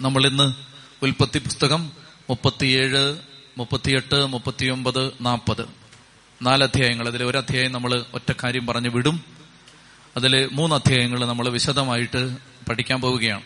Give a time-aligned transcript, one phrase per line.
[0.00, 0.54] നമ്മൾ ഇന്ന്
[1.02, 1.92] ഉൽപ്പത്തി പുസ്തകം
[2.30, 3.18] മുപ്പത്തിയേഴ്
[3.58, 5.68] മുപ്പത്തിയെട്ട് മുപ്പത്തിയൊമ്പത് നാൽപ്പത്
[6.42, 7.08] നാലധ്യായങ്ങൾ.
[7.08, 9.24] അതിൽ ഒരു അധ്യായം നമ്മൾ ഒറ്റ കാര്യം പറഞ്ഞു വിടും.
[10.16, 12.36] അതിൽ മൂന്ന് അധ്യായങ്ങൾ നമ്മൾ വിശദമായിട്ട്
[12.68, 13.42] പഠിക്കാൻ പോവുകയാണ്.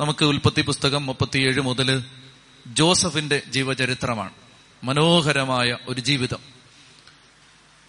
[0.00, 2.04] നമുക്ക് ഉൽപ്പത്തി പുസ്തകം മുപ്പത്തിയേഴ് മുതൽ
[2.66, 4.30] ജോസഫിന്റെ ജീവചരിത്രമാണ്.
[4.84, 6.38] മനോഹരമായ ഒരു ജീവിതം.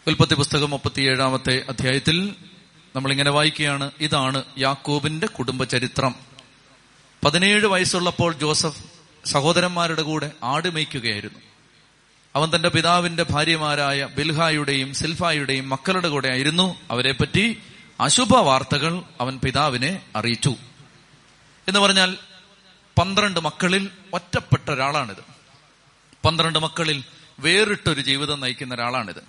[0.08, 2.36] ഉൽപ്പത്തി പുസ്തകം മുപ്പത്തിയേഴാമത്തെ അധ്യായത്തിൽ
[2.96, 3.92] നമ്മളിങ്ങനെ വായിക്കുകയാണ്.
[4.00, 6.35] ഇതാണ് യാക്കോബിന്റെ കുടുംബ ചരിത്രം
[7.26, 8.84] പതിനേഴ് വയസ്സുള്ളപ്പോൾ ജോസഫ്
[9.26, 11.40] സഹോദരന്മാരുടെ കൂടെ ആട് മേയ്ക്കുകയായിരുന്നു.
[12.36, 16.76] അവൻ തന്റെ പിതാവിന്റെ ഭാര്യമാരായ ബിൽഹായുടെയും സിൽഫായുടെയും മക്കളുടെ കൂടെ ആയിരുന്നു.
[16.92, 17.62] അവരെപ്പറ്റി
[18.00, 20.56] അശുഭ വാർത്തകൾ അവൻ പിതാവിനെ അറിയിച്ചു.
[21.68, 22.18] എന്ന് പറഞ്ഞാൽ
[23.00, 25.24] പന്ത്രണ്ട് മക്കളിൽ ഒറ്റപ്പെട്ട ഒരാളാണിത്.
[26.26, 27.04] പന്ത്രണ്ട് മക്കളിൽ
[27.40, 29.24] വേറിട്ടൊരു ജീവിതം നയിക്കുന്ന ഒരാളാണിത്.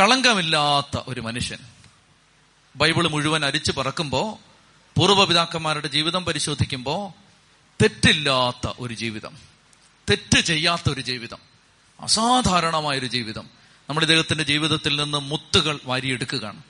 [0.00, 1.58] കളങ്കമില്ലാത്ത ഒരു മനുഷ്യൻ.
[2.76, 4.38] ബൈബിൾ മുഴുവൻ അരിച്ചു പറക്കുമ്പോ
[4.96, 7.12] പൂർവപിതാക്കന്മാരുടെ ജീവിതം പരിശോധിക്കുമ്പോൾ
[7.82, 9.36] തെറ്റില്ലാത്ത ഒരു ജീവിതം.
[10.10, 11.38] തെറ്റ് ചെയ്യാത്ത ഒരു ജീവിതം.
[12.00, 13.50] അസാധാരണമായൊരു ജീവിതം.
[13.88, 16.62] നമ്മൾ ഇദ്ദേഹത്തിന്റെ ജീവിതത്തിൽ നിന്ന് മുത്തുകൾ വാരിയെടുക്കുകയാണ്.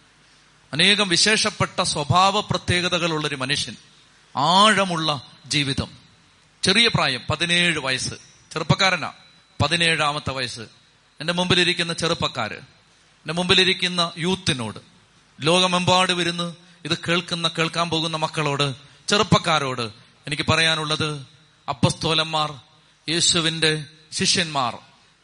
[0.72, 3.76] അനേകം വിശേഷപ്പെട്ട സ്വഭാവ പ്രത്യേകതകളുള്ള ഒരു മനുഷ്യൻ.
[4.36, 5.90] ആഴമുള്ള ജീവിതം.
[6.62, 8.14] ചെറിയ പ്രായം പതിനേഴ് വയസ്സ്.
[8.52, 9.12] ചെറുപ്പക്കാരനാ.
[9.62, 10.60] പതിനേഴാമത്തെ വയസ്സ്.
[11.20, 12.56] എന്റെ മുമ്പിലിരിക്കുന്ന ചെറുപ്പക്കാര്.
[12.56, 14.78] എന്റെ മുമ്പിലിരിക്കുന്ന യൂത്തിനോട്.
[15.40, 18.74] ലോകമെമ്പാട് വരുന്ന് ഇത് കേൾക്കുന്ന കേൾക്കാൻ പോകുന്ന മക്കളോട്
[19.08, 19.90] ചെറുപ്പക്കാരോട്
[20.26, 21.26] എനിക്ക് പറയാനുള്ളത്
[21.68, 22.52] അപ്പസ്തോലന്മാർ
[23.08, 24.78] യേശുവിന്റെ ശിഷ്യന്മാർ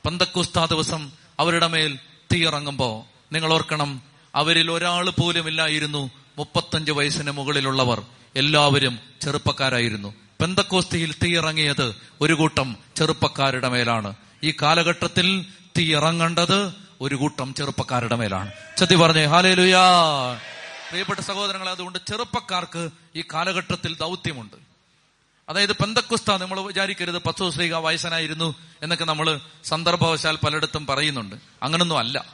[0.07, 1.99] പന്തക്കുസ്താ ദിവസം അവരുടെ മേൽ
[2.33, 4.03] തീയിറങ്ങുമ്പോ നിങ്ങൾ ഓർക്കണം
[4.35, 8.03] അവരിൽ ഒരാൾ പോലും ഇല്ലായിരുന്നു മുപ്പത്തഞ്ച് വയസ്സിന് മുകളിലുള്ളവർ
[8.37, 10.15] എല്ലാവരും ചെറുപ്പക്കാരായിരുന്നു.
[10.41, 14.15] പെന്തക്കോസ്തിയിൽ തീയിറങ്ങിയത് ഒരു കൂട്ടം ചെറുപ്പക്കാരുടെ മേലാണ്.
[14.45, 15.47] ഈ കാലഘട്ടത്തിൽ
[15.79, 18.53] തീയിറങ്ങേണ്ടത് ഒരു കൂട്ടം ചെറുപ്പക്കാരുടെ മേലാണ്.
[18.79, 19.83] ചതി പറഞ്ഞേ ഹാലേലുയാ!
[20.93, 24.57] പ്രിയപ്പെട്ട സഹോദരങ്ങൾ അതുകൊണ്ട് ചെറുപ്പക്കാർക്ക് ഈ കാലഘട്ടത്തിൽ ദൗത്യമുണ്ട്.
[25.49, 31.37] അതായത് പെന്തക്കുസ്ത നമ്മൾ വിചാരിക്കരുത് പത്തു ശ്രീക വയസ്സനായിരുന്നു എന്നൊക്കെ നമ്മൾ സന്ദർഭവശാൽ പലയിടത്തും പറയുന്നുണ്ട്.
[31.63, 32.25] അങ്ങനൊന്നും അല്ല.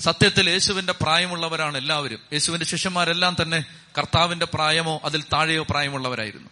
[0.00, 2.18] സത്യത്തിൽ യേശുവിന്റെ പ്രായമുള്ളവരാണ് എല്ലാവരും.
[2.32, 3.64] യേശുവിന്റെ ശിഷ്യന്മാരെല്ലാം തന്നെ
[3.98, 6.48] കർത്താവിന്റെ പ്രായമോ അതിൽ താഴെയോ പ്രായമുള്ളവരായിരുന്നു.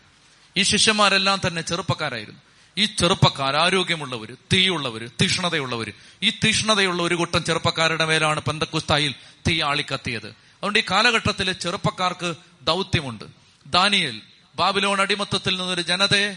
[0.56, 2.40] ഈ ശിഷ്യന്മാരെല്ലാം തന്നെ ചെറുപ്പക്കാരായിരുന്നു.
[2.78, 5.92] ഈ ചെറുപ്പക്കാർ ആരോഗ്യമുള്ളവര് തീയുള്ളവര് തീഷ്ണതയുള്ളവര്.
[6.22, 9.14] ഈ തീഷ്ണതയുള്ള ഒരു കൂട്ടം ചെറുപ്പക്കാരുടെ മേലാണ് പെന്തക്കുസ്തായിൽ
[9.48, 10.47] തീ ആളിക്കത്തിയത്.
[10.58, 13.24] അതുകൊണ്ട് ഈ കാലഘട്ടത്തിലെ ചെറുപ്പക്കാർക്ക് ദൗത്യമുണ്ട്.
[13.66, 14.22] ദാനിയൽ
[14.54, 16.36] ബാബിലോൺ അടിമത്തത്തിൽ നിന്നൊരു ജനതയെ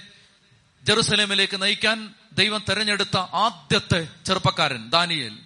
[0.83, 5.37] ജെറുസലേമിലേക്ക് നയിക്കാൻ ദൈവം തെരഞ്ഞെടുത്ത ആദ്യത്തെ ചെറുപ്പക്കാരൻ ദാനിയൽ.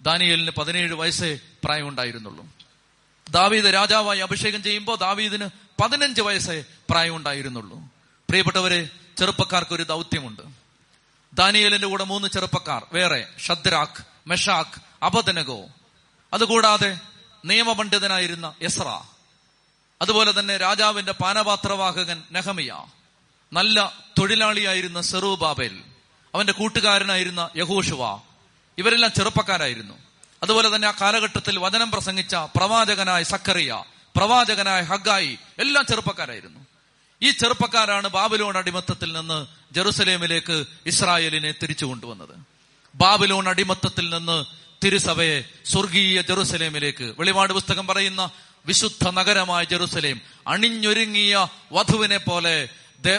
[0.00, 2.46] ദാനിയലിന് പതിനേഴ് വയസ്സേ പ്രായമുണ്ടായിരുന്നുള്ളൂ.
[3.30, 5.48] ദാവീദ് രാജാവായി അഭിഷേകം ചെയ്യുമ്പോൾ ദാവീദിന്
[5.82, 7.78] പതിനഞ്ച് വയസ്സേ പ്രായമുണ്ടായിരുന്നുള്ളൂ.
[8.28, 10.42] പ്രിയപ്പെട്ടവരെ ചെറുപ്പക്കാർക്ക് ഒരു ദൗത്യമുണ്ട്.
[11.32, 15.64] ദാനിയലിന്റെ കൂടെ മൂന്ന് ചെറുപ്പക്കാർ വേറെ ഷദ്രാഖ് മെഷാഖ് അബദനഗോ.
[16.32, 16.98] അതുകൂടാതെ
[17.44, 19.00] നിയമപണ്ഡിതനായിരുന്ന എസ്ര.
[20.02, 22.84] അതുപോലെ തന്നെ രാജാവിന്റെ പാനപാത്രവാഹകൻ നെഹമിയ.
[23.52, 25.82] നല്ല തൊഴിലാളിയായിരുന്ന സെറു ബാബേൽ
[26.34, 28.20] അവന്റെ കൂട്ടുകാരനായിരുന്ന യഹൂഷുവ
[28.78, 29.94] ഇവരെല്ലാം ചെറുപ്പക്കാരായിരുന്നു.
[30.42, 33.84] അതുപോലെ തന്നെ ആ കാലഘട്ടത്തിൽ വചനം പ്രസംഗിച്ച പ്രവാചകനായ സക്കറിയ
[34.16, 36.60] പ്രവാചകനായ ഹഗായി എല്ലാം ചെറുപ്പക്കാരായിരുന്നു.
[37.22, 42.38] ഈ ചെറുപ്പക്കാരാണ് ബാബിലോൺ അടിമത്തത്തിൽ നിന്ന് ജെറുസലേമിലേക്ക് ഇസ്രായേലിനെ തിരിച്ചു കൊണ്ടുവന്നത്.
[42.94, 44.44] ബാബിലോൺ അടിമത്തത്തിൽ നിന്ന്
[44.84, 48.30] തിരുസഭയെ സ്വർഗീയ ജെറുസലേമിലേക്ക് വെളിപാട് പുസ്തകം പറയുന്ന
[48.66, 52.68] വിശുദ്ധ നഗരമായ ജെറുസലേം അണിഞ്ഞൊരുങ്ങിയ വധുവിനെ പോലെ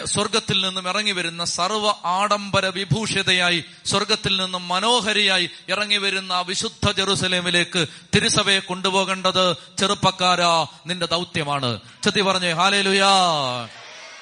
[0.04, 8.58] സ്വർഗത്തിൽ നിന്നും ഇറങ്ങി വരുന്ന സർവ ആഡംബര വിഭൂഷിതയായി സ്വർഗത്തിൽ നിന്നും മനോഹരിയായി ഇറങ്ങി വരുന്ന വിശുദ്ധ ജെറുസലേമിലേക്ക് തിരുസഭയെ
[8.58, 11.80] കൊണ്ടുപോകേണ്ടത് ചെറുപ്പക്കാരാ നിന്റെ ദൗത്യമാണ്.
[12.02, 13.08] ചെത്തി പറഞ്ഞേ ഹാലേലുയാ.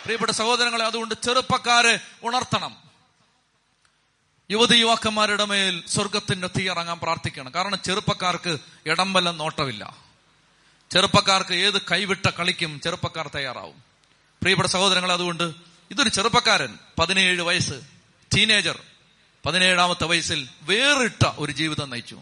[0.02, 2.87] പ്രിയപ്പെട്ട സഹോദരങ്ങളെ അതുകൊണ്ട് ചെറുപ്പക്കാരെ ഉണർത്തണം.
[4.50, 7.54] യുവതി യുവാക്കന്മാരുടെ മേൽ സ്വർഗത്തിന്റെ തീ ഇറങ്ങാൻ പ്രാർത്ഥിക്കണം.
[7.54, 9.96] കാരണം ചെറുപ്പക്കാർക്ക് ഇടംബലം നോട്ടമില്ല.
[10.90, 13.74] ചെറുപ്പക്കാർക്ക് ഏത് കൈവിട്ട കളിക്കും ചെറുപ്പക്കാർ തയ്യാറാവും.
[14.42, 15.54] പ്രിയപ്പെട്ട സഹോദരങ്ങൾ അതുകൊണ്ട്
[15.90, 17.72] ഇതൊരു ചെറുപ്പക്കാരൻ പതിനേഴ് വയസ്സ്
[18.36, 18.82] ടീനേജർ
[19.46, 22.14] പതിനേഴാമത്തെ വയസ്സിൽ വേറിട്ട ഒരു ജീവിതം നയിച്ചു.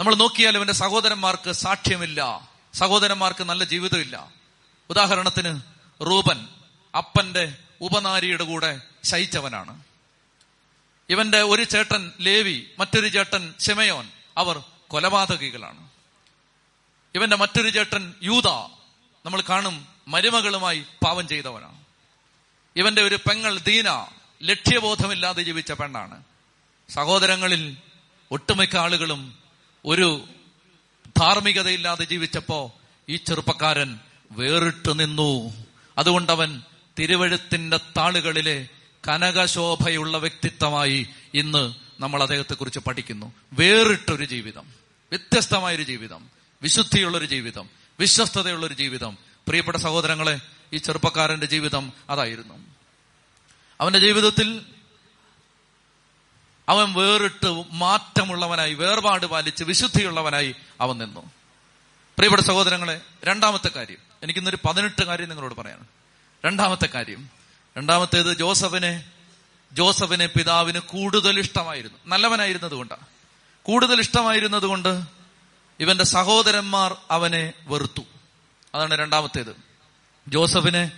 [0.00, 2.48] നമ്മൾ നോക്കിയാൽ ഇവന്റെ സഹോദരന്മാർക്ക് സാക്ഷ്യമില്ല.
[2.74, 4.30] സഹോദരന്മാർക്ക് നല്ല ജീവിതമില്ല.
[4.90, 5.60] ഉദാഹരണത്തിന്
[6.06, 6.48] റൂബൻ
[6.96, 9.87] അപ്പന്റെ ഉപനാരിയുടെ കൂടെ ശയിച്ചവനാണ്.
[11.10, 14.08] ഇവന്റെ ഒരു ചേട്ടൻ ലേവി മറ്റൊരു ചേട്ടൻ ഷെമയോൻ
[14.38, 15.88] അവർ കൊലപാതകികളാണ്.
[17.14, 18.48] ഇവന്റെ മറ്റൊരു ചേട്ടൻ യൂത
[19.26, 21.84] നമ്മൾ കാണും മരുമകളുമായി പാവം ചെയ്തവനാണ്.
[22.76, 24.06] ഇവന്റെ ഒരു പെങ്ങൾ ദീന
[24.42, 26.22] ലക്ഷ്യബോധമില്ലാതെ ജീവിച്ച പെണ്ണാണ്.
[26.88, 27.76] സഹോദരങ്ങളിൽ
[28.30, 29.38] ഒട്ടുമിക്ക ആളുകളും
[29.84, 30.28] ഒരു
[31.18, 32.72] ധാർമ്മികതയില്ലാതെ ജീവിച്ചപ്പോ
[33.08, 33.98] ഈ ചെറുപ്പക്കാരൻ
[34.30, 35.52] വേറിട്ട് നിന്നു.
[35.98, 36.62] അതുകൊണ്ടവൻ
[36.98, 38.68] തിരുവഴുത്തിന്റെ താളുകളിലെ
[39.08, 43.32] കനകശോഭയുള്ള വ്യക്തിത്വമായി ഇന്ന് നമ്മൾ അദ്ദേഹത്തെക്കുറിച്ച് പഠിക്കുന്നു.
[43.52, 44.66] വേറിട്ടൊരു ജീവിതം.
[45.10, 46.30] വ്യത്യസ്തമായൊരു ജീവിതം.
[46.62, 47.68] വിശുദ്ധിയുള്ളൊരു ജീവിതം.
[48.00, 49.18] വിശ്വസ്തതയുള്ളൊരു ജീവിതം.
[49.48, 50.40] പ്രിയപ്പെട്ട സഹോദരങ്ങളെ
[50.72, 52.54] ഈ ചെറുപ്പക്കാരന്റെ ജീവിതം അതായിരുന്നു.
[53.80, 54.66] അവന്റെ ജീവിതത്തിൽ
[56.68, 61.20] അവൻ വേറിട്ട് മാറ്റമുള്ളവനായി വേർപാട് പാലിച്ച് വിശുദ്ധിയുള്ളവനായി അവൻ നിന്നു.
[62.16, 63.98] പ്രിയപ്പെട്ട സഹോദരങ്ങളെ രണ്ടാമത്തെ കാര്യം.
[64.22, 65.86] എനിക്കിന്നൊരു പതിനെട്ട് കാര്യം നിങ്ങളോട് പറയാൻ
[66.46, 67.37] രണ്ടാമത്തെ കാര്യം.
[67.78, 69.04] രണ്ടാമത്തേത് ജോസഫിനെ
[69.72, 71.98] ജോസഫിനെ പിതാവിന് കൂടുതൽ ഇഷ്ടമായിരുന്നു.
[72.06, 73.00] നല്ലവനായിരുന്നത് കൊണ്ടാണ്
[73.62, 75.02] കൂടുതൽ ഇഷ്ടമായിരുന്നത് കൊണ്ട്
[75.80, 78.02] ഇവന്റെ സഹോദരന്മാർ അവനെ വെറുത്തു.
[78.74, 79.56] അതാണ് രണ്ടാമത്തേത്.
[80.28, 80.92] ജോസഫിനെ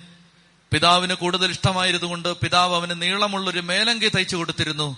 [0.72, 4.96] പിതാവിന് കൂടുതൽ ഇഷ്ടമായിരുന്നുകൊണ്ട് പിതാവ് അവന് നീളമുള്ളൊരു മേലങ്കി തയ്ച്ചു കൊടുത്തിരുന്നു.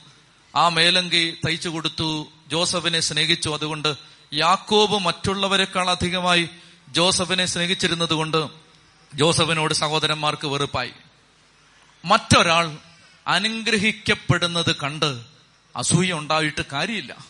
[0.57, 3.51] ആ മേലങ്കി തയ്ച്ചു കൊടുത്തു ജോസഫിനെ സ്നേഹിച്ചു.
[3.51, 3.95] അതുകൊണ്ട്
[4.33, 6.49] യാക്കോബ് മറ്റുള്ളവരെക്കാൾ അധികമായി
[6.89, 8.49] ജോസഫിനെ സ്നേഹിച്ചിരുന്നത് കൊണ്ട്
[9.15, 10.93] ജോസഫിനോട് സഹോദരന്മാർക്ക് വെറുപ്പായി.
[12.05, 12.79] മറ്റൊരാൾ
[13.27, 15.25] അനുഗ്രഹിക്കപ്പെടുന്നത് കണ്ട്
[15.77, 17.27] അസൂയ ഉണ്ടായിട്ട് കാര്യമില്ല.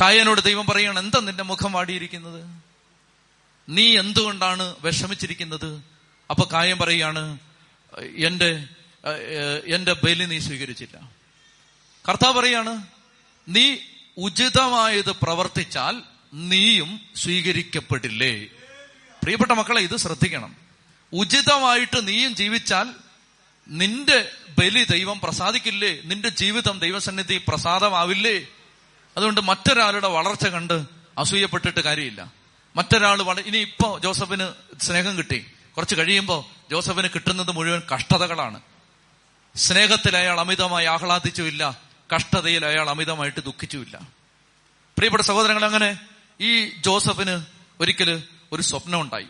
[0.00, 2.62] കായനോട് ദൈവം പറയണം എന്താ നിന്റെ മുഖം വാടിയിരിക്കുന്നത്?
[3.68, 5.82] നീ എന്തുകൊണ്ടാണ് വിഷമിച്ചിരിക്കുന്നത്?
[6.30, 7.38] അപ്പൊ കായൻ പറയാണ്
[8.16, 8.68] എന്റെ
[9.66, 11.10] എന്റെ ബലി നീ സ്വീകരിച്ചില്ല.
[12.08, 12.82] കർത്താവ് പറയാണ്
[13.48, 13.76] നീ
[14.18, 16.02] ഉചിതമായത് പ്രവർത്തിച്ചാൽ
[16.34, 18.46] നീയും സ്വീകരിക്കപ്പെടില്ലേ?
[19.22, 20.56] പ്രിയപ്പെട്ട മക്കളെ ഇത് ശ്രദ്ധിക്കണം.
[21.12, 22.94] ഉചിതമായിട്ട് നീയും ജീവിച്ചാൽ
[23.68, 26.00] നിന്റെ ബലി ദൈവം പ്രസാദിക്കില്ലേ?
[26.04, 28.46] നിന്റെ ജീവിതം ദൈവസന്നിധി പ്രസാദമാവില്ലേ?
[29.16, 30.86] അതുകൊണ്ട് മറ്റൊരാളുടെ വളർച്ച കണ്ട്
[31.18, 32.32] അസൂയപ്പെട്ടിട്ട് കാര്യമില്ല.
[32.76, 34.48] മറ്റൊരാൾ ഇനി ഇപ്പോ ജോസഫിന്
[34.80, 35.46] സ്നേഹം കിട്ടി.
[35.76, 38.60] കുറച്ച് കഴിയുമ്പോൾ ജോസഫിന് കിട്ടുന്നത് മുഴുവൻ കഷ്ടതകളാണ്.
[39.56, 41.80] സ്നേഹത്തിൽ അയാൾ അമിതമായി ആഹ്ലാദിച്ചുമില്ല.
[42.16, 43.96] കഷ്ടതയിൽ അയാൾ അമിതമായിട്ട് ദുഃഖിച്ചുമില്ല.
[44.96, 46.00] പ്രിയപ്പെട്ട സഹോദരങ്ങൾ അങ്ങനെ
[46.40, 47.44] ഈ ജോസഫിന്
[47.80, 48.22] ഒരിക്കൽ
[48.52, 49.26] ഒരു സ്വപ്നം ഉണ്ടായി.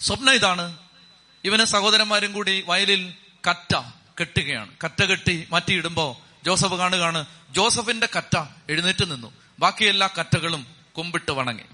[0.00, 0.76] സ്വപ്നം ഇതാണ്.
[1.44, 3.14] ഇവന് സഹോദരന്മാരും കൂടി വയലിൽ
[3.48, 3.76] കറ്റ
[4.20, 4.70] കെട്ടുകയാണ്.
[4.84, 7.24] കറ്റ കെട്ടി മാറ്റിയിടുമ്പോ ജോസഫ് കാണുകയാണ്.
[7.50, 8.36] ജോസഫിന്റെ കറ്റ
[8.68, 9.32] എഴുന്നേറ്റ് നിന്നു.
[9.58, 10.66] ബാക്കി എല്ലാ കറ്റകളും
[10.98, 11.64] കുമ്പിട്ട് വണങ്ങി.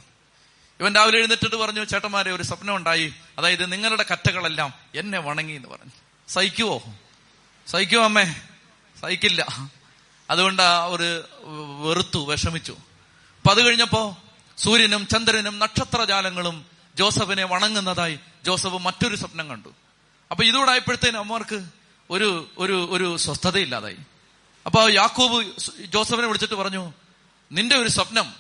[0.80, 5.90] ഇവൻ രാവിലെ എഴുന്നേറ്റിട്ട് പറഞ്ഞു ചേട്ടന്മാരെ ഒരു സ്വപ്നം ഉണ്ടായി അതായത് നിങ്ങളുടെ കറ്റകളെല്ലാം എന്നെ വണങ്ങി എന്ന് പറഞ്ഞു.
[6.28, 6.82] സഹിക്കുവോ?
[7.66, 8.24] സഹിക്കുവോ അമ്മേ?
[9.00, 9.46] സഹിക്കില്ല.
[10.30, 11.28] അതുകൊണ്ട് ആ ഒരു
[11.82, 12.72] വെറുത്തു വിഷമിച്ചു.
[12.72, 14.16] അപ്പൊ അത് കഴിഞ്ഞപ്പോ
[14.58, 16.66] സൂര്യനും ചന്ദ്രനും നക്ഷത്രജാലങ്ങളും
[16.96, 19.68] ജോസഫിനെ വണങ്ങുന്നതായി ജോസഫ് മറ്റൊരു സ്വപ്നം കണ്ടു.
[20.30, 21.64] അപ്പൊ ഇതോടായപ്പോഴത്തേനും അമ്മമാർക്ക്
[22.10, 23.96] ഒരു ഒരു ഒരു സ്വസ്ഥതയില്ലാതായി.
[24.66, 25.44] അപ്പൊ യാക്കോബ്
[25.84, 26.92] ജോസഫിനെ വിളിച്ചിട്ട് പറഞ്ഞു
[27.52, 28.34] നിന്റെ ഒരു സ്വപ്നം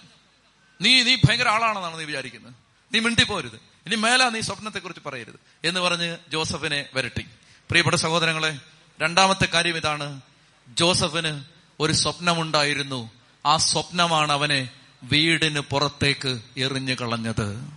[0.80, 2.54] നീ നീ ഭയങ്കര ആളാണെന്നാണ് നീ വിചാരിക്കുന്നത്.
[2.94, 3.54] നീ മിണ്ടിപ്പോരുത്.
[3.86, 5.38] ഇനി മേല നീ സ്വപ്നത്തെ കുറിച്ച് പറയരുത്.
[5.64, 7.22] എന്ന് പറഞ്ഞ് ജോസഫിനെ വരട്ടി.
[7.68, 8.58] പ്രിയപ്പെട്ട സഹോദരങ്ങളെ
[9.02, 10.20] രണ്ടാമത്തെ കാര്യം ഇതാണ്.
[10.68, 11.44] ജോസഫിന്
[11.80, 13.10] ഒരു സ്വപ്നമുണ്ടായിരുന്നു.
[13.46, 14.68] ആ സ്വപ്നമാണ് അവനെ
[15.02, 17.68] വീടിന് പുറത്തേക്ക് എറിഞ്ഞു കളഞ്ഞത്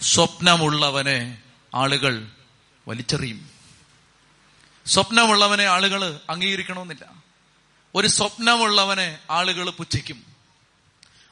[0.00, 1.42] സ്വപ്നമുള്ളവനെ
[1.74, 2.26] ആളുകൾ
[2.88, 3.50] വലിച്ചെറിയും.
[4.86, 7.12] സ്വപ്നമുള്ളവനെ ആളുകൾ അംഗീകരിക്കണമെന്നില്ല.
[7.94, 10.24] ഒരു സ്വപ്നമുള്ളവനെ ആളുകൾ പുച്ഛിക്കും.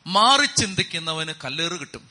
[0.07, 2.11] മാറി ചിന്തിക്കുന്നവന് കല്ലേറ് കിട്ടും.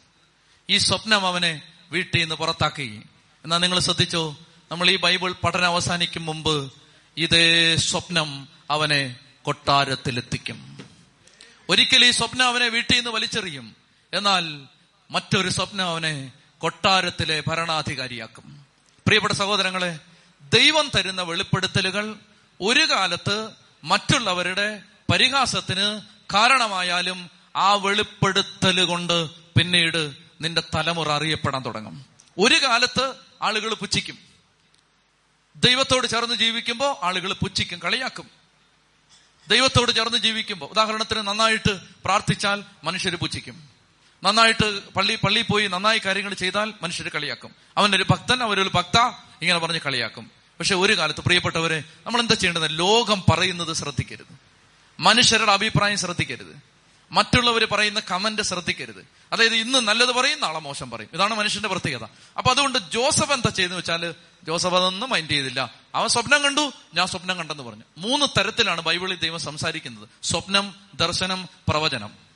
[0.69, 1.62] ഈ സ്വപ്നം അവനെ
[1.92, 3.01] വീട്ടിൽ നിന്ന് പുറത്താക്കി
[3.44, 4.38] എന്നാ നിങ്ങൾ ശ്രദ്ധിച്ചോ?
[4.72, 6.74] നമ്മൾ ഈ ബൈബിൾ പഠനം അവസാനിക്കും മുമ്പ്
[7.18, 10.78] ഇതേ സ്വപ്നം അവനെ കൊട്ടാരത്തിലെത്തിക്കും.
[11.69, 13.75] ഒരിക്കൽ ഈ സ്വപ്നം അവനെ വീട്ടിൽ നിന്ന് വലിച്ചെറിയും.
[14.13, 14.68] എന്നാൽ
[15.12, 18.67] മറ്റൊരു സ്വപ്നം അവനെ കൊട്ടാരത്തിലെ ഭരണാധികാരിയാക്കും.
[19.07, 20.00] പ്രിയപ്പെട്ട സഹോദരങ്ങളെ
[20.54, 22.15] ദൈവം തരുന്ന വെളിപ്പെടുത്തലുകൾ
[22.62, 23.50] ഒരു കാലത്ത്
[23.83, 24.81] മറ്റുള്ളവരുടെ
[25.12, 26.01] പരിഹാസത്തിന്
[26.33, 30.12] കാരണമായാലും ആ വെളിപ്പെടുത്തൽ കൊണ്ട് പിന്നീട്
[30.42, 32.06] നിന്റെ തലമുറ അറിയപ്പെടാൻ തുടങ്ങും.
[32.38, 34.18] ഒരു കാലത്ത് ആളുകൾ പുച്ഛിക്കും.
[35.56, 38.29] ദൈവത്തോട് ചേർന്ന് ജീവിക്കുമ്പോൾ ആളുകൾ പുച്ഛിക്കും കളിയാക്കും.
[39.48, 43.76] ദൈവത്തോട് ചേർന്ന് ജീവിക്കുമ്പോൾ ഉദാഹരണത്തിന് നന്നായിട്ട് പ്രാർത്ഥിച്ചാൽ മനുഷ്യർ പുച്ഛിക്കും.
[44.24, 47.55] നന്നായിട്ട് പള്ളി പള്ളി പോയി നന്നായി കാര്യങ്ങൾ ചെയ്താൽ മനുഷ്യർ കളിയാക്കും.
[47.77, 48.97] അവനൊരു ഭക്തൻ അവരൊരു ഭക്ത
[49.41, 50.31] ഇങ്ങനെ പറഞ്ഞ് കളിയാക്കും.
[50.59, 52.79] പക്ഷെ ഒരു കാലത്ത് പ്രിയപ്പെട്ടവരെ നമ്മൾ എന്താ ചെയ്യേണ്ടത്?
[52.79, 54.36] ലോകം പറയുന്നത് ശ്രദ്ധിക്കരുത്.
[55.00, 56.59] മനുഷ്യരുടെ അഭിപ്രായം ശ്രദ്ധിക്കരുത്.
[57.12, 59.07] മറ്റുള്ളവർ പറയുന്ന കമന്റ് ശ്രദ്ധിക്കരുത്.
[59.33, 61.09] അതായത് ഇന്ന് നല്ലത് പറയും നാളെ മോശം പറയും.
[61.13, 62.07] ഇതാണ് മനുഷ്യന്റെ പ്രത്യേകത.
[62.38, 65.74] അപ്പൊ അതുകൊണ്ട് ജോസഫ് എന്താ ചെയ്തെന്ന് വെച്ചാൽ ജോസഫ് അതൊന്നും മൈൻഡ് ചെയ്തില്ല.
[65.95, 67.83] അവൻ സ്വപ്നം കണ്ടു ഞാൻ സ്വപ്നം കണ്ടെന്ന് പറഞ്ഞു.
[67.97, 70.09] മൂന്ന് തരത്തിലാണ് ബൈബിളിൽ ദൈവം സംസാരിക്കുന്നത്.
[70.24, 72.26] സ്വപ്നം ദർശനം പ്രവചനം.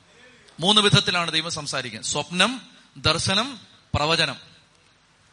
[0.60, 2.10] മൂന്ന് വിധത്തിലാണ് ദൈവം സംസാരിക്കുന്നത്.
[2.10, 2.62] സ്വപ്നം
[2.96, 3.60] ദർശനം
[3.94, 4.36] പ്രവചനം.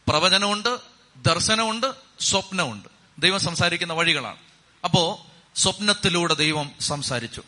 [0.08, 0.80] പ്രവചനമുണ്ട്
[1.16, 1.88] ദർശനമുണ്ട്
[2.20, 2.90] സ്വപ്നമുണ്ട്.
[3.20, 4.38] ദൈവം സംസാരിക്കുന്ന വഴികളാണ്.
[4.84, 7.42] അപ്പോ സ്വപ്നത്തിലൂടെ ദൈവം സംസാരിച്ചു.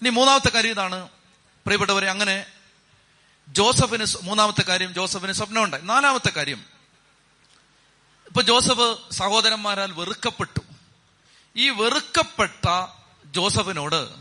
[0.00, 1.08] ഇനി മൂന്നാമത്തെ കാര്യം ഇതാണ്.
[1.64, 2.46] പ്രിയപ്പെട്ടവരെ അങ്ങനെ
[3.48, 5.82] ജോസഫിന് മൂന്നാമത്തെ കാര്യം ജോസഫിന് സ്വപ്നമുണ്ടായി.
[5.82, 6.64] നാലാമത്തെ കാര്യം.
[8.26, 10.60] ഇപ്പൊ ജോസഫ് സഹോദരന്മാരാൽ വെറുക്കപ്പെട്ടു.
[11.56, 12.86] ഈ വെറുക്കപ്പെട്ട
[13.24, 14.14] ജോസഫിനോട്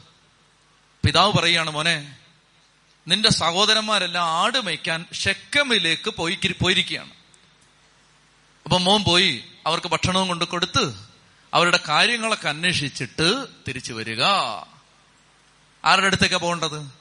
[1.06, 2.18] പിതാവ് പറയുകയാണ് മോനെ
[3.08, 7.12] നിന്റെ സഹോദരന്മാരെല്ലാം ആട് മേയ്ക്കാൻ ഷെക്കമിലേക്ക് പോയി പോയിരിക്കുകയാണ്.
[8.66, 10.96] അപ്പൊ മോൻ പോയി അവർക്ക് ഭക്ഷണവും കൊണ്ട് കൊടുത്ത്
[11.54, 14.24] അവരുടെ കാര്യങ്ങളൊക്കെ അന്വേഷിച്ചിട്ട് തിരിച്ചു വരിക.
[15.86, 16.92] ആരുടെ അടുത്തേക്കാ പോകേണ്ടത്?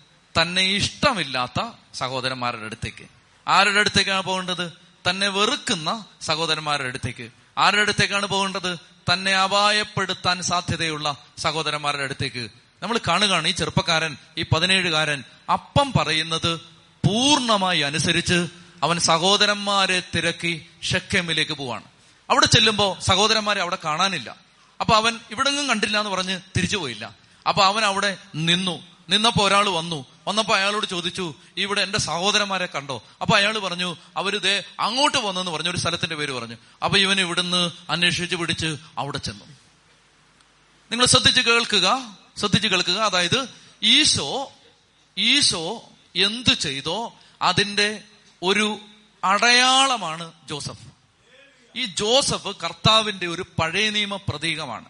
[0.42, 3.06] തന്നെ ഇഷ്ടമില്ലാത്ത സഹോദരന്മാരുടെ അടുത്തേക്ക്.
[3.49, 4.73] ആരുടെ അടുത്തേക്കാണ് പോകേണ്ടത്?
[5.11, 7.30] തന്നെ വെറുക്കുന്ന സഹോദരന്മാരുടെ അടുത്തേക്ക്.
[7.59, 8.78] ആരുടെ അടുത്തേക്കാണ് പോകേണ്ടത്?
[9.12, 12.62] തന്നെ അപായപ്പെടുത്താൻ സാധ്യതയുള്ള സഹോദരന്മാരുടെ അടുത്തേക്ക്.
[12.82, 16.60] നമ്മൾ കാണുകയാണ് ഈ ചെറുപ്പക്കാരൻ ഈ പതിനേഴുകാരൻ അപ്പം പറയുന്നത്
[17.06, 18.46] പൂർണമായി അനുസരിച്ച്
[18.82, 21.84] അവൻ സഹോദരന്മാരെ തിരക്കി ഷെക്കേമിലേക്ക് പോവാണ്.
[22.30, 24.36] അവിടെ ചെല്ലുമ്പോൾ സഹോദരന്മാരെ അവിടെ കാണാനില്ല.
[24.80, 27.14] അപ്പൊ അവൻ ഇവിടെങ്ങും കണ്ടില്ല എന്ന് പറഞ്ഞ് തിരിച്ചു പോയില്ല.
[27.48, 28.82] അപ്പൊ അവൻ അവിടെ നിന്നു.
[29.08, 30.06] നിന്നപ്പോ ഒരാൾ വന്നു.
[30.28, 33.02] വന്നപ്പോ അയാളോട് ചോദിച്ചു ഇവിടെ എന്റെ സഹോദരന്മാരെ കണ്ടോ?
[33.20, 36.56] അപ്പൊ അയാൾ പറഞ്ഞു അവർ ദേ അങ്ങോട്ട് വന്നെന്ന് പറഞ്ഞു ഒരു സ്ഥലത്തിന്റെ പേര് പറഞ്ഞു.
[36.84, 39.44] അപ്പൊ ഇവൻ ഇവിടുന്ന് അന്വേഷിച്ച് പിടിച്ച് അവിടെ ചെന്നു.
[40.90, 42.16] നിങ്ങൾ ശ്രദ്ധിച്ച് കേൾക്കുക.
[42.38, 42.98] ശ്രദ്ധിച്ച് കേൾക്കുക.
[42.98, 43.48] അതായത്
[43.82, 44.52] ഈശോ
[45.18, 48.00] ഈശോ എന്ത് ചെയ്തോ അതിന്റെ
[48.42, 48.78] ഒരു
[49.24, 50.92] അടയാളമാണ് ജോസഫ്.
[51.76, 54.84] ഈ ജോസഫ് കർത്താവിന്റെ ഒരു പഴയ നിയമ പ്രതീകമാണ്.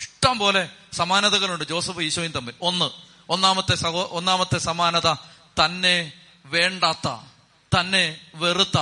[0.00, 2.54] ഇഷ്ടം പോലെ സമാനതകളുണ്ട് ജോസഫ് ഈശോയും തമ്മിൽ.
[2.60, 2.90] ഒന്ന്
[3.28, 5.12] ഒന്നാമത്തെ സഹോ ഒന്നാമത്തെ സമാനത
[5.64, 6.12] തന്നെ
[6.44, 7.08] വേണ്ടാത്ത
[7.78, 8.78] തന്നെ വെറുത്ത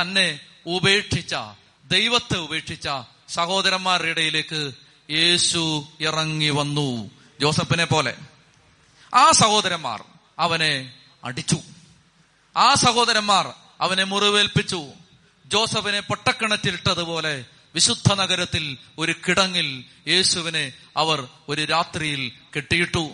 [0.00, 1.34] തന്നെ ഉപേക്ഷിച്ച
[1.84, 2.88] ദൈവത്തെ ഉപേക്ഷിച്ച
[3.28, 4.72] സഹോദരന്മാരുടെ ഇടയിലേക്ക്
[5.10, 7.10] യേശു ഇറങ്ങി വന്നു.
[7.40, 8.16] ജോസഫിനെ പോലെ.
[9.14, 10.04] ആ സഹോദരന്മാർ
[10.38, 11.60] അവനെ അടിച്ചു.
[12.56, 14.86] ആ സഹോദരന്മാർ അവനെ മുറിവേൽപ്പിച്ചു.
[15.46, 23.08] ജോസഫിനെ പൊട്ടക്കിണറ്റിലിട്ടതുപോലെ വിശുദ്ധ നഗരത്തിൽ ഒരു കിടങ്ങിൽ യേശുവിനെ അവർ ഒരു രാത്രിയിൽ കെട്ടിയിട്ടു.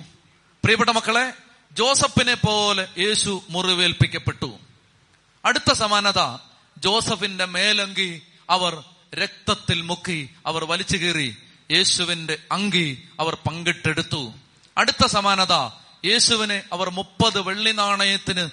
[0.64, 1.32] പ്രിയപ്പെട്ട മക്കളെ
[1.72, 4.58] ജോസഫിനെ പോലെ യേശു മുറിവേൽപ്പിക്കപ്പെട്ടു.
[5.44, 6.38] അടുത്ത സമാനത
[6.78, 11.36] ജോസഫിന്റെ മേലങ്കി അവർ രക്തത്തിൽ മുക്കി അവർ വലിച്ചു കീറി.
[11.72, 14.32] യേശുവിന്റെ അങ്കി അവർ പങ്കിട്ടെടുത്തു.
[14.78, 15.52] അടുത്ത സമാനത
[16.04, 18.48] യേശുവിനെ അവർ മുപ്പത് വെള്ളി നാണയത്തിന്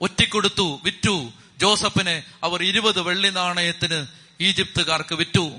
[0.00, 1.30] ഒറ്റിക്കൊടുത്തു വിറ്റു.
[1.58, 4.06] ജോസഫിനെ അവർ ഇരുപത് വെള്ളി നാണയത്തിന്
[4.40, 5.50] ഈജിപ്തുകാർക്ക് വിറ്റു.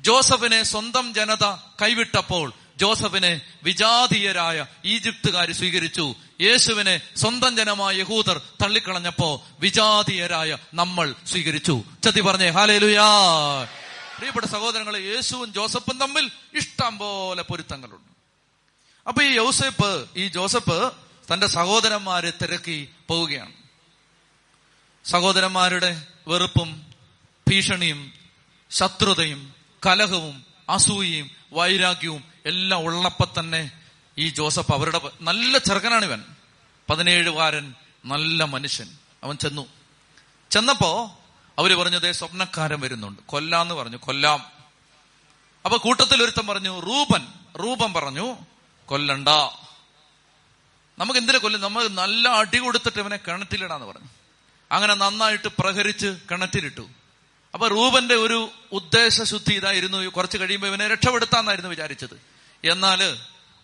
[0.00, 1.44] ജോസഫിനെ സ്വന്തം ജനത
[1.82, 6.14] കൈവിട്ടപ്പോൾ ജോസഫിനെ വിജാതീയരായ ഈജിപ്തുകാർ സ്വീകരിച്ചു.
[6.40, 11.84] യേശുവിനെ സ്വന്തം ജനമായ യഹൂദർ തള്ളിക്കളഞ്ഞപ്പോ വിജാതീയരായ നമ്മൾ സ്വീകരിച്ചു.
[12.04, 13.08] ചതി പറഞ്ഞേ ഹാലേലുയാ
[14.16, 18.12] പ്രിയപ്പെട്ട സഹോദരങ്ങളെ യേശുവും ജോസഫും തമ്മിൽ ഇഷ്ടം പോലെ പൊരുത്തങ്ങളുണ്ട്.
[19.08, 20.92] അപ്പൊ ഈ യോസഫ് ഈ ജോസഫ്
[21.32, 23.52] തന്റെ സഹോദരന്മാരെ തിരക്കി പോവുകയാണ്.
[25.04, 26.92] സഹോദരന്മാരുടെ വെറുപ്പും
[27.48, 28.12] ഭീഷണിയും
[28.70, 29.54] ശത്രുതയും
[29.86, 33.72] കലഹവും അസൂയയും വൈരാഗ്യവും എല്ലാം ഉള്ളപ്പോ തന്നെ
[34.18, 36.24] ഈ ജോസഫ് അവരുടെ നല്ല ചെറുക്കനാണ് ഇവൻ.
[36.90, 38.98] പതിനേഴുകാരൻ നല്ല മനുഷ്യൻ.
[39.24, 39.66] അവൻ ചെന്നു.
[40.50, 41.18] ചെന്നപ്പോ
[41.58, 43.22] അവർ പറഞ്ഞത് സ്വപ്നക്കാരൻ വരുന്നുണ്ട്.
[43.22, 44.44] കൊല്ലാന്ന് പറഞ്ഞു കൊല്ലാം.
[45.64, 47.26] അപ്പൊ കൂട്ടത്തിൽ ഒരുത്തൻ പറഞ്ഞു റൂപൻ.
[47.58, 48.36] റൂപൻ പറഞ്ഞു
[48.86, 49.28] കൊല്ലണ്ട.
[50.98, 51.60] നമുക്ക് എന്തിനെ കൊല്ലും?
[51.60, 54.08] നമ്മൾ നല്ല അടി കൊടുത്തിട്ട് ഇവനെ കിണറ്റിലിടാന്ന് പറഞ്ഞു.
[54.72, 56.88] അങ്ങനെ നന്നായിട്ട് പ്രഹരിച്ച് കിണറ്റിലിട്ടു.
[57.54, 59.98] അപ്പൊ റൂപന്റെ ഒരു ഉദ്ദേശശുദ്ധി ഇതായിരുന്നു.
[59.98, 62.20] കുറച്ച് കഴിയുമ്പോൾ ഇവനെ രക്ഷപ്പെടുത്താന്നായിരുന്നു വിചാരിച്ചത്.
[62.64, 63.16] എന്നാൽ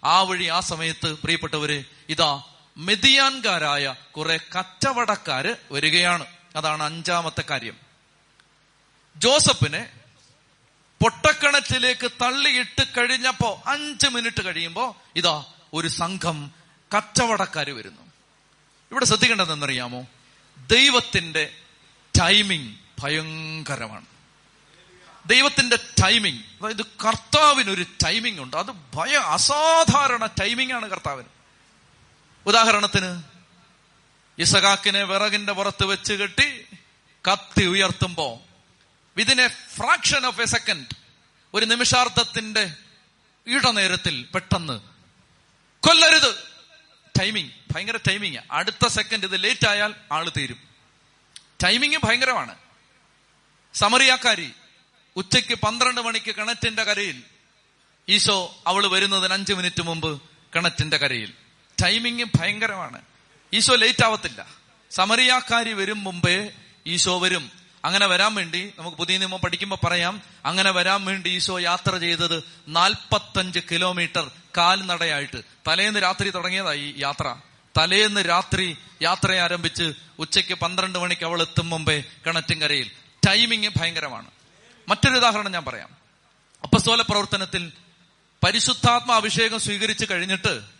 [0.04, 2.42] ആ വഴി ആ സമയത്ത് പ്രിയപ്പെട്ടവര് ഇതാ
[2.76, 6.26] മെതിയാൻകാരായ കുറെ കച്ചവടക്കാര് വരികയാണ്.
[6.56, 7.76] അതാണ് അഞ്ചാമത്തെ കാര്യം.
[9.16, 9.90] ജോസഫിനെ
[11.02, 16.52] പൊട്ടക്കിണറ്റിലേക്ക് തള്ളിയിട്ട് കഴിഞ്ഞപ്പോ അഞ്ച് മിനിറ്റ് കഴിയുമ്പോ ഇതാ ഒരു സംഘം
[16.96, 18.02] കച്ചവടക്കാര് വരുന്നു.
[18.90, 20.06] ഇവിടെ ശ്രദ്ധിക്കേണ്ടതെന്നറിയാമോ?
[20.58, 21.54] ദൈവത്തിന്റെ
[22.20, 24.06] ടൈമിംഗ് ഭയങ്കരമാണ്.
[25.26, 28.56] ദൈവത്തിന്റെ ടൈമിംഗ് അതായത് കർത്താവിന് ഒരു ടൈമിംഗ് ഉണ്ട്.
[28.56, 31.28] അത് ഭയ അസാധാരണ ടൈമിംഗ് ആണ് കർത്താവിന്.
[32.46, 33.22] ഉദാഹരണത്തിന്
[34.40, 36.66] ഇസഹാക്കിനെ വിറകിന്റെ പുറത്ത് വെച്ച് കെട്ടി
[37.32, 38.42] കത്തി ഉയർത്തുമ്പോ
[39.16, 40.86] within a fraction of a second
[41.54, 42.74] ഒരു നിമിഷാർത്ഥത്തിന്റെ
[43.46, 44.80] ഇടനേരത്തിൽ പെട്ടെന്ന്
[45.86, 46.34] കൊല്ലരുത്.
[47.20, 50.56] ടൈമിംഗ് ഭയങ്കര ടൈമിങ് അടുത്ത സെക്കൻഡ് ഇത് ലേറ്റ് ആയാൽ ആൾ തീരും.
[51.62, 52.54] ടൈമിങ് ഭയങ്കരമാണ്.
[53.74, 54.52] സമറിയാക്കാരി
[55.16, 57.22] ഉച്ചയ്ക്ക് പന്ത്രണ്ട് മണിക്ക് കിണറ്റിന്റെ കരയിൽ
[58.08, 60.22] ഈശോ അവൾ വരുന്നതിന് അഞ്ചു മിനിറ്റ് മുമ്പ്
[60.56, 61.32] കിണറ്റിന്റെ കരയിൽ.
[61.82, 63.02] ടൈമിങ് ഭയങ്കരമാണ്.
[63.54, 64.46] ഈശോ ലേറ്റ് ആവത്തില്ല.
[64.90, 66.52] സമറിയാക്കാരി വരും മുമ്പേ
[66.86, 67.50] ഈശോ വരും.
[67.84, 70.22] അങ്ങനെ വരാൻ വേണ്ടി നമുക്ക് പുതിയ നിയമം പഠിക്കുമ്പോൾ പറയാം.
[70.44, 75.42] അങ്ങനെ വരാൻ വേണ്ടി ഈശോ യാത്ര ചെയ്തത് നാൽപ്പത്തഞ്ച് കിലോമീറ്റർ കാൽനടയായിട്ട്.
[75.68, 77.36] തലേന്ന് രാത്രി തുടങ്ങിയതായി യാത്ര.
[77.78, 82.90] തലേന്ന് രാത്രി യാത്ര ആരംഭിച്ച് ഉച്ചയ്ക്ക് പന്ത്രണ്ട് മണിക്ക് അവൾ എത്തും മുമ്പേ കിണറ്റിൻകരയിൽ.
[83.26, 84.30] ടൈമിങ് ഭയങ്കരമാണ്.
[84.88, 85.88] മറ്റൊരു ഉദാഹരണം ഞാൻ പറയാം.
[86.62, 87.72] അപ്പസ്തോല പ്രവർത്തനത്തിൽ
[88.44, 90.79] പരിശുദ്ധാത്മ അഭിഷേകം സ്വീകരിച്ചു കഴിഞ്ഞിട്ട്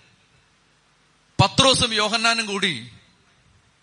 [1.41, 2.91] പത്രോസും യോഹന്നാനും കൂടി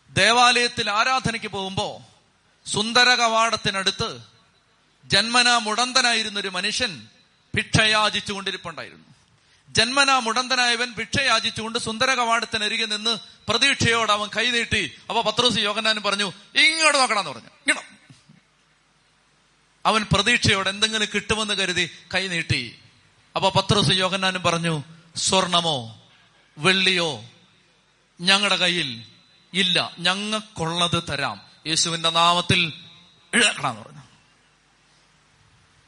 [0.09, 1.87] ദേവാലയത്തിൽ ആരാധനയ്ക്ക് പോകുമ്പോ
[2.65, 4.09] സുന്ദര കവാടത്തിനടുത്ത്
[5.05, 7.07] ജന്മനാ മുടന്തനായിരുന്ന ഒരു മനുഷ്യൻ
[7.55, 9.05] ഭിക്ഷയാചിച്ചുകൊണ്ടിരിപ്പുണ്ടായിരുന്നു.
[9.69, 13.13] ജന്മനാ മുടന്തനായവൻ ഭിക്ഷയാചിച്ചുകൊണ്ട് സുന്ദര കവാടത്തിനരികെ നിന്ന്
[13.49, 17.51] പ്രതീക്ഷയോട് അവൻ കൈനീട്ടി അപ്പൊ പത്രോസ് യോഗനാനും പറഞ്ഞു ഇങ്ങോട്ട് നോക്കണമെന്ന് പറഞ്ഞു.
[17.61, 17.93] ഇങ്ങോട്ട്
[19.85, 22.61] അവൻ പ്രതീക്ഷയോട് എന്തെങ്കിലും കിട്ടുമെന്ന് കരുതി കൈനീട്ടി
[23.35, 24.83] അപ്പൊ പത്രോസ് യോഗനാനും പറഞ്ഞു
[25.15, 25.77] സ്വർണമോ
[26.57, 27.25] വെള്ളിയോ
[28.21, 29.03] ഞങ്ങളുടെ കയ്യിൽ
[29.53, 29.95] ഇല്ല.
[29.99, 31.41] ഞങ്ങൾക്കുള്ളത് തരാം.
[31.67, 32.73] യേശുവിന്റെ നാമത്തിൽ
[33.33, 34.01] ഇഴക്കണമെന്ന് പറഞ്ഞു.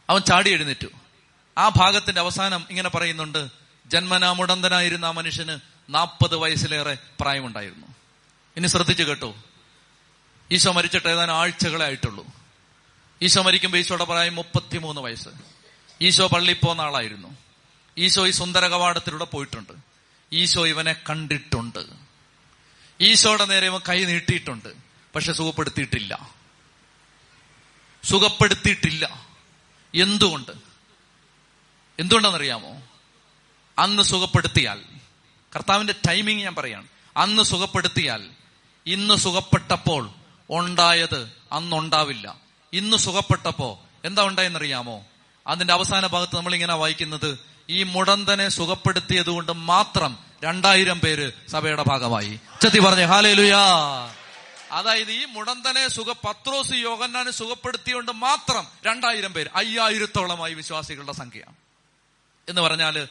[0.10, 0.88] അവൻ ചാടി എഴുന്നേറ്റു.
[1.58, 3.50] ആ ഭാഗത്തിന്റെ അവസാനം ഇങ്ങനെ പറയുന്നുണ്ട്
[3.86, 5.60] ജന്മനാ മുടന്തനായിരുന്ന ആ മനുഷ്യന്
[5.90, 7.88] നാൽപ്പത് വയസ്സിലേറെ പ്രായമുണ്ടായിരുന്നു.
[8.58, 9.36] ഇനി ശ്രദ്ധിച്ചു കേട്ടോ.
[10.52, 12.26] ഈശോ മരിച്ചിട്ട് ഏതാനും ആഴ്ചകളെ ആയിട്ടുള്ളൂ.
[13.22, 15.30] ഈശോ മരിക്കുമ്പോൾ ഈശോയുടെ പ്രായം മുപ്പത്തിമൂന്ന് വയസ്സ്.
[16.02, 17.38] ഈശോ പള്ളി പോകുന്ന ആളായിരുന്നു.
[17.98, 19.74] ഈശോ ഈ സുന്ദര കവാടത്തിലൂടെ പോയിട്ടുണ്ട്.
[20.34, 21.99] ഈശോ ഇവനെ കണ്ടിട്ടുണ്ട്.
[23.02, 24.70] ഈശോയുടെ നേരെ ഇവൻ കൈ നീട്ടിയിട്ടുണ്ട്.
[25.16, 26.30] പക്ഷെ സുഖപ്പെടുത്തിയിട്ടില്ല.
[28.04, 29.26] സുഖപ്പെടുത്തിയിട്ടില്ല.
[29.96, 30.52] എന്തുകൊണ്ട്?
[32.00, 32.82] എന്തുകൊണ്ടാണെന്നറിയാമോ?
[33.80, 34.82] അന്ന് സുഖപ്പെടുത്തിയാൽ
[35.56, 36.88] കർത്താവിന്റെ ടൈമിങ് ഞാൻ പറയാണ്.
[37.18, 38.30] അന്ന് സുഖപ്പെടുത്തിയാൽ
[38.88, 40.10] ഇന്ന് സുഖപ്പെട്ടപ്പോൾ
[40.50, 42.38] ഉണ്ടായത് അന്നുണ്ടാവില്ല.
[42.74, 45.06] ഇന്ന് സുഖപ്പെട്ടപ്പോ എന്താ ഉണ്ടായെന്നറിയാമോ?
[45.48, 47.40] അതിന്റെ അവസാന ഭാഗത്ത് നമ്മൾ ഇങ്ങനെ വായിക്കുന്നത്
[47.70, 52.40] ഈ മുടന്തനെ സുഖപ്പെടുത്തിയത് കൊണ്ട് മാത്രം രണ്ടായിരം പേര് സഭയുടെ ഭാഗമായി.
[52.62, 53.60] ചെത്തി പറഞ്ഞു ഹാലേ ലുയാ
[54.72, 61.42] അതായത് ഈ മുടന്തനെ സുഖ പത്രോസ് യോഗന്നാനെ സുഖപ്പെടുത്തിയോണ്ട് മാത്രം രണ്ടായിരം പേര് അയ്യായിരത്തോളമായി വിശ്വാസികളുടെ സംഖ്യ.
[62.50, 63.08] എന്ന് പറഞ്ഞാൽ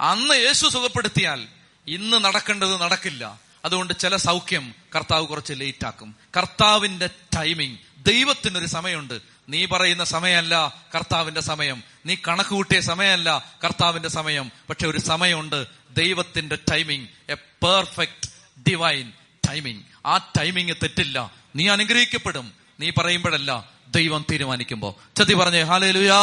[0.00, 1.46] അന്ന് യേശു സുഖപ്പെടുത്തിയാൽ
[1.86, 3.40] ഇന്ന് നടക്കേണ്ടത് നടക്കില്ല.
[3.64, 9.20] അതുകൊണ്ട് ചില സൗഖ്യം കർത്താവ് കുറച്ച് ലേറ്റ് ആക്കും കർത്താവിന്റെ ടൈമിംഗ് ദൈവത്തിനൊരു സമയമുണ്ട്.
[9.48, 11.82] നീ പറയുന്ന സമയമല്ല കർത്താവിന്റെ സമയം.
[12.06, 14.52] നീ കണക്ക് കൂട്ടിയ സമയമല്ല കർത്താവിന്റെ സമയം.
[14.68, 18.25] പക്ഷെ ഒരു സമയമുണ്ട് ദൈവത്തിന്റെ timing a perfect
[18.68, 19.12] divine
[19.48, 21.30] timing ആ ടൈമിംഗ് തെറ്റില്ല.
[21.56, 22.52] നീ അനുഗ്രഹിക്കപ്പെടും.
[22.80, 25.00] നീ പറയുമ്പോഴല്ല ദൈവം തീരുമാനിക്കുമ്പോ.
[25.16, 26.18] ചതി പറഞ്ഞേ ഹാലേലുയാ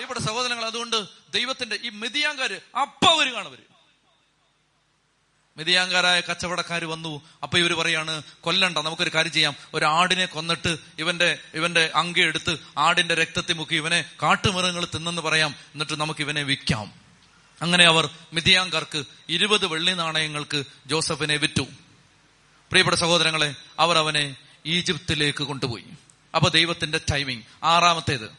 [0.00, 3.34] ഇവിടെ സഹോദരങ്ങൾ അതുകൊണ്ട് ദൈവത്തിന്റെ ഈ മെതിയാങ്കാര് അപ്പ അവർ.
[3.34, 3.74] കാണവര്
[5.56, 7.22] മെതിയാങ്കാരായ കച്ചവടക്കാർ വന്നു.
[7.42, 9.54] അപ്പൊ ഇവർ പറയാണ് കൊല്ലണ്ട നമുക്കൊരു കാര്യം ചെയ്യാം.
[9.74, 15.54] ഒരു ആടിനെ കൊന്നിട്ട് ഇവന്റെ ഇവന്റെ അങ്കെടുത്ത് ആടിന്റെ രക്തത്തിൽ മുക്കി ഇവനെ കാട്ടുമൃഗങ്ങൾ തിന്നെന്ന് പറയാം.
[15.72, 17.03] എന്നിട്ട് നമുക്ക് ഇവനെ വിൽക്കാം.
[17.64, 21.62] അങ്ങനെ അവർ മിതിയാങ്കാർക്ക് ഇരുപത് വെള്ളി നാണയങ്ങൾക്ക് ജോസഫിനെ വിറ്റു.
[22.70, 25.84] പ്രിയപ്പെട്ട സഹോദരങ്ങളെ അവർ അവനെ ഈജിപ്തിലേക്ക് കൊണ്ടുപോയി.
[26.34, 28.30] അപ്പൊ ദൈവത്തിന്റെ ടൈമിംഗ് ആറാമത്തേത്.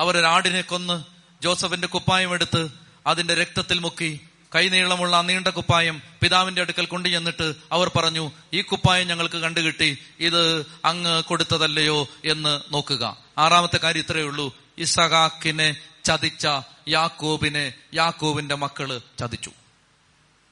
[0.00, 1.04] അവരൊരാടിനെ കൊന്ന്
[1.42, 2.68] ജോസഫിന്റെ കുപ്പായം എടുത്ത്
[3.06, 4.20] അതിന്റെ രക്തത്തിൽ മുക്കി
[4.54, 9.98] കൈനീളമുള്ള നീണ്ട കുപ്പായം പിതാവിന്റെ അടുക്കൽ കൊണ്ടു ചെന്നിട്ട് അവർ പറഞ്ഞു ഈ കുപ്പായം ഞങ്ങൾക്ക് കണ്ടുകിട്ടി.
[10.20, 12.08] ഇത് അങ്ങ് കൊടുത്തതല്ലയോ?
[12.24, 13.16] എന്ന് നോക്കുക.
[13.38, 14.56] ആറാമത്തെ കാര്യം ഇത്രയേ ഉള്ളൂ.
[14.78, 16.46] ഇസഹാക്കിനെ ചതിച്ച
[16.88, 19.50] യാക്കോബിനെ യാക്കോബിന്റെ മക്കൾ ചതിച്ചു.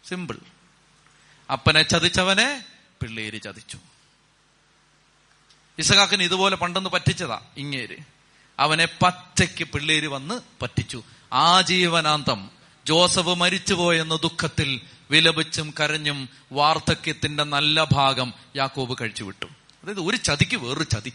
[0.09, 0.39] സിമ്പിൾ
[1.53, 2.65] അപ്പനെ ചതിച്ചവനെ
[3.03, 3.79] പിള്ളേര് ചതിച്ചു.
[5.79, 7.97] ഇസഹാക്കിന് ഇതുപോലെ പണ്ടെന്ന് പറ്റിച്ചതാ ഇങ്ങേര്.
[8.59, 11.03] അവനെ പച്ചയ്ക്ക് പിള്ളേര് വന്ന് പറ്റിച്ചു.
[11.33, 12.51] ആജീവനാന്തം.
[12.87, 19.47] ജോസഫ് മരിച്ചുപോയെന്ന ദുഃഖത്തിൽ വിലപിച്ചും കരഞ്ഞും വാർദ്ധക്യത്തിന്റെ നല്ല ഭാഗം യാക്കോബ് കഴിച്ചു വിട്ടു
[19.83, 21.13] അതായത് ഒരു ചതിക്ക് വേറൊരു ചതി.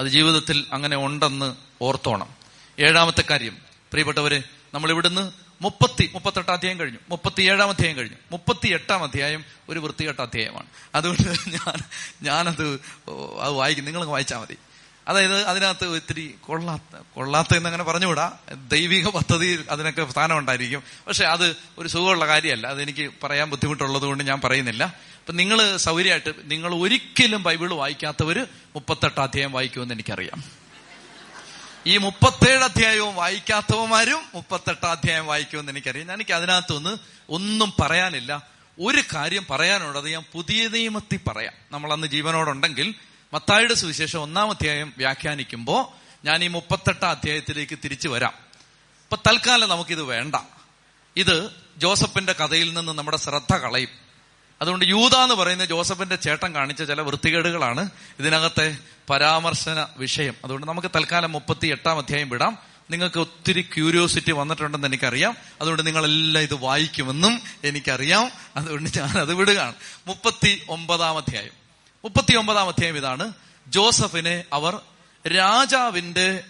[0.00, 2.35] അത് ജീവിതത്തിൽ അങ്ങനെ ഉണ്ടെന്ന് ഓർത്തോണം.
[2.78, 3.56] ഏഴാമത്തെ കാര്യം.
[3.90, 4.42] പ്രിയപ്പെട്ടവര്
[4.74, 6.98] നമ്മൾ ഇവിടുന്ന് മുപ്പത്തി മുപ്പത്തെട്ടാം അധ്യായം കഴിഞ്ഞു.
[7.08, 8.16] മുപ്പത്തി ഏഴാം അധ്യായം കഴിഞ്ഞു.
[8.32, 10.66] മുപ്പത്തി എട്ടാം അധ്യായം ഒരു വൃത്തികെട്ട അധ്യായമാണ്.
[10.94, 11.76] അതുകൊണ്ട് ഞാൻ
[12.22, 12.80] ഞാനത്
[13.40, 13.84] അത് വായിക്കും.
[13.84, 14.56] നിങ്ങൾ വായിച്ചാൽ മതി.
[15.08, 18.32] അതായത് അതിനകത്ത് ഇത്തിരി കൊള്ളാത്ത കൊള്ളാത്ത എന്നങ്ങനെ പറഞ്ഞുകൂടാ.
[18.68, 20.82] ദൈവിക പദ്ധതിയിൽ അതിനൊക്കെ സ്ഥാനം ഉണ്ടായിരിക്കും.
[21.06, 22.66] പക്ഷെ അത് ഒരു സുഖമുള്ള കാര്യമല്ല.
[22.66, 24.84] അതെനിക്ക് പറയാൻ ബുദ്ധിമുട്ടുള്ളത് കൊണ്ട് ഞാൻ പറയുന്നില്ല.
[24.84, 30.65] അപ്പൊ നിങ്ങൾ സൗകര്യമായിട്ട് നിങ്ങൾ ഒരിക്കലും ബൈബിൾ വായിക്കാത്തവർ മുപ്പത്തെട്ട് അധ്യായം വായിക്കുമെന്ന് എനിക്കറിയാം.
[31.86, 36.06] ഈ മുപ്പത്തേഴ് അധ്യായവും വായിക്കാത്തവന്മാരും മുപ്പത്തെട്ടാം അധ്യായം വായിക്കുമെന്ന് എനിക്കറിയാം.
[36.06, 36.96] ഞാൻ എനിക്ക് അതിനകത്തൊന്ന്
[37.28, 38.42] ഒന്നും പറയാനില്ല.
[38.80, 41.52] ഒരു കാര്യം പറയാനുണ്ട് അത് ഞാൻ പുതിയ നിയമത്തിൽ പറയാം.
[41.72, 42.94] നമ്മൾ അന്ന് ജീവനോടുണ്ടെങ്കിൽ
[43.34, 45.86] മത്തായുടെ സുവിശേഷം ഒന്നാം അധ്യായം വ്യാഖ്യാനിക്കുമ്പോൾ
[46.26, 48.32] ഞാൻ ഈ മുപ്പത്തെട്ടാം അധ്യായത്തിലേക്ക് തിരിച്ചു വരാം.
[49.02, 50.34] ഇപ്പൊ തൽക്കാലം നമുക്കിത് വേണ്ട.
[51.16, 54.05] ഇത് ജോസഫിന്റെ കഥയിൽ നിന്ന് നമ്മുടെ ശ്രദ്ധ കളയും.
[54.62, 58.76] അതുകൊണ്ട് യൂത എന്ന് പറയുന്ന ജോസഫിന്റെ ചേട്ടൻ കാണിച്ച ചില വൃത്തികേടുകളാണ് ഇതിനകത്തെ
[59.10, 60.34] പരാമർശന വിഷയം.
[60.44, 62.58] അതുകൊണ്ട് നമുക്ക് തൽക്കാലം മുപ്പത്തി എട്ടാം അധ്യായം വിടാം.
[62.90, 65.36] നിങ്ങൾക്ക് ഒത്തിരി ക്യൂരിയോസിറ്റി വന്നിട്ടുണ്ടെന്ന് എനിക്കറിയാം.
[65.60, 68.30] അതുകൊണ്ട് നിങ്ങളെല്ലാം ഇത് വായിക്കുമെന്നും എനിക്കറിയാം.
[68.56, 69.74] അതുകൊണ്ട് ഞാൻ അത് വിടുകയാണ്.
[70.06, 71.52] മുപ്പത്തി ഒമ്പതാം അധ്യായം.
[72.04, 73.32] മുപ്പത്തി ഒമ്പതാം അധ്യായം ഇതാണ്.
[73.68, 74.80] ജോസഫിനെ അവർ
[75.28, 76.44] രാജാവിന്റെ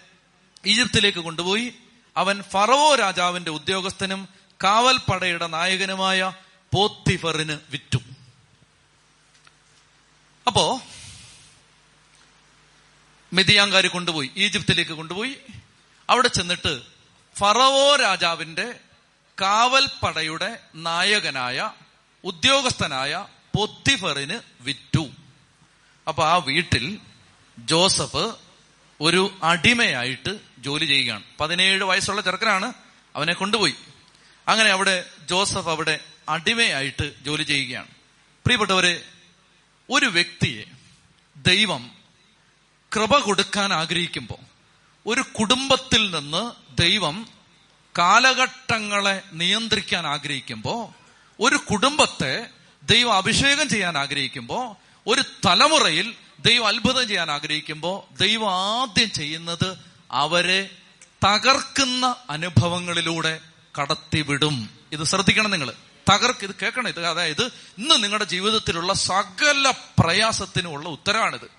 [0.66, 1.72] ഈജിപ്തിലേക്ക് കൊണ്ടുപോയി.
[2.16, 4.28] അവൻ ഫറവോ രാജാവിന്റെ ഉദ്യോഗസ്ഥനും
[4.64, 6.32] കാവൽപ്പടയുടെ നായകനുമായ
[6.72, 7.98] പോത്തിഫറിന് വിറ്റു.
[10.46, 10.82] അപ്പോ
[13.32, 15.36] മിതിയാങ്കാർ കൊണ്ടുപോയി ഈജിപ്തിലേക്ക് കൊണ്ടുപോയി.
[16.10, 16.82] അവിടെ ചെന്നിട്ട്
[17.36, 18.80] ഫറവോ രാജാവിന്റെ
[19.40, 21.70] കാവൽപ്പടയുടെ നായകനായ
[22.24, 25.10] ഉദ്യോഗസ്ഥനായ പൊത്തിഫറിന് വിറ്റു.
[26.08, 26.98] അപ്പൊ ആ വീട്ടിൽ
[27.58, 28.34] ജോസഫ്
[29.00, 31.22] ഒരു അടിമയായിട്ട് ജോലി ചെയ്യുകയാണ്.
[31.40, 32.72] പതിനേഴ് വയസ്സുള്ള ചെറുക്കനാണ്
[33.16, 33.74] അവനെ കൊണ്ടുപോയി.
[34.48, 37.88] അങ്ങനെ അവിടെ ജോസഫ് അവിടെ അടിമയായിട്ട് ജോലി ചെയ്യുകയാണ്.
[38.44, 39.02] പ്രിയപ്പെട്ടവരെ
[39.90, 40.64] ഒരു വ്യക്തിയെ
[41.36, 41.90] ദൈവം
[42.94, 44.56] കൃപ കൊടുക്കാൻ ആഗ്രഹിക്കുമ്പോൾ
[45.06, 47.28] ഒരു കുടുംബത്തിൽ നിന്ന് ദൈവം
[47.98, 51.06] കാലഘട്ടങ്ങളെ നിയന്ത്രിക്കാൻ ആഗ്രഹിക്കുമ്പോൾ
[51.40, 52.46] ഒരു കുടുംബത്തെ
[52.82, 59.78] ദൈവം അഭിഷേകം ചെയ്യാൻ ആഗ്രഹിക്കുമ്പോൾ ഒരു തലമുറയിൽ ദൈവം അത്ഭുതം ചെയ്യാൻ ആഗ്രഹിക്കുമ്പോൾ ദൈവം ആദ്യം ചെയ്യുന്നത്
[60.10, 60.70] അവരെ
[61.26, 63.40] തകർക്കുന്ന അനുഭവങ്ങളിലൂടെ
[63.80, 64.70] കടത്തിവിടും.
[64.92, 65.72] ഇത് ശ്രദ്ധിക്കണം നിങ്ങൾ
[66.08, 67.06] തകർക്ക് ഇത് കേൾക്കണം ഇത്.
[67.06, 67.42] അതായത്
[67.78, 71.50] ഇന്ന് നിങ്ങളുടെ ജീവിതത്തിലുള്ള സകല പ്രയാസത്തിനുമുള്ള ഉത്തരവാണിത്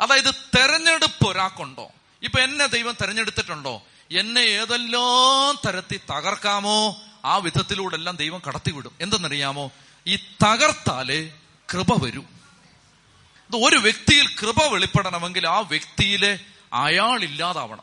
[0.00, 1.90] അതായത് തെരഞ്ഞെടുപ്പ് ഒരാൾക്കുണ്ടോ?
[2.22, 3.82] ഇപ്പൊ എന്നെ ദൈവം തെരഞ്ഞെടുത്തിട്ടുണ്ടോ?
[4.10, 7.02] എന്നെ ഏതെല്ലാം തരത്തിൽ തകർക്കാമോ?
[7.24, 8.92] ആ വിധത്തിലൂടെ എല്ലാം ദൈവം കടത്തിവിടും.
[9.00, 9.70] എന്തെന്നറിയാമോ?
[10.06, 11.30] ഈ തകർത്താൽ
[11.72, 12.20] കൃപ വരൂ.
[13.50, 16.38] ഇത് ഒരു വ്യക്തിയിൽ കൃപ വെളിപ്പെടണമെങ്കിൽ ആ വ്യക്തിയിലെ
[16.72, 17.82] അയാൾ ഇല്ലാതാവണം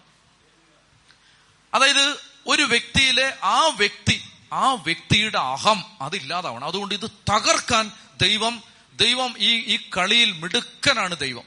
[1.73, 2.15] അതായത്
[2.47, 6.65] ഒരു വ്യക്തിയിലെ ആ വ്യക്തി ആ വ്യക്തിയുടെ അഹം അതില്ലാതാവണം.
[6.65, 8.63] അതുകൊണ്ട് ഇത് തകർക്കാൻ ദൈവം
[8.95, 11.43] ദൈവം ഈ ഈ കളിയിൽ മിടുക്കനാണ് ദൈവം.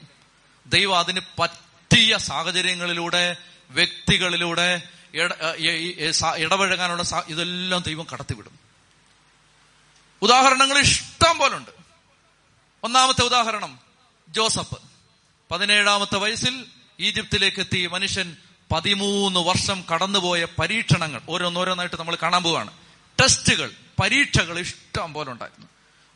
[0.65, 3.37] ദൈവം അതിന് പറ്റിയ സാഹചര്യങ്ങളിലൂടെ
[3.69, 4.81] വ്യക്തികളിലൂടെ
[6.37, 8.59] ഇടപഴകാനുള്ള ഇതെല്ലാം ദൈവം കടത്തിവിടും.
[10.21, 11.71] ഉദാഹരണങ്ങൾ ഇഷ്ടം പോലുണ്ട്.
[12.83, 13.79] ഒന്നാമത്തെ ഉദാഹരണം
[14.29, 14.77] ജോസഫ്.
[15.51, 16.65] പതിനേഴാമത്തെ വയസ്സിൽ
[16.99, 17.87] ഈജിപ്തിലേക്ക് എത്തി.
[17.87, 18.37] മനുഷ്യൻ
[18.71, 21.21] പതിമൂന്ന് വർഷം കടന്നുപോയ പരീക്ഷണങ്ങൾ.
[21.29, 22.82] ഓരോന്നോരോന്നായിട്ട് നമ്മൾ കാണാൻ പോവാണ്.
[23.21, 25.67] ടെസ്റ്റുകൾ പരീക്ഷകൾ ഇഷ്ടം പോലെ ഉണ്ടായിരുന്നു.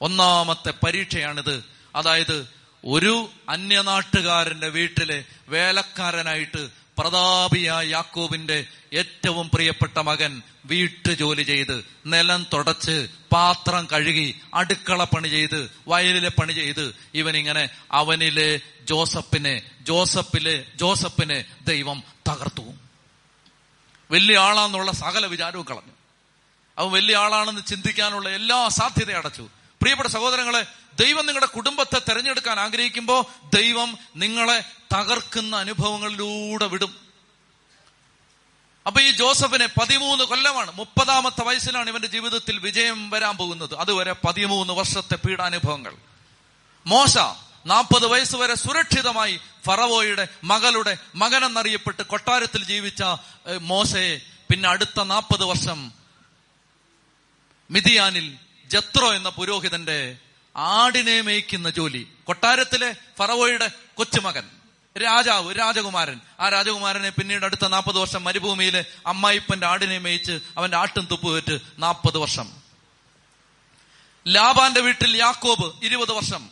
[0.02, 1.64] ഒന്നാമത്തെ പരീക്ഷയാണിത്.
[1.96, 2.48] അതായത്
[2.86, 13.88] ഒരു അന്യനാട്ടുകാരന്റെ വീട്ടിലെ വേലക്കാരനായിട്ട് പ്രതാപിയായ യാക്കോബിന്റെ ഏറ്റവും പ്രിയപ്പെട്ട മകൻ വീട്ടു ജോലി ചെയ്ത് നിലം തുടച്ച് പാത്രം
[13.94, 22.74] കഴുകി അടുക്കള പണി ചെയ്ത് വയലിലെ പണി ചെയ്ത് ഇവനിങ്ങനെ അവനിലെ ജോസഫിനെ ജോസഫിലെ ജോസഫിനെ ദൈവം തകർത്തു.
[24.12, 25.97] വലിയ ആളാന്നുള്ള സകല വിചാരവും കളഞ്ഞു.
[26.78, 29.50] അവൻ വലിയ ആളാണെന്ന് ചിന്തിക്കാനുള്ള എല്ലാ സാധ്യത അടച്ചു.
[29.82, 30.66] പ്രിയപ്പെട്ട സഹോദരങ്ങളെ
[31.00, 34.60] ദൈവം നിങ്ങളുടെ കുടുംബത്തെ തെരഞ്ഞെടുക്കാൻ ആഗ്രഹിക്കുമ്പോൾ ദൈവം നിങ്ങളെ
[34.94, 36.96] തകർക്കുന്ന അനുഭവങ്ങളിലൂടെ വിടും.
[38.88, 43.76] അപ്പൊ ഈ ജോസഫിനെ പതിമൂന്ന് കൊല്ലമാണ് മുപ്പതാമത്തെ വയസ്സിലാണ് ഇവന്റെ ജീവിതത്തിൽ വിജയം വരാൻ പോകുന്നത്.
[43.76, 45.94] അതുവരെ പതിമൂന്ന് വർഷത്തെ പീഡാനുഭവങ്ങൾ.
[46.88, 47.18] മോശ
[47.66, 53.04] നാൽപ്പത് വയസ്സ് വരെ സുരക്ഷിതമായി ഫറവോയുടെ മകളുടെ മകനെന്നറിയപ്പെട്ട് കൊട്ടാരത്തിൽ ജീവിച്ച
[53.62, 55.92] മോശയെ പിന്നെ അടുത്ത നാൽപ്പത് വർഷം
[57.72, 60.18] മിതിയാനിൽ ജത്രോ എന്ന പുരോഹിതന്റെ
[60.58, 62.08] ആടിനെ മേയ്ക്കുന്ന ജോലി.
[62.24, 64.50] കൊട്ടാരത്തിലെ ഫറവോയുടെ കൊച്ചുമകൻ.
[65.04, 66.20] രാജാവ് രാജകുമാരൻ.
[66.40, 72.52] ആ രാജകുമാരനെ പിന്നീട് അടുത്ത നാൽപ്പത് വർഷം മരുഭൂമിയിലെ അമ്മായിപ്പന്റെ ആടിനെ മേയിച്ച് അവന്റെ ആട്ടും തുപ്പുവേറ്റ് നാൽപ്പത് വർഷം.
[74.28, 76.50] ലാബാന്റെ വീട്ടിൽ യാക്കോബ് ഇരുപത് വർഷം.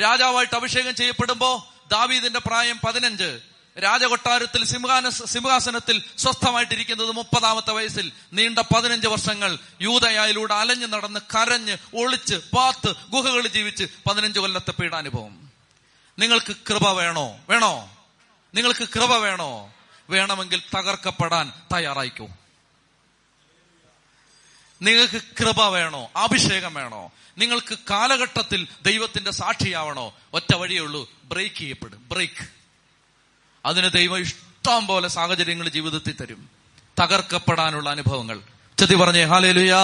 [0.00, 3.40] രാജാവായിട്ട് അഭിഷേകം ചെയ്യപ്പെടുമ്പോ ദാവീദിന്റെ പ്രായം പതിനഞ്ച്.
[3.78, 12.94] രാജകൊട്ടാരത്തിൽ സിംഹാന സിംഹാസനത്തിൽ സ്വസ്ഥമായിട്ടിരിക്കുന്നത് മുപ്പതാമത്തെ വയസ്സിൽ നീണ്ട പതിനഞ്ച് വർഷങ്ങൾ യൂതയായിലൂടെ അലഞ്ഞു നടന്ന് കരഞ്ഞ് ഒളിച്ച് പാത്ത്
[13.10, 15.50] ഗുഹകളിൽ ജീവിച്ച് പതിനഞ്ച് കൊല്ലത്തെ പീഡാനുഭവം.
[16.18, 17.36] നിങ്ങൾക്ക് കൃപ വേണോ?
[17.48, 17.96] വേണോ?
[18.54, 19.74] നിങ്ങൾക്ക് കൃപ വേണോ?
[20.10, 22.28] വേണമെങ്കിൽ തകർക്കപ്പെടാൻ തയ്യാറായിക്കോ?
[24.82, 26.10] നിങ്ങൾക്ക് കൃപ വേണോ?
[26.16, 27.12] അഭിഷേകം വേണോ?
[27.38, 30.14] നിങ്ങൾക്ക് കാലഘട്ടത്തിൽ ദൈവത്തിന്റെ സാക്ഷിയാവണോ?
[30.32, 31.10] ഒറ്റ വഴിയേ ഉള്ളൂ.
[31.24, 32.08] ബ്രേക്ക് ചെയ്യപ്പെടും.
[32.08, 32.57] ബ്രേക്ക്.
[33.68, 36.50] അതിന് ദൈവം ഇഷ്ടം പോലെ സാഹചര്യങ്ങൾ ജീവിതത്തിൽ തരും.
[37.00, 38.40] തകർക്കപ്പെടാനുള്ള അനുഭവങ്ങൾ.
[38.78, 39.80] ചെത്തി പറഞ്ഞേ ഹാലേ ലുയാ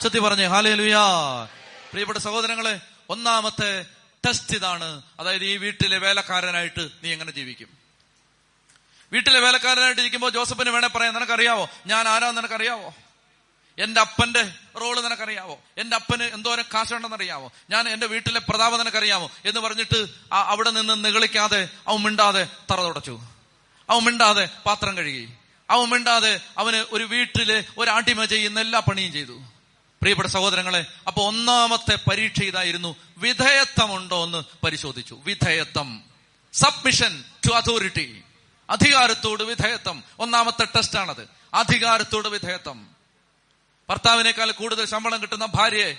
[0.00, 1.04] ചെത്തി പറഞ്ഞേ ഹാലേ ലുയാ
[1.90, 3.84] പ്രിയപ്പെട്ട സഹോദരങ്ങളെ ഒന്നാമത്തെ
[4.26, 5.02] ടെസ്റ്റ് ഇതാണ്.
[5.20, 7.68] അതായത് ഈ വീട്ടിലെ വേലക്കാരനായിട്ട് നീ എങ്ങനെ ജീവിക്കും?
[9.12, 11.68] വീട്ടിലെ വേലക്കാരനായിട്ട് ഇരിക്കുമ്പോൾ ജോസഫിന് വേണേ പറയാം നിനക്കറിയാവോ?
[11.86, 12.94] ഞാൻ ആരാ നിനക്കറിയാവോ?
[13.78, 15.58] എന്റെ അപ്പന്റെ റോൾ നിനക്കറിയാവോ?
[15.78, 17.52] എന്റെ അപ്പന് എന്തോരം കാശുണ്ടെന്നറിയാവോ?
[17.70, 23.20] ഞാൻ എന്റെ വീട്ടിലെ പ്രതാപം നിനക്കറിയാമോ എന്ന് പറഞ്ഞിട്ട് അവിടെ നിന്ന് നികളിക്കാതെ അവൻ മിണ്ടാതെ തറ തുടച്ചു.
[23.90, 25.32] അവൻ മിണ്ടാതെ പാത്രം കഴുകി.
[25.70, 27.90] അവൻ മിണ്ടാതെ അവന് ഒരു വീട്ടിൽ ഒരു
[28.24, 29.32] ചെയ്യുന്ന എല്ലാ പണിയും ചെയ്തു.
[30.02, 32.96] പ്രിയപ്പെട്ട സഹോദരങ്ങളെ അപ്പൊ ഒന്നാമത്തെ പരീക്ഷ ഇതായിരുന്നു.
[33.16, 35.20] വിധേയത്വമുണ്ടോ എന്ന് പരിശോധിച്ചു.
[35.24, 36.04] വിധേയത്വം.
[36.52, 38.22] സബ്മിഷൻ ടു അതോറിറ്റി
[38.70, 40.04] അധികാരത്തോട് വിധേയത്വം.
[40.18, 42.91] ഒന്നാമത്തെ ടെസ്റ്റാണത് അധികാരത്തോട് വിധേയത്വം.
[43.92, 45.96] ഭർത്താവിനേക്കാൾ കൂടുതൽ ശമ്പളം കിട്ടുന്ന ഭാര്യയെ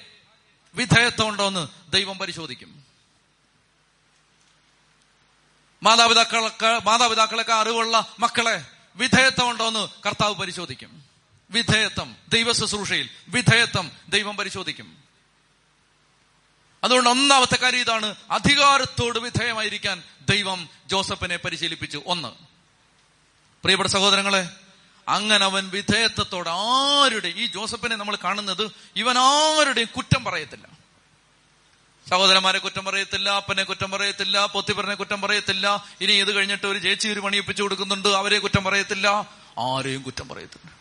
[0.75, 2.86] വിധേയത്വം ഉണ്ടോ എന്ന് ദൈവം പരിശോധിക്കും.
[5.84, 11.03] മാതാപിതാക്കളൊക്കെ മാതാപിതാക്കളൊക്കെ അറിവുള്ള മക്കളെ വിധേയത്വം ഉണ്ടോ എന്ന് കർത്താവ് പരിശോധിക്കും.
[11.51, 14.97] വിധേയത്വം ദൈവ ശുശ്രൂഷയിൽ വിധേയത്വം ദൈവം പരിശോധിക്കും.
[16.84, 22.03] അതുകൊണ്ട് ഒന്നാമത്തെ കാര്യം ഇതാണ് അധികാരത്തോട് വിധേയമായിരിക്കാൻ ദൈവം ജോസഫിനെ പരിശീലിപ്പിച്ചു.
[22.06, 22.27] ഒന്ന്.
[23.63, 24.62] പ്രിയപ്പെട്ട സഹോദരങ്ങളെ
[25.09, 30.67] അങ്ങനെ അവൻ വിധേയത്വത്തോടെ ആരുടെ ഈ ജോസഫിനെ നമ്മൾ കാണുന്നത് ഇവൻ ആരുടെയും കുറ്റം പറയത്തില്ല.
[32.09, 35.85] സഹോദരന്മാരെ കുറ്റം പറയത്തില്ല അപ്പനെ കുറ്റം പറയത്തില്ല പൊത്തിപ്പറിനെ കുറ്റം പറയത്തില്ല.
[36.01, 39.07] ഇനി ഇത് കഴിഞ്ഞിട്ട് ഒരു ചേച്ചി ഒരു പണിയിപ്പിച്ചു കൊടുക്കുന്നുണ്ട് അവരെ കുറ്റം പറയത്തില്ല.
[39.59, 40.71] ആരെയും കുറ്റം പറയത്തില്ല.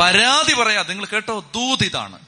[0.00, 1.40] പരാതി പറയാതെ നിങ്ങൾ കേട്ടോ?
[1.40, 2.18] ദൂതിതാണ്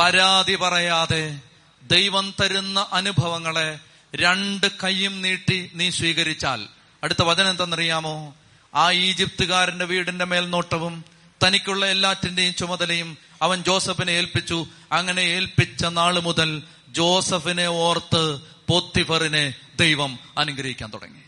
[0.00, 1.40] പരാതി പറയാതെ
[1.82, 3.78] ദൈവം തരുന്ന അനുഭവങ്ങളെ
[4.14, 6.68] രണ്ട് കൈയും നീട്ടി നീ സ്വീകരിച്ചാൽ.
[7.02, 8.34] അടുത്ത വചനം എന്തെന്നറിയാമോ?
[8.74, 11.04] ആ ഈജിപ്തുകാരന്റെ വീടിന്റെ മേൽനോട്ടവും
[11.46, 14.66] തനിക്കുള്ള എല്ലാറ്റിന്റെയും ചുമതലയും അവൻ ജോസഫിനെ ഏൽപ്പിച്ചു.
[14.92, 21.20] അങ്ങനെ ഏൽപ്പിച്ച നാൾ മുതൽ ജോസഫിനെ ഓർത്ത് പോത്തിഫറിനെ ദൈവം അനുഗ്രഹിക്കാൻ തുടങ്ങി.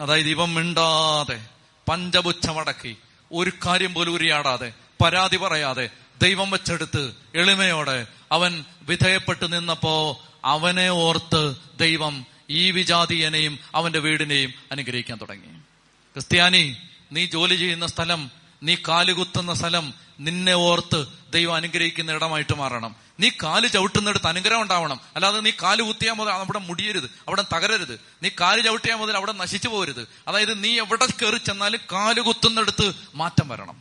[0.00, 1.46] അതായത് ഇവൻ മിണ്ടാതെ
[1.88, 2.96] പഞ്ചപുച്ഛമടക്കി
[3.32, 5.90] ഒരു കാര്യം പോലും ഉരിയാടാതെ പരാതി പറയാതെ
[6.22, 15.73] ദൈവം വെച്ചെടുത്ത് എളിമയോടെ അവൻ വിധേയപ്പെട്ടു നിന്നപ്പോ അവനെ ഓർത്ത് ദൈവം ഈ വിജാതീയനെയും അവന്റെ വീടിനെയും അനുഗ്രഹിക്കാൻ തുടങ്ങി.
[16.14, 16.76] ക്രിസ്ത്യാനി
[17.12, 18.30] നീ ജോലി ചെയ്യുന്ന സ്ഥലം
[18.62, 22.96] നീ കാലുകുത്തുന്ന സ്ഥലം നിന്നെ ഓർത്ത് ദൈവം അനുഗ്രഹിക്കുന്ന ഇടമായിട്ട് മാറണം.
[23.20, 25.00] നീ കാൽ ചവിട്ടുന്നിടത്ത് അനുഗ്രഹം ഉണ്ടാവണം.
[25.14, 28.00] അല്ലാതെ നീ കാൽ കുത്തിയാൽ മുതൽ അവിടെ മുടിയരുത് അവിടെ തകരരുത്.
[28.22, 33.48] നീ കാൽ ചവിട്ടിയാൽ മുതൽ അവിടെ നശിച്ചു പോകരുത് അതായത് നീ എവിടെ കയറി ചെന്നാലും കാൽ കുത്തുന്നിടത്ത് മാറ്റം
[33.48, 33.76] വരണം.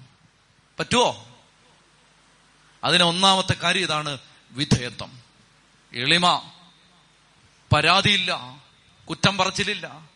[0.79, 1.27] പറ്റുമോ
[2.83, 4.17] അതിന് ഒന്നാമത്തെ കാര്യം ഇതാണ്
[4.51, 5.19] വിധേയത്വം.
[5.93, 6.51] എളിമ.
[7.73, 8.57] പരാതിയില്ല.
[9.09, 10.09] കുറ്റം പറച്ചിലില്ല.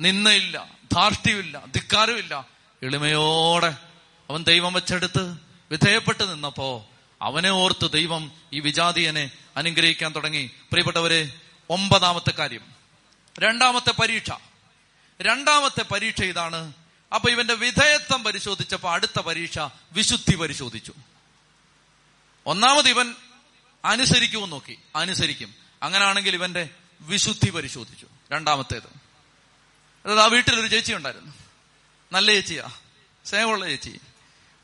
[0.00, 2.46] നിന്നയില്ല ധാർഷ്ട്യമില്ല ധിക്കാരമില്ല.
[2.82, 3.76] എളിമയോടെ
[4.30, 5.36] അവൻ ദൈവം വെച്ചെടുത്ത്
[5.70, 6.88] വിധേയപ്പെട്ട് നിന്നപ്പോ
[7.22, 10.46] അവനെ ഓർത്ത് ദൈവം ഈ വിജാതിയനെ അനുഗ്രഹിക്കാൻ തുടങ്ങി.
[10.46, 11.32] പ്രിയപ്പെട്ടവരെ
[11.70, 12.60] ഒമ്പതാമത്തെ കാര്യം.
[13.38, 14.30] രണ്ടാമത്തെ പരീക്ഷ.
[15.22, 16.72] രണ്ടാമത്തെ പരീക്ഷ ഇതാണ്.
[17.14, 19.58] അപ്പൊ ഇവന്റെ വിധേയത്വം പരിശോധിച്ചപ്പോ അടുത്ത പരീക്ഷ
[19.92, 20.92] വിശുദ്ധി പരിശോധിച്ചു.
[22.46, 23.14] ഒന്നാമത് ഇവൻ
[23.84, 24.78] അനുസരിക്കുമെന്ന് നോക്കി.
[24.96, 25.54] അനുസരിക്കും.
[25.82, 26.68] അങ്ങനാണെങ്കിൽ ഇവന്റെ
[27.00, 28.06] വിശുദ്ധി പരിശോധിച്ചു.
[28.32, 28.99] രണ്ടാമത്തേത്.
[30.04, 31.32] അതായത് ആ വീട്ടിലൊരു ചേച്ചി ഉണ്ടായിരുന്നു.
[32.12, 32.68] നല്ല ചേച്ചിയാ.
[33.24, 34.00] സ്നേഹമുള്ള ചേച്ചി.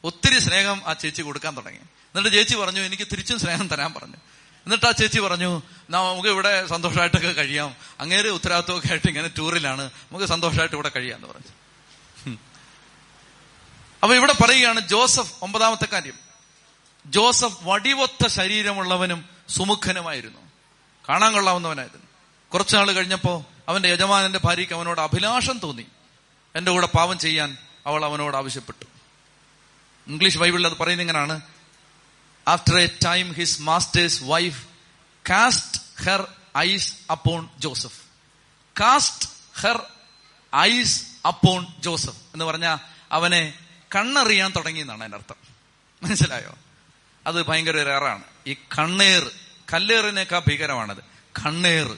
[0.05, 1.79] ഒത്തിരി സ്നേഹം ആ ചേച്ചി കൊടുക്കാൻ തുടങ്ങി.
[1.79, 4.17] എന്നിട്ട് ചേച്ചി പറഞ്ഞു എനിക്ക് തിരിച്ചും സ്നേഹം തരാൻ പറഞ്ഞു.
[4.67, 7.77] എന്നിട്ട് ആ ചേച്ചി പറഞ്ഞു നമുക്ക് ഇവിടെ സന്തോഷമായിട്ടൊക്കെ കഴിയാം.
[8.01, 9.83] അങ്ങേര് ഉത്തരവാദിത്വമൊക്കെ ആയിട്ട് ഇങ്ങനെ ടൂറിലാണ്.
[9.83, 11.53] നമുക്ക് സന്തോഷമായിട്ട് ഇവിടെ കഴിയാന്ന് പറഞ്ഞു.
[14.03, 16.19] അപ്പൊ ഇവിടെ പറയുകയാണ് ജോസഫ് ഒമ്പതാമത്തെ കാര്യം.
[17.07, 20.41] ജോസഫ് വടിവൊത്ത ശരീരമുള്ളവനും സുമുഖനുമായിരുന്നു.
[21.09, 22.07] കാണാൻ കൊള്ളാവുന്നവനായിരുന്നു.
[22.53, 25.87] കുറച്ചുനാൾ കഴിഞ്ഞപ്പോ അവന്റെ യജമാനന്റെ ഭാര്യയ്ക്ക് അവനോട് അഭിലാഷം തോന്നി.
[26.57, 28.85] എന്റെ കൂടെ പാവം ചെയ്യാൻ അവൾ അവനോട് ആവശ്യപ്പെട്ടു.
[30.11, 31.41] ഇംഗ്ലീഷ് ബൈബിളിൽ അത് പറയുന്ന ഇങ്ങനെയാണ്.
[32.49, 34.67] After a time his master's wife
[35.31, 38.01] cast her eyes upon Joseph
[38.81, 39.29] cast
[39.61, 39.87] her
[40.57, 42.77] eyes upon Joseph എന്ന് പറഞ്ഞ
[43.13, 43.55] അവനെ
[43.95, 45.37] കണ്ണറിയാൻ തുടങ്ങി എന്നാണ് അതിന്റെ അർത്ഥം.
[46.03, 46.59] മനസ്സിലായോ?
[47.27, 49.31] അത് ഭയങ്കര ഒരു ഏറാണ് ഈ കണ്ണേർ
[49.73, 50.99] കല്ലേറിനേക്കാൾ ഭീകരമാണത്.
[51.45, 51.97] കണ്ണേർ.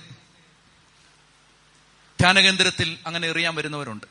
[2.21, 4.07] ധ്യാനകേന്ദ്രത്തിൽ അങ്ങനെ എറിയാൻ വരുന്നവരുണ്ട്.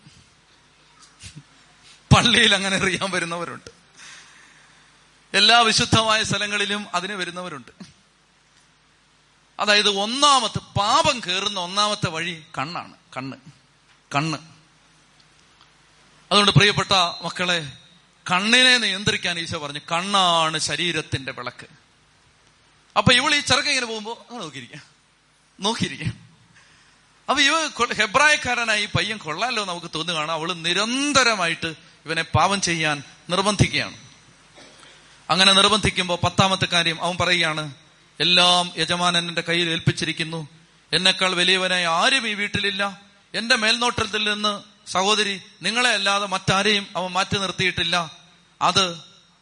[2.15, 3.71] പള്ളിയിൽ അങ്ങനെ എറിയാൻ വരുന്നവരുണ്ട്.
[5.37, 7.71] എല്ലാ വിശുദ്ധമായ സ്ഥലങ്ങളിലും അതിന് വരുന്നവരുണ്ട്.
[9.59, 12.93] അതായത് ഒന്നാമത്തെ പാപം കയറുന്ന ഒന്നാമത്തെ വഴി കണ്ണാണ്.
[13.17, 13.37] കണ്ണ്.
[14.15, 14.37] കണ്ണ്.
[16.31, 16.91] അതുകൊണ്ട് പ്രിയപ്പെട്ട
[17.25, 17.71] മക്കളെ
[18.31, 21.67] കണ്ണിനെ നിയന്ത്രിക്കാൻ ഈശോ പറഞ്ഞു കണ്ണാണ് ശരീരത്തിന്റെ വിളക്ക്.
[22.97, 24.81] അപ്പൊ ഇവൾ ഈ ചെറുക്ക ഇങ്ങനെ പോകുമ്പോ നോക്കിയിരിക്കാം.
[25.59, 26.26] നോക്കിയിരിക്കാം.
[27.29, 30.31] അപ്പൊ ഇവ ഹെബ്രായക്കാരനായി പയ്യൻ കൊള്ളാലോ നമുക്ക് തോന്നുകയാണ്.
[30.31, 31.67] അവൾ നിരന്തരമായിട്ട്
[32.05, 33.97] ഇവനെ പാപം ചെയ്യാൻ നിർബന്ധിക്കുകയാണ്.
[35.29, 37.73] അങ്ങനെ നിർബന്ധിക്കുമ്പോൾ പത്താമത്തെ കാര്യം അവൻ പറയുകയാണ്
[38.19, 40.47] എല്ലാം യജമാനൻ എന്റെ കയ്യിൽ ഏൽപ്പിച്ചിരിക്കുന്നു.
[40.93, 43.01] എന്നെക്കാൾ വലിയവനായി ആരും ഈ വീട്ടിലില്ല.
[43.33, 48.11] എന്റെ മേൽനോട്ടത്തിൽ നിന്ന് സഹോദരി നിങ്ങളെ അല്ലാതെ മറ്റാരെയും അവൻ മാറ്റി നിർത്തിയിട്ടില്ല.
[48.61, 48.97] അത്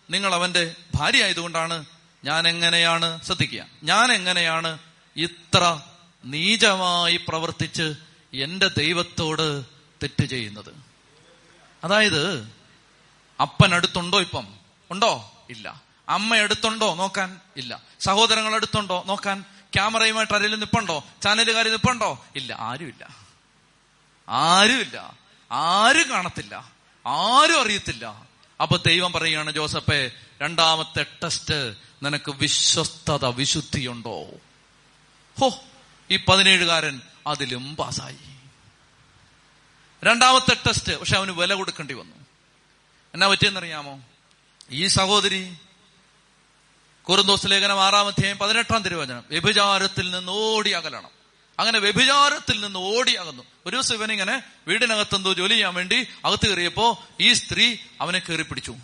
[0.10, 1.86] നിങ്ങൾ അവന്റെ ഭാര്യ ആയതുകൊണ്ടാണ്
[2.24, 3.66] ഞാൻ എങ്ങനെയാണ് ശ്രദ്ധിക്കുക.
[3.84, 4.78] ഞാൻ എങ്ങനെയാണ്
[5.16, 5.80] ഇത്ര
[6.26, 7.94] നീചമായി പ്രവർത്തിച്ച്
[8.34, 9.66] എന്റെ ദൈവത്തോട്
[10.04, 10.74] തെറ്റ് ചെയ്യുന്നത്.
[11.84, 12.52] അതായത്
[13.42, 14.48] അപ്പൻ അടുത്തുണ്ടോ ഇപ്പം?
[14.92, 15.32] ഉണ്ടോ?
[15.50, 15.82] ഇല്ല.
[16.10, 17.82] അമ്മ എടുത്തുണ്ടോ നോക്കാൻ ഇല്ല.
[18.00, 19.46] സഹോദരങ്ങൾ എടുത്തുണ്ടോ നോക്കാൻ.
[19.74, 21.04] ക്യാമറയുമായിട്ട് ആരെങ്കിലും നിപ്പുണ്ടോ?
[21.24, 22.26] ചാനലുകാർ നിപ്പുണ്ടോ?
[22.36, 22.58] ഇല്ല.
[22.60, 23.16] ആരുമില്ല.
[24.30, 25.18] ആരുമില്ല.
[25.52, 26.56] ആരും കാണത്തില്ല.
[27.08, 28.28] ആരും അറിയത്തില്ല.
[28.62, 30.12] അപ്പൊ ദൈവം പറയുകയാണ് ജോസഫെ
[30.42, 34.26] രണ്ടാമത്തെ ടെസ്റ്റ് നിനക്ക് വിശ്വസ്തത വിശുദ്ധിയുണ്ടോ?
[35.40, 35.50] ഹോ
[36.12, 38.18] ഈ പതിനേഴുകാരൻ അതിലും പാസായി.
[40.04, 42.16] രണ്ടാമത്തെ ടെസ്റ്റ് പക്ഷെ അവന് വില കൊടുക്കേണ്ടി വന്നു.
[43.14, 44.02] എന്നാ പറ്റിയെന്നറിയാമോ?
[44.70, 45.58] ഈ സഹോദരി
[47.02, 51.10] കുറുന്തോസ് ലേഖനം ആറാം അധ്യായം പതിനെട്ടാം തിരുവചനം വ്യഭിചാരത്തിൽ നിന്ന് ഓടി അകലണം.
[51.60, 53.44] അങ്ങനെ വ്യഭിചാരത്തിൽ നിന്ന് ഓടി അകന്നു.
[53.66, 58.76] ഒരു ദിവസം ഇവനിങ്ങനെ വീടിനകത്തെന്തോ ജോലി ചെയ്യാൻ വേണ്ടി അകത്ത് കയറിയപ്പോ ഈ സ്ത്രീ അവനെ കയറി പിടിച്ചു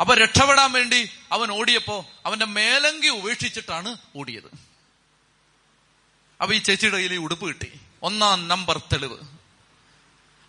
[0.00, 4.69] അപ്പൊ രക്ഷപ്പെടാൻ വേണ്ടി അവൻ ഓടിയപ്പോ അവന്റെ മേലങ്കി ഉപേക്ഷിച്ചിട്ടാണ് ഓടിയത്.
[6.40, 7.80] അപ്പൊ ഈ ചേച്ചിയുടെ കയ്യിൽ ഈ ഉടുപ്പ് കിട്ടി.
[8.02, 9.18] ഒന്നാം നമ്പർ തെളിവ്.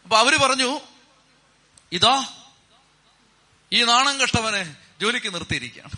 [0.04, 0.80] അപ്പൊ അവർ പറഞ്ഞു
[1.92, 2.26] ഇതാ
[3.74, 5.92] ഈ നാണം കെട്ടവനെ ജോലിക്ക് നിർത്തിയിരിക്കുകയാണ്.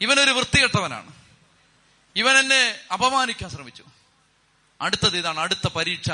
[0.00, 1.12] ഇവനൊരു വൃത്തികെട്ടവനാണ്.
[2.16, 3.84] ഇവൻ എന്നെ അപമാനിക്കാൻ ശ്രമിച്ചു.
[4.80, 6.10] അടുത്തത് ഇതാണ് അടുത്ത പരീക്ഷ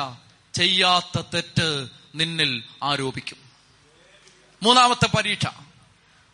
[0.55, 3.39] ചെയ്യാത്ത തെറ്റ് നിന്നിൽ ആരോപിക്കും.
[4.63, 5.47] മൂന്നാമത്തെ പരീക്ഷ.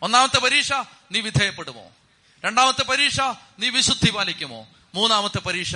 [0.01, 0.73] ഒന്നാമത്തെ പരീക്ഷ
[1.11, 1.91] നീ വിധേയപ്പെടുമോ?
[2.45, 3.21] രണ്ടാമത്തെ പരീക്ഷ
[3.59, 4.67] നീ വിശുദ്ധി പാലിക്കുമോ?
[4.95, 5.75] മൂന്നാമത്തെ പരീക്ഷ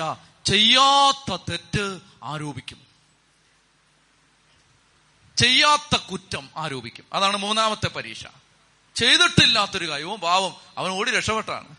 [0.50, 2.78] ചെയ്യാത്ത തെറ്റ് ആരോപിക്കും.
[5.38, 7.06] ചെയ്യാത്ത കുറ്റം ആരോപിക്കും.
[7.14, 8.24] അതാണ് മൂന്നാമത്തെ പരീക്ഷ.
[8.96, 11.76] ചെയ്തിട്ടില്ലാത്തൊരു കാര്യവും പാവം അവൻ ഓടി രക്ഷപ്പെട്ടാണ്.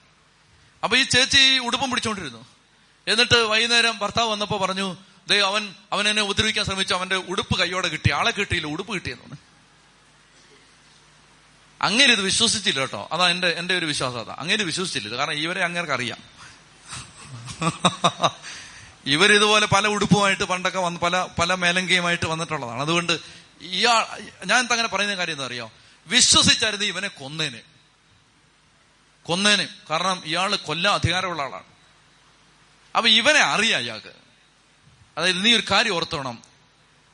[0.84, 2.46] അപ്പൊ ഈ ചേച്ചി ഉടുപ്പം പിടിച്ചോണ്ടിരുന്നു.
[3.08, 4.96] എന്നിട്ട് വൈകുന്നേരം ഭർത്താവ് വന്നപ്പോ പറഞ്ഞു
[5.28, 9.22] ദേ അവൻ അവൻ എന്നെ ഉപദ്രവിക്കാൻ ശ്രമിച്ചു അവന്റെ ഉടുപ്പ് കൈയോടെ കിട്ടി ആളെ കിട്ടിയില്ല ഉടുപ്പ് കിട്ടിയെന്ന്.
[9.22, 9.38] പറഞ്ഞു
[11.82, 13.08] അങ്ങനെ ഇത് വിശ്വസിച്ചില്ല കേട്ടോ.
[13.12, 14.36] അതാ എന്റെ എന്റെ ഒരു വിശ്വാസം അതാ.
[14.38, 15.16] അങ്ങനെ വിശ്വസിച്ചില്ല.
[15.16, 16.39] കാരണം ഇവരെ അങ്ങനെ അറിയാം
[19.06, 22.80] ഇവരിതുപോലെ പല ഉടുപ്പുമായിട്ട് പണ്ടൊക്കെ വന്ന് പല പല മേലങ്കയുമായിട്ട് വന്നിട്ടുള്ളതാണ്.
[22.80, 23.20] അതുകൊണ്ട്
[23.60, 24.06] ഇയാൾ
[24.44, 25.72] ഞാൻ അങ്ങനെ പറയുന്ന കാര്യം എന്താ അറിയോ
[26.06, 27.60] വിശ്വസിച്ചായിരുന്നു ഇവനെ കൊന്നേന്.
[29.24, 29.68] കൊന്നേന്.
[29.90, 31.64] കാരണം ഇയാൾ കൊല്ലാൻ അധികാരമുള്ള ആളാണ്.
[32.96, 34.12] അപ്പൊ ഇവനെ അറിയാം ഇയാൾക്ക്.
[35.18, 36.42] അതായത് നീ ഒരു കാര്യം ഓർത്തോണം.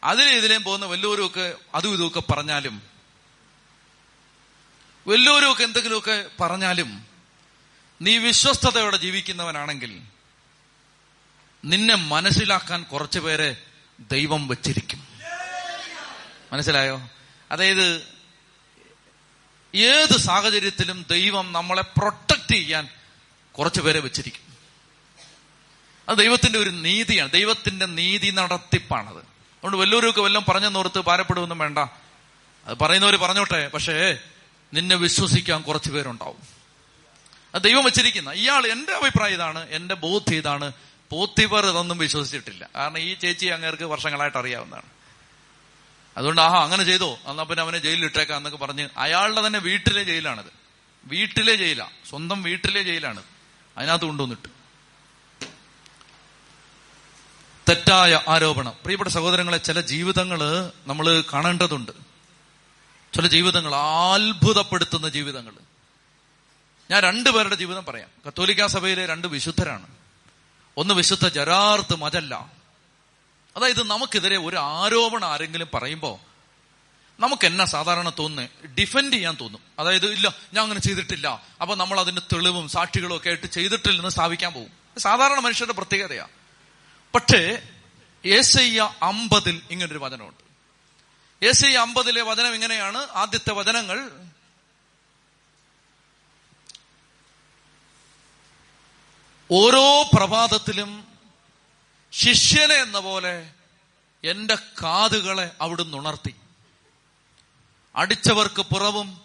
[0.05, 2.83] അതിലെ ഇതിലേം പോകുന്ന വല്ലവരുമൊക്കെ അതും ഇതുമൊക്കെ പറഞ്ഞാലും
[5.09, 7.07] വല്ലവരുമൊക്കെ എന്തെങ്കിലുമൊക്കെ പറഞ്ഞാലും
[8.03, 10.03] നീ വിശ്വസ്തയോടെ ജീവിക്കുന്നവനാണെങ്കിൽ
[11.65, 13.57] നിന്നെ മനസ്സിലാക്കാൻ കുറച്ചു പേരെ
[14.13, 15.09] ദൈവം വച്ചിരിക്കും.
[16.53, 17.09] മനസ്സിലായോ?
[17.51, 18.17] അതായത്
[19.75, 22.89] ഏത് സാഹചര്യത്തിലും ദൈവം നമ്മളെ പ്രൊട്ടക്ട് ചെയ്യാൻ
[23.53, 24.47] കുറച്ചു പേരെ വെച്ചിരിക്കും.
[26.09, 27.31] അത് ദൈവത്തിന്റെ ഒരു നീതിയാണ്.
[27.31, 29.17] ദൈവത്തിന്റെ നീതി നടത്തിപ്പാണത്.
[29.17, 31.79] അതുകൊണ്ട് വല്ലവരൊക്കെ വല്ലതും നോർത്ത് ഭാരപ്പെടുവൊന്നും വേണ്ട.
[32.67, 34.19] അത് പറയുന്നവര് പറഞ്ഞോട്ടെ പക്ഷേ
[34.75, 36.43] നിന്നെ വിശ്വസിക്കാൻ കുറച്ചു പേരുണ്ടാവും.
[37.55, 38.33] അത് ദൈവം വെച്ചിരിക്കുന്ന.
[38.33, 40.73] ഇയാൾ എന്റെ അഭിപ്രായം ഇതാണ് എന്റെ ബോധ്യം ഇതാണ്
[41.11, 42.69] പോത്തിവർ ഇതൊന്നും വിശ്വസിച്ചിട്ടില്ല.
[42.77, 44.87] കാരണം ഈ ചേച്ചി അങ്ങേർക്ക് വർഷങ്ങളായിട്ട് അറിയാവുന്നതാണ്.
[46.17, 47.19] അതുകൊണ്ട് ആഹാ അങ്ങനെ ചെയ്തോ?
[47.27, 50.67] എന്നാ പിന്നെ അവനെ ജയിലിലിട്ടേക്കാം എന്നൊക്കെ പറഞ്ഞ് അയാളുടെ തന്നെ വീട്ടിലെ ജയിലാണിത്.
[51.05, 51.89] വീട്ടിലെ ജയിലാ.
[52.09, 53.23] സ്വന്തം വീട്ടിലെ ജയിലാണ്.
[53.79, 54.49] അതിനകത്ത് കൊണ്ടുവന്നിട്ട്.
[57.69, 58.73] തെറ്റായ ആരോപണം.
[58.83, 61.93] പ്രിയപ്പെട്ട സഹോദരങ്ങളെ ചില ജീവിതങ്ങൾ നമ്മൾ കാണേണ്ടതുണ്ട്.
[63.15, 65.53] ചില ജീവിതങ്ങൾ അത്ഭുതപ്പെടുത്തുന്ന ജീവിതങ്ങൾ
[66.91, 68.09] ഞാൻ രണ്ടുപേരുടെ ജീവിതം പറയാം.
[68.27, 69.96] കത്തോലിക്കാ സഭയിലെ രണ്ട് വിശുദ്ധരാണ്.
[70.77, 72.53] ഒന്ന് വിശുദ്ധ ജരാർത്ഥം അതല്ല
[73.57, 76.21] അതായത് നമുക്കെതിരെ ഒരു ആരോപണം ആരെങ്കിലും പറയുമ്പോ
[77.21, 79.63] നമുക്ക് എന്നാ സാധാരണ തോന്നുന്നത് ഡിഫെൻഡ് ചെയ്യാൻ തോന്നും.
[79.79, 81.43] അതായത് ഇല്ല ഞാൻ അങ്ങനെ ചെയ്തിട്ടില്ല.
[81.61, 86.27] അപ്പൊ നമ്മൾ അതിന്റെ തെളിവും സാക്ഷികളും ഒക്കെ ആയിട്ട് ചെയ്തിട്ടില്ലെന്ന് സ്ഥാപിക്കാൻ പോകും സാധാരണ മനുഷ്യരുടെ പ്രത്യേകതയാ.
[87.15, 87.63] പക്ഷേ
[88.27, 90.47] ഏസയ്യ അമ്പതിൽ ഇങ്ങനൊരു വചനമുണ്ട്.
[91.47, 93.07] ഏസയ്യ അമ്പതിലെ വചനം ഇങ്ങനെയാണ്.
[93.15, 94.11] ആദ്യത്തെ വചനങ്ങൾ
[99.51, 101.05] ഓരോ പ്രഭാതത്തിലും
[102.13, 103.53] ശിഷ്യനെ എന്ന പോലെ
[104.25, 106.35] എന്റെ കാതുകളെ അവിടുന്ന് ഉണർത്തി.
[107.97, 109.21] അടിച്ചവർക്ക് പുറവും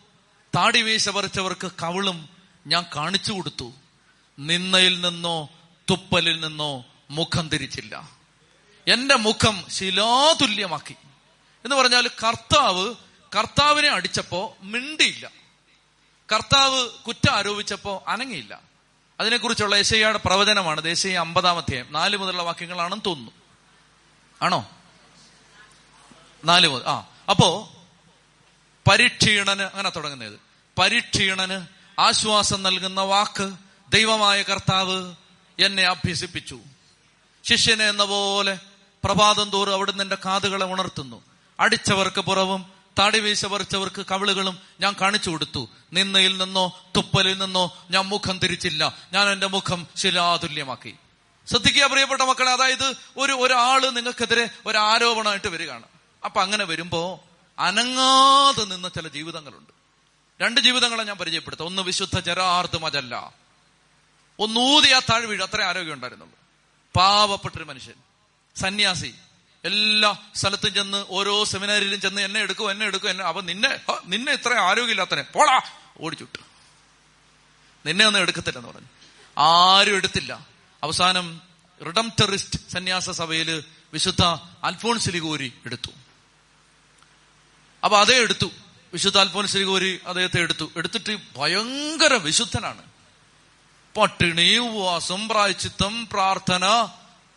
[0.56, 2.30] താടി വീശ പറിച്ചവർക്ക് കവിളും
[2.68, 3.74] ഞാൻ കാണിച്ചു കൊടുത്തു.
[4.40, 5.50] നിന്നയിൽ നിന്നോ
[5.90, 8.10] തുപ്പലിൽ നിന്നോ മുഖം തിരിച്ചില്ല.
[8.88, 10.96] എന്റെ മുഖം ശിലാതുല്യമാക്കി.
[11.64, 12.96] എന്ന് പറഞ്ഞാൽ കർത്താവ്
[13.38, 15.32] കർത്താവിനെ അടിച്ചപ്പോ മിണ്ടിയില്ല.
[16.34, 18.71] കർത്താവ് കുറ്റം ആരോപിച്ചപ്പോ അനങ്ങിയില്ല.
[19.22, 20.82] അതിനെക്കുറിച്ചുള്ള യേശയ്യയുടെ പ്രവചനമാണ്.
[20.82, 21.88] ദേശീയ അമ്പതാം അധ്യായം.
[21.92, 23.32] നാല് മുതലുള്ള വാക്യങ്ങളാണെന്ന് തോന്നുന്നു.
[24.42, 24.70] ആണോ?
[26.46, 27.08] നാല് മുതൽ ആ.
[27.30, 27.72] അപ്പോ
[28.92, 30.40] പരിക്ഷീണന് അങ്ങനെ തുടങ്ങുന്നത്.
[30.80, 31.66] പരിക്ഷീണന്
[32.02, 33.52] ആശ്വാസം നൽകുന്ന വാക്ക്
[33.90, 35.16] ദൈവമായ കർത്താവ്
[35.60, 36.60] എന്നെ അഭ്യസിപ്പിച്ചു.
[37.44, 38.60] ശിഷ്യനെ എന്ന പോലെ
[39.04, 41.22] പ്രഭാതം തോറും അവിടുന്ന് എന്റെ കാതുകളെ ഉണർത്തുന്നു.
[41.60, 45.70] അടിച്ചവർക്ക് പുറവും താടി വീശ പറിച്ചവർക്ക് കവിളുകളും ഞാൻ കാണിച്ചു കൊടുത്തു.
[45.94, 48.98] നിന്നയിൽ നിന്നോ തുപ്പലിൽ നിന്നോ ഞാൻ മുഖം തിരിച്ചില്ല.
[49.14, 50.96] ഞാൻ എന്റെ മുഖം ശിലാതുല്യമാക്കി.
[51.48, 55.84] ശ്രദ്ധിക്കുക പ്രിയപ്പെട്ട മക്കളെ അതായത് ഒരു ഒരാൾ നിങ്ങൾക്കെതിരെ ഒരു ആരോപണമായിട്ട് വരികയാണ്.
[56.26, 57.24] അപ്പൊ അങ്ങനെ വരുമ്പോ
[57.60, 59.74] അനങ്ങാതെ നിന്ന ചില ജീവിതങ്ങളുണ്ട്.
[60.44, 61.68] രണ്ട് ജീവിതങ്ങളെ ഞാൻ പരിചയപ്പെടുത്താം.
[61.68, 63.34] ഒന്ന് വിശുദ്ധ ജരാർദ്ദമതല്ല
[64.40, 66.40] ഒന്നൂതി ആ താഴ്വീഴ് അത്ര ആരോഗ്യം ഉണ്ടായിരുന്നുള്ളൂ.
[66.96, 67.94] പാവപ്പെട്ടൊരു മനുഷ്യൻ.
[68.56, 69.14] സന്യാസി.
[69.66, 74.54] എല്ലാ സ്ഥലത്തും ചെന്ന് ഓരോ സെമിനാരിലും ചെന്ന് എന്നെ എടുക്കും എന്നെ എടുക്കും എന്നെ അപ്പൊ നിന്നെ നിന്നെ ഇത്ര
[74.54, 75.60] ആരോഗ്യമില്ലാത്തനെ പോളാ
[76.02, 76.40] ഓടിച്ചുട്ടു
[77.86, 78.88] നിന്നെ ഒന്നും എടുക്കത്തില്ലെന്ന് പറഞ്ഞു.
[79.38, 80.48] ആരും എടുത്തില്ല.
[80.84, 81.42] അവസാനം
[81.86, 84.24] റിഡംറ്ററിസ്റ്റ് സന്യാസ സഭയിൽ വിശുദ്ധ
[84.64, 85.92] അൽഫോൺസ് ലിഗോരി എടുത്തു.
[87.84, 88.46] അപ്പൊ അതേ എടുത്തു.
[88.94, 90.72] വിശുദ്ധ അൽഫോൺസ് ലിഗോരി അദ്ദേഹത്തെ എടുത്തു.
[90.78, 92.82] എടുത്തിട്ട് ഭയങ്കര വിശുദ്ധനാണ്.
[93.98, 96.66] പട്ടിണി ഉപവാസം പ്രായച്ചിത്തം പ്രാർത്ഥന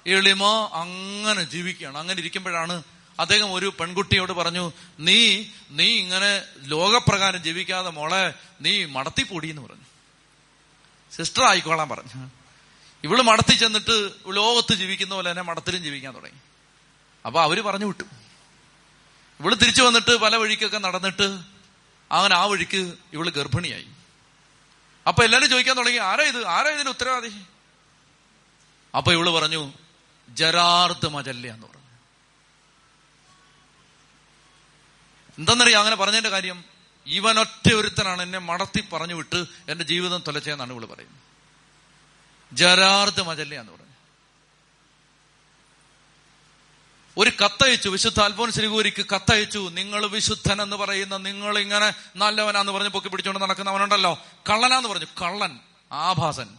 [0.07, 1.99] എളിമ അങ്ങനെ ജീവിക്കുകയാണ്.
[1.99, 2.83] അങ്ങനെ ഇരിക്കുമ്പോഴാണ്
[3.21, 9.85] അദ്ദേഹം ഒരു പെൺകുട്ടിയോട് പറഞ്ഞു നീ നീ ഇങ്ങനെ ലോകപ്രകാരം ജീവിക്കാതെ മോളെ നീ മടത്തി പൊടി എന്ന് പറഞ്ഞു.
[11.17, 12.31] സിസ്റ്റർ ആയിക്കോളാൻ പറഞ്ഞു.
[13.05, 16.39] ഇവൾ മടത്തി ചെന്നിട്ട് ലോകത്ത് ജീവിക്കുന്ന പോലെ തന്നെ മടത്തിലും ജീവിക്കാൻ തുടങ്ങി.
[17.27, 18.03] അപ്പൊ അവർ പറഞ്ഞു വിട്ടു.
[19.41, 21.41] ഇവൾ തിരിച്ചു വന്നിട്ട് പല വഴിക്കൊക്കെ നടന്നിട്ട്
[22.13, 23.87] അങ്ങനെ ആ വഴിക്ക് ഇവൾ ഗർഭിണിയായി.
[25.09, 26.47] അപ്പൊ എല്ലാരും ചോദിക്കാൻ തുടങ്ങി ആരാ ഇത്?
[26.47, 27.31] ആരാ ഇതിന് ഉത്തരവാദി?
[28.97, 29.73] അപ്പൊ ഇവൾ പറഞ്ഞു
[30.29, 31.85] ജരാർദ്ദ മജല്ല എന്ന് പറഞ്ഞു.
[35.39, 36.65] എന്തെന്നറിയാം അങ്ങനെ പറഞ്ഞതിന്റെ കാര്യം?
[37.07, 41.25] ഇവനൊറ്റ ഒരുത്തനാണ് എന്നെ മടത്തി പറഞ്ഞു വിട്ട് എന്റെ ജീവിതം തൊലച്ചെന്നാണ് ഇവൾ പറയുന്നത്.
[42.53, 43.85] ജരാർദ് മജല്ല എന്ന് പറഞ്ഞു.
[47.19, 53.09] ഒരു കത്തയച്ചു വിശുദ്ധ അൽഫോൻ ശ്രീകൂരിക്ക് കത്തയച്ചു നിങ്ങൾ വിശുദ്ധൻ എന്ന് പറയുന്ന നിങ്ങൾ ഇങ്ങനെ നല്ലവനാന്ന് പറഞ്ഞ് പൊക്കി
[53.09, 54.19] പിടിച്ചുകൊണ്ട് നടക്കുന്നവനുണ്ടല്ലോ.
[54.51, 55.07] കള്ളനാന്ന് പറഞ്ഞു.
[55.23, 55.59] കള്ളൻ
[55.93, 56.57] ആഭാസൻ.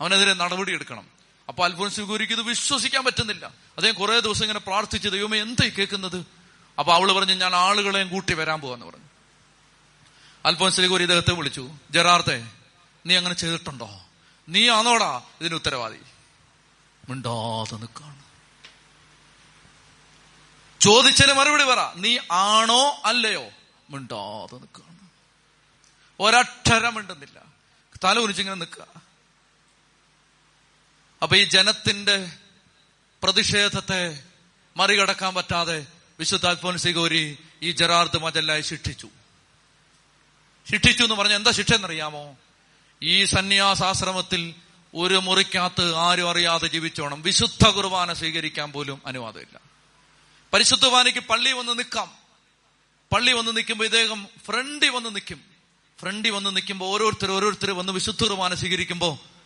[0.00, 1.17] അവനെതിരെ നടപടി എടുക്കണം.
[1.48, 3.44] അപ്പൊ അൽഫോൻസ് ലിഗൂരിക്ക് ഇത് വിശ്വസിക്കാൻ പറ്റുന്നില്ല.
[3.46, 6.26] അദ്ദേഹം കുറെ ദിവസം ഇങ്ങനെ പ്രാർത്ഥിച്ചു ദൈവമേ എന്തായി കേൾക്കുന്നത്?
[6.78, 9.04] അപ്പൊ അവൾ പറഞ്ഞു ഞാൻ ആളുകളെയും കൂട്ടി വരാൻ പോവാന്ന് പറഞ്ഞു.
[10.44, 11.70] അൽഫോൻസ് ലിഗൂരി ഇദ്ദേഹത്തെ വിളിച്ചു.
[11.90, 12.48] ജെറാർത്തെ
[13.06, 14.06] നീ അങ്ങനെ ചെയ്തിട്ടുണ്ടോ?
[14.48, 15.98] നീ ആണോടാ ഇതിന് ഉത്തരവാദി.
[17.08, 18.22] മിണ്ടാതെ നിൽക്കാണ്
[20.80, 23.48] ചോദിച്ചതിന് മറുപടി പറ നീ ആണോ അല്ലയോ?
[23.90, 25.08] മിണ്ടാതെ നിൽക്കാണ്
[26.20, 27.42] ഒരക്ഷരം മിണ്ടുന്നില്ല.
[28.04, 29.07] തല ഉരിച്ചിങ്ങനെ നിൽക്കുക.
[31.22, 32.32] അപ്പൊ ഈ ജനത്തിന്റെ
[33.22, 34.22] പ്രതിഷേധത്തെ
[34.76, 35.86] മറികടക്കാൻ പറ്റാതെ
[36.18, 39.08] വിശുദ്ധ അൽഫോൻസി ഗോരി ഈ ജറാർദ് മജല്ലായി ശിക്ഷിച്ചു.
[40.70, 42.36] ശിക്ഷിച്ചു എന്ന് പറഞ്ഞ എന്താ ശിക്ഷ എന്നറിയാമോ?
[43.02, 44.54] ഈ സന്യാസാശ്രമത്തിൽ
[44.94, 47.22] ഒരു മുറിക്കകത്ത് ആരും അറിയാതെ ജീവിച്ചോണം.
[47.22, 49.60] വിശുദ്ധ കുർബാന സ്വീകരിക്കാൻ പോലും അനുവാദമില്ല.
[50.52, 52.12] പരിശുദ്ധ കുർബാനയ്ക്ക് പള്ളി വന്ന് നിൽക്കാം.
[53.12, 55.40] പള്ളി വന്ന് നിൽക്കുമ്പോൾ ഇദ്ദേഹം ഫ്രണ്ടി വന്ന് നിൽക്കും.
[56.00, 59.37] ഫ്രണ്ടി വന്ന് നിൽക്കുമ്പോൾ ഓരോരുത്തർ ഓരോരുത്തർ വന്ന് വിശുദ്ധ കുർബാന സ്വീകരിക്കുമ്പോൾ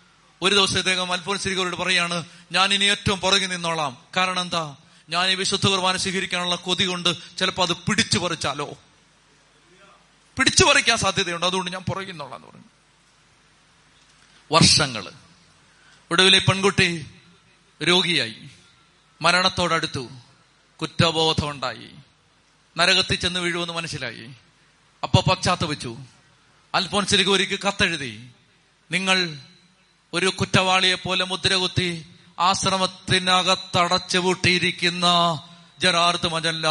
[0.42, 4.04] ഒരു ദിവസം ഇദ്ദേഹം അൽഫോൻസിരികളോട് പറയാണ് ഞാൻ ഇനി ഏറ്റവും പുറകെ നിന്നോളാം.
[4.16, 4.76] കാരണം എന്താ?
[5.08, 8.70] ഞാൻ ഈ വിശുദ്ധ കുർബാന സ്വീകരിക്കാനുള്ള കൊതി കൊണ്ട് ചിലപ്പോൾ അത് പിടിച്ചു പറിച്ചാലോ?
[10.38, 11.46] പിടിച്ചു പറിക്കാൻ സാധ്യതയുണ്ട്.
[11.46, 12.64] അതുകൊണ്ട് ഞാൻ പുറകെ നിന്നോളാം എന്ന് പറഞ്ഞു.
[14.52, 15.12] വർഷങ്ങൾ
[16.10, 17.06] ഒടുവിലെ പെൺകുട്ടി
[17.82, 18.36] രോഗിയായി.
[19.22, 20.08] മരണത്തോടടുത്തു
[20.80, 21.90] കുറ്റബോധം ഉണ്ടായി.
[22.78, 24.30] നരകത്തിൽ ചെന്ന് വീഴുമെന്ന് മനസ്സിലായി.
[25.02, 25.96] അപ്പൊ പശ്ചാത്തപിച്ചു.
[26.74, 28.30] അൽഫോൻസിലേക്ക് ഒരിക്കൽ കത്തെഴുതി
[28.90, 29.38] നിങ്ങൾ
[30.14, 32.06] ഒരു കുറ്റവാളിയെ പോലെ മുദ്രകുത്തി
[32.38, 35.06] ആശ്രമത്തിനകത്തടച്ചു പൂട്ടിയിരിക്കുന്ന
[35.78, 36.66] ജറാർത്ത് മജല്ല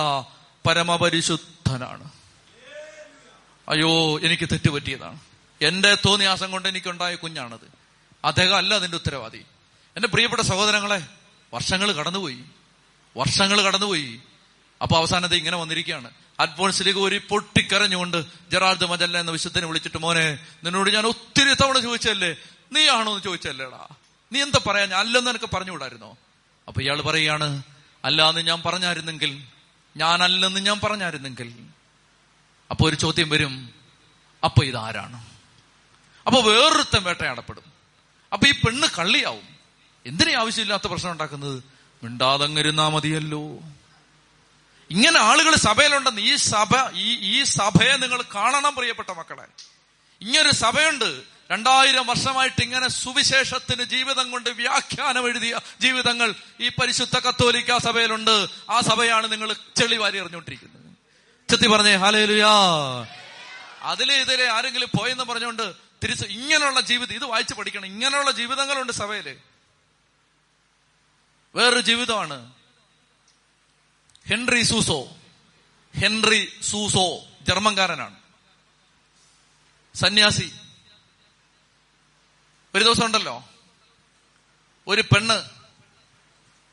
[0.67, 2.11] പരമപരിശുദ്ധനാണ്.
[3.69, 5.19] അയ്യോ എനിക്ക് തെറ്റുപറ്റിയതാണ്.
[5.61, 7.71] എന്റെ തോന്നിയാസം കൊണ്ട് എനിക്കുണ്ടായ കുഞ്ഞാണത്.
[8.25, 9.37] അദ്ദേഹം അല്ല അതിന്റെ ഉത്തരവാദി.
[9.95, 11.01] എന്റെ പ്രിയപ്പെട്ട സഹോദരങ്ങളെ
[11.53, 12.39] വർഷങ്ങൾ കടന്നുപോയി.
[13.17, 14.19] വർഷങ്ങൾ കടന്നുപോയി.
[14.81, 16.11] അപ്പൊ അവസാനത്തെ ഇങ്ങനെ വന്നിരിക്കുകയാണ്.
[16.39, 22.35] അൽഫോൺസിലേക്ക് ഒരു പൊട്ടിക്കരഞ്ഞുകൊണ്ട് ജറാർദ് മജല്ല എന്ന വിശുദ്ധനെ വിളിച്ചിട്ട് മോനെ നിന്നോട് ഞാൻ ഒത്തിരി തവണ ചോദിച്ചല്ലേ
[22.71, 23.87] നീ ആണോ എന്ന് ചോദിച്ചല്ലേടാ.
[24.31, 24.85] നീ എന്താ പറയാ?
[24.85, 26.17] ഞാൻ അല്ലെന്ന് എനിക്ക് പറഞ്ഞുകൂടായിരുന്നോ?
[26.67, 27.63] അപ്പൊ ഇയാൾ പറയാണ്
[28.05, 29.43] അല്ലാന്ന് ഞാൻ പറഞ്ഞായിരുന്നെങ്കിൽ
[29.97, 31.53] ഞാനല്ലെന്ന് ഞാൻ പറഞ്ഞായിരുന്നെങ്കിൽ.
[32.71, 33.73] അപ്പൊ ഒരു ചോദ്യം വരും
[34.43, 35.25] അപ്പൊ ഇതാരാണ്?
[36.27, 37.63] അപ്പൊ വേറൊരുത്തൻ വേട്ടയാടപ്പെടും.
[38.33, 39.47] അപ്പൊ ഈ പെണ്ണ് കള്ളിയാവും.
[40.05, 41.63] എന്തിനാ ആവശ്യമില്ലാത്ത പ്രശ്നം ഉണ്ടാക്കുന്നത്?
[42.03, 43.41] മിണ്ടാതങ്ങിരുന്നാ മതിയല്ലോ.
[44.89, 49.43] ഇങ്ങനെ ആളുകൾ സഭയിലുണ്ടെന്ന് ഈ സഭ ഈ ഈ സഭയെ നിങ്ങൾ കാണണം പ്രിയപ്പെട്ട മക്കളെ.
[50.21, 51.23] ഇങ്ങനൊരു സഭയുണ്ട്.
[51.51, 58.47] രണ്ടായിരം വർഷമായിട്ട് ഇങ്ങനെ സുവിശേഷത്തിന് ജീവിതം കൊണ്ട് വ്യാഖ്യാനം എഴുതിയ ജീവിതങ്ങൾ ഈ പരിശുദ്ധ കത്തോലിക്ക സഭയിലുണ്ട്.
[58.69, 60.95] ആ സഭയാണ് നിങ്ങൾ ചെളി വാരി എറിഞ്ഞുകൊണ്ടിരിക്കുന്നത്.
[61.49, 62.49] ചെത്തി പറഞ്ഞേ ഹാലേലുയാ
[63.81, 65.73] അതിലെ ഇതിലെ ആരെങ്കിലും പോയെന്ന് പറഞ്ഞുകൊണ്ട്
[66.03, 67.85] തിരിച്ച് ഇങ്ങനെയുള്ള ജീവിതം ഇത് വായിച്ചു പഠിക്കണം.
[67.85, 69.37] ഇങ്ങനെയുള്ള ജീവിതങ്ങളുണ്ട് സഭയിൽ.
[71.55, 72.53] വേറൊരു ജീവിതമാണ്.
[74.29, 75.17] Henry Suso.
[76.01, 78.15] ഹെൻറി സൂസോ ജർമ്മൻകാരനാണ്.
[79.95, 80.51] സന്യാസി.
[82.75, 83.43] ഒരു ദിവസം ഉണ്ടല്ലോ.
[84.87, 85.43] ഒരു പെണ്ണ്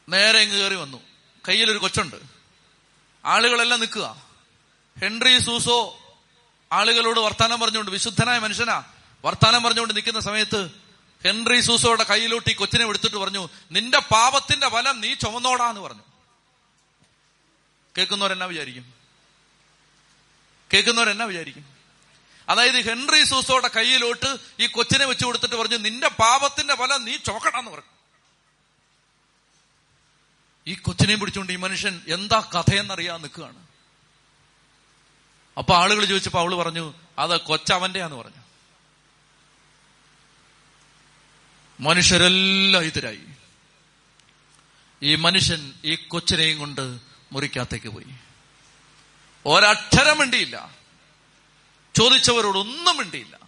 [0.09, 1.03] നേരെ ഇങ്ങ് കയറി വന്നു.
[1.49, 2.17] കയ്യിലൊരു കൊച്ചുണ്ട്.
[3.25, 4.23] ആളുകളെല്ലാം നിൽക്കുക.
[5.01, 5.99] ഹെൻറി സൂസോ
[6.73, 8.85] ആളുകളോട് വർത്താനം പറഞ്ഞുകൊണ്ട് വിശുദ്ധനായ മനുഷ്യനാ
[9.25, 10.71] വർത്താനം പറഞ്ഞുകൊണ്ട് നിൽക്കുന്ന സമയത്ത്
[11.25, 16.03] ഹെൻറി സൂസോയുടെ കയ്യിലോട്ട് ഈ കൊച്ചിനെ എടുത്തിട്ട് പറഞ്ഞു നിന്റെ പാപത്തിന്റെ ഫലം നീ ചുമന്നോടാന്ന് പറഞ്ഞു.
[17.99, 18.95] കേൾക്കുന്നവരെന്നാ വിചാരിക്കും?
[20.75, 21.78] കേൾക്കുന്നവരെന്നാ വിചാരിക്കും?
[22.49, 27.99] അതായത് ഹെൻറി സൂസോയുടെ കയ്യിലോട്ട് ഈ കൊച്ചിനെ വെച്ചു കൊടുത്തിട്ട് പറഞ്ഞു നിന്റെ പാപത്തിന്റെ ഫലം നീ ചോക്കണമെന്ന് പറഞ്ഞു.
[30.67, 33.67] ഈ കൊച്ചിനെയും പിടിച്ചുകൊണ്ട് ഈ മനുഷ്യൻ എന്താ കഥയെന്നറിയാൻ നിൽക്കുകയാണ്.
[35.59, 38.43] അപ്പൊ ആളുകൾ ചോദിച്ചപ്പോ അവൾ പറഞ്ഞു അത് കൊച്ചവന്റെയാന്ന് പറഞ്ഞു.
[41.81, 43.21] മനുഷ്യരെല്ലാം എതിരായി.
[45.03, 46.99] ഈ മനുഷ്യൻ ഈ കൊച്ചിനെയും കൊണ്ട്
[47.33, 48.07] മുറിക്കകത്തേക്ക് പോയി.
[49.47, 50.78] ഒരക്ഷരം മിണ്ടിയില്ല.
[51.99, 53.39] ചോദിച്ചവരോട് ഒന്നും മിണ്ടിയില്ല.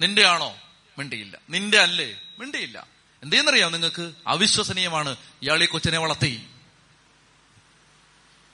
[0.00, 0.56] നിന്റെ ആണോ
[0.98, 1.38] മിണ്ടിയില്ല.
[1.50, 2.20] നിന്റെ അല്ലേ?
[2.38, 2.86] മിണ്ടിയില്ല.
[3.22, 4.12] എന്തേന്നറിയാം നിങ്ങൾക്ക്?
[4.26, 5.16] അവിശ്വസനീയമാണ്.
[5.42, 6.46] ഇയാൾ ഈ കൊച്ചിനെ വളർത്തി.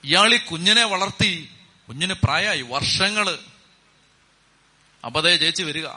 [0.03, 1.49] ഇയാൾ ഈ കുഞ്ഞിനെ വളർത്തി.
[1.87, 2.61] കുഞ്ഞിന് പ്രായമായി.
[2.61, 3.39] വർഷങ്ങൾ.
[5.05, 5.87] അപ്പതേ ചേച്ചി വരിക.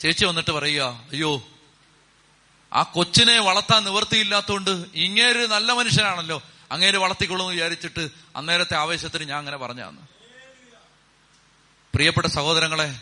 [0.00, 1.48] ചേച്ചി വന്നിട്ട് പറയുക അയ്യോ
[2.72, 6.42] ആ കൊച്ചിനെ വളർത്താൻ നിവൃത്തിയില്ലാത്തോണ്ട് ഇങ്ങേര് നല്ല മനുഷ്യനാണല്ലോ.
[6.72, 10.11] അങ്ങേര് വളർത്തിക്കൊള്ളുമെന്ന് വിചാരിച്ചിട്ട് അന്നേരത്തെ ആവേശത്തിന് ഞാൻ അങ്ങനെ പറഞ്ഞാന്ന്
[11.94, 12.98] പ്രിയപ്പെട്ട സഹോദരങ്ങളെ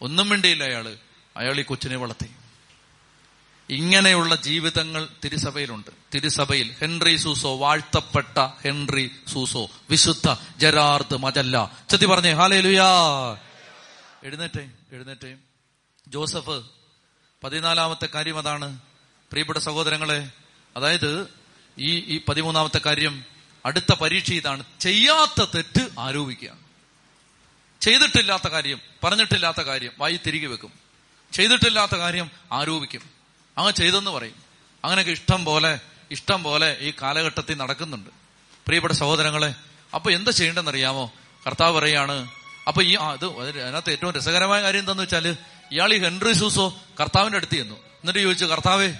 [0.00, 0.96] ഒന്നും വേണ്ടിയില്ല അയാൾ.
[1.36, 2.30] അയാൾ ഈ കൊച്ചിനെ വളർത്തി.
[3.70, 5.90] ഇങ്ങനെയുള്ള ജീവിതങ്ങൾ തിരുസഭയിലുണ്ട്.
[6.14, 11.76] തിരുസഭയിൽ ഹെൻറി സൂസോ വാഴ്ത്തപ്പെട്ട ഹെൻറി സൂസോ വിശുദ്ധ ജരാർദ് മജല്ല.
[11.90, 12.88] ചെത്തി പറഞ്ഞേ ഹാലേ ലുയാ
[14.24, 15.36] എഴുന്നേറ്റേ എഴുന്നേറ്റേ.
[16.08, 16.62] ജോസഫ്
[17.44, 18.78] പതിനാലാമത്തെ കാര്യം അതാണ്.
[19.30, 20.30] പ്രിയപ്പെട്ട സഹോദരങ്ങളെ
[20.76, 21.28] അതായത്
[21.78, 23.24] ഈ ഈ പതിമൂന്നാമത്തെ കാര്യം
[23.66, 24.64] അടുത്ത പരീക്ഷ ഇതാണ്.
[24.80, 26.67] ചെയ്യാത്ത തെറ്റ് ആരോപിക്കുകയാണ്
[27.80, 30.72] ചെയ്തിട്ടില്ലാത്ത കാര്യം പറഞ്ഞിട്ടില്ലാത്ത കാര്യം വായി തിരികെ വെക്കും.
[31.32, 33.02] ചെയ്തിട്ടില്ലാത്ത കാര്യം ആരോപിക്കും.
[33.58, 34.34] അങ്ങ് ചെയ്തെന്ന് പറയും.
[34.84, 38.10] അങ്ങനെയൊക്കെ ഇഷ്ടം പോലെ ഇഷ്ടം പോലെ ഈ കാലഘട്ടത്തിൽ നടക്കുന്നുണ്ട്.
[38.66, 39.54] പ്രിയപ്പെട്ട സഹോദരങ്ങളെ
[39.94, 41.12] അപ്പൊ എന്താ ചെയ്യേണ്ടതെന്നറിയാമോ
[41.46, 42.28] കർത്താവ് പറയാണ്
[42.68, 45.36] അപ്പൊ ഈ അത് അതിനകത്ത് ഏറ്റവും രസകരമായ കാര്യം എന്താന്ന് വെച്ചാൽ
[45.72, 47.74] ഇയാൾ ഈ ഹെൻറി സൂസോ കർത്താവിന്റെ അടുത്ത് ചെന്നു.
[47.74, 48.94] എന്നിട്ട് ചോദിച്ചു കർത്താവേ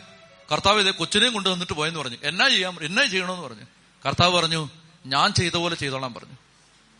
[0.52, 2.16] കർത്താവ് ഇതേ കൊച്ചിനെയും കൊണ്ട് വന്നിട്ട് പോയെന്ന് പറഞ്ഞു.
[2.22, 2.78] എന്നാ ചെയ്യാം?
[2.82, 3.64] എന്നാ ചെയ്യണമെന്ന് പറഞ്ഞു.
[4.06, 4.70] കർത്താവ് പറഞ്ഞു
[5.06, 6.34] ഞാൻ ചെയ്ത പോലെ ചെയ്തോളാം പറഞ്ഞു.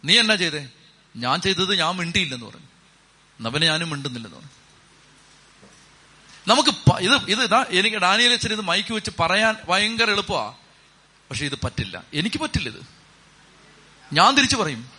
[0.04, 0.68] നീ എന്നാ ചെയ്തേ?
[1.16, 2.66] ഞാൻ ചെയ്തത് ഞാൻ മിണ്ടിയില്ലെന്ന് പറഞ്ഞു.
[3.40, 4.52] നവനെ ഞാനും മിണ്ടുന്നില്ലെന്ന് പറഞ്ഞു.
[6.48, 6.68] നമുക്ക്
[7.00, 10.50] ഇത് ഇത് ഇതാ എനിക്ക് ഡാനിയൽ അച്ഛൻ ഇത് മൈക്ക് വെച്ച് പറയാൻ ഭയങ്കര എളുപ്പമാ
[11.30, 12.04] പക്ഷെ ഇത് പറ്റില്ല.
[12.14, 12.86] എനിക്ക് പറ്റില്ല ഇത്.
[14.12, 14.90] ഞാൻ തിരിച്ചു പറയും.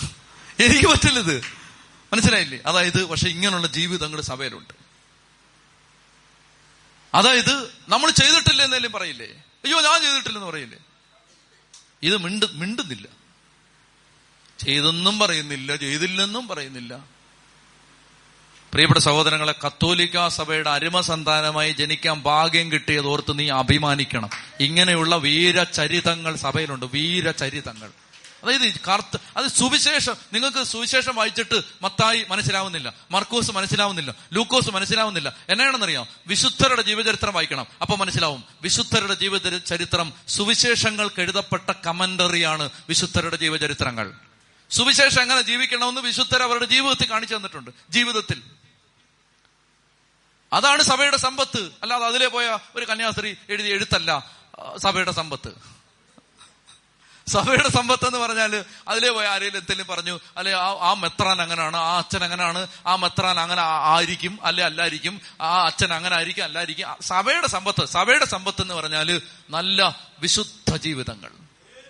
[0.60, 1.40] എനിക്ക് പറ്റില്ല ഇത്.
[2.12, 2.60] മനസ്സിലായില്ലേ?
[2.66, 4.74] അതായത് പക്ഷെ ഇങ്ങനെയുള്ള ജീവിതങ്ങൾ സഭയിലുണ്ട്.
[7.14, 9.26] അതായത് നമ്മൾ ചെയ്തിട്ടില്ല എന്നേലും പറയില്ലേ?
[9.64, 10.78] അയ്യോ ഞാൻ ചെയ്തിട്ടില്ലെന്ന് പറയില്ലേ?
[12.02, 13.06] ഇത് മിണ്ട് മിണ്ടുന്നില്ല.
[14.64, 16.96] ചെയ്തെന്നും പറയുന്നില്ല ചെയ്തില്ലെന്നും പറയുന്നില്ല.
[18.72, 24.30] പ്രിയപ്പെട്ട സഹോദരങ്ങളെ കത്തോലിക്ക സഭയുടെ അരുമ സന്താനമായി ജനിക്കാൻ ഭാഗ്യം കിട്ടിയത് ഓർത്ത് നീ അഭിമാനിക്കണം.
[24.60, 26.86] ഇങ്ങനെയുള്ള വീരചരിതങ്ങൾ സഭയിലുണ്ട്.
[26.86, 27.90] വീരചരിതങ്ങൾ.
[28.44, 35.36] അതായത് കർത്ത് അത് സുവിശേഷം നിങ്ങൾക്ക് സുവിശേഷം വായിച്ചിട്ട് മത്തായി മനസ്സിലാവുന്നില്ല മർക്കോസ് മനസ്സിലാവുന്നില്ല ലൂക്കോസ് മനസ്സിലാവുന്നില്ല.
[35.48, 37.66] എന്നാണെന്നറിയാം വിശുദ്ധരുടെ ജീവചരിത്രം വായിക്കണം.
[37.82, 38.44] അപ്പൊ മനസ്സിലാവും.
[38.62, 44.12] വിശുദ്ധരുടെ ജീവചരിത്രം സുവിശേഷങ്ങൾക്ക് എഴുതപ്പെട്ട കമന്ററിയാണ് വിശുദ്ധരുടെ ജീവചരിത്രങ്ങൾ.
[44.70, 47.70] സുവിശേഷം എങ്ങനെ ജീവിക്കണമെന്ന് വിശുദ്ധർ അവരുടെ ജീവിതത്തിൽ കാണിച്ചു തന്നിട്ടുണ്ട്.
[47.90, 48.42] ജീവിതത്തിൽ.
[50.52, 51.70] അതാണ് സഭയുടെ സമ്പത്ത്.
[51.82, 54.30] അല്ലാതെ അതിലെ പോയ ഒരു കന്യാസ്ത്രീ എഴുതിയ എഴുത്തല്ല
[54.76, 55.80] സഭയുടെ സമ്പത്ത്.
[57.26, 62.24] സഭയുടെ സമ്പത്ത് എന്ന് പറഞ്ഞാൽ അതിലേ പോയ ആരെങ്കിലും എന്തെങ്കിലും പറഞ്ഞു അല്ലെ ആ മെത്രാൻ അങ്ങനെയാണ് ആ അച്ഛൻ
[62.24, 68.24] അങ്ങനെയാണ് ആ മെത്രാൻ അങ്ങനെ ആയിരിക്കും അല്ലെ അല്ലായിരിക്കും ആ അച്ഛൻ അങ്ങനെ ആയിരിക്കും അല്ലായിരിക്കും സഭയുടെ സമ്പത്ത് സഭയുടെ
[68.24, 71.30] സമ്പത്ത് എന്ന് പറഞ്ഞാൽ നല്ല വിശുദ്ധ ജീവിതങ്ങൾ.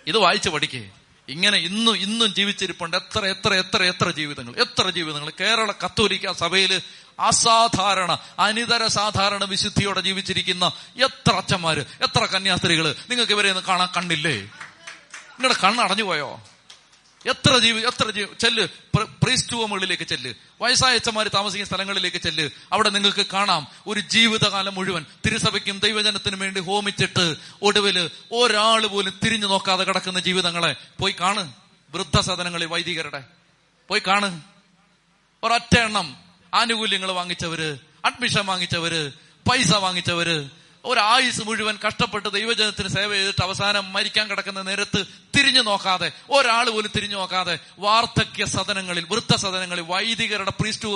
[0.07, 0.91] ഇത് വായിച്ചു പഠിക്കേ.
[1.31, 2.97] ഇങ്ങനെ ഇന്നും ഇന്നും ജീവിച്ചിരിപ്പുണ്ട്.
[2.97, 4.55] എത്ര എത്ര എത്ര എത്ര ജീവിതങ്ങൾ.
[4.55, 5.31] എത്ര ജീവിതങ്ങൾ.
[5.39, 6.81] കേരള കത്തോലിക്ക സഭയിൽ
[7.19, 10.71] അസാധാരണ അനിതര സാധാരണ വിശുദ്ധിയോടെ ജീവിച്ചിരിക്കുന്ന
[11.03, 12.95] എത്ര അച്ഛന്മാര് എത്ര കന്യാസ്ത്രീകൾ.
[13.09, 14.35] നിങ്ങൾക്ക് ഇവരെ ഒന്ന് കാണാൻ കണ്ണില്ലേ?
[15.41, 16.41] നിങ്ങളുടെ കണ്ണടഞ്ഞു പോയോ
[17.25, 18.67] എത്ര ജീവി എത്ര ജീവി ചെല്ല്.
[18.97, 20.33] പ്രീസ്റ്റ് ഹോമുകളിലേക്ക് ചെല്ല്.
[20.61, 22.49] വയസ്സായ അച്ഛന്മാര് താമസിക്കുന്ന സ്ഥലങ്ങളിലേക്ക് ചെല്ല്.
[22.71, 29.83] അവിടെ നിങ്ങൾക്ക് കാണാം ഒരു ജീവിതകാലം മുഴുവൻ തിരുസഭയ്ക്കും ദൈവജനത്തിനും വേണ്ടി ഹോമിച്ചിട്ട് ഒടുവിൽ ഒരാൾ പോലും തിരിഞ്ഞു നോക്കാതെ
[29.83, 31.53] കിടക്കുന്ന ജീവിതങ്ങളെ പോയി കാണ്.
[31.91, 33.23] വൃദ്ധസദനങ്ങളിൽ വൈദികരുടെ.
[33.87, 34.41] പോയി കാണ്.
[35.43, 36.17] ഒരൊറ്റ എണ്ണം
[36.53, 39.11] ആനുകൂല്യങ്ങൾ വാങ്ങിച്ചവര് അഡ്മിഷൻ വാങ്ങിച്ചവര്
[39.49, 40.49] പൈസ വാങ്ങിച്ചവര്
[40.85, 45.05] ഒരായുസ് മുഴുവൻ കഷ്ടപ്പെട്ട് ദൈവജനത്തിന് സേവ ചെയ്തിട്ട് അവസാനം മരിക്കാൻ കിടക്കുന്ന നേരത്ത്
[45.41, 50.87] തിരിഞ്ഞു നോക്കാതെ ഒരാൾ പോലും തിരിഞ്ഞു നോക്കാതെ വാർദ്ധക്യ സദനങ്ങളിൽ വൃദ്ധ സദനങ്ങളിൽ വൈദികരുടെ പ്രീസ്റ്റ്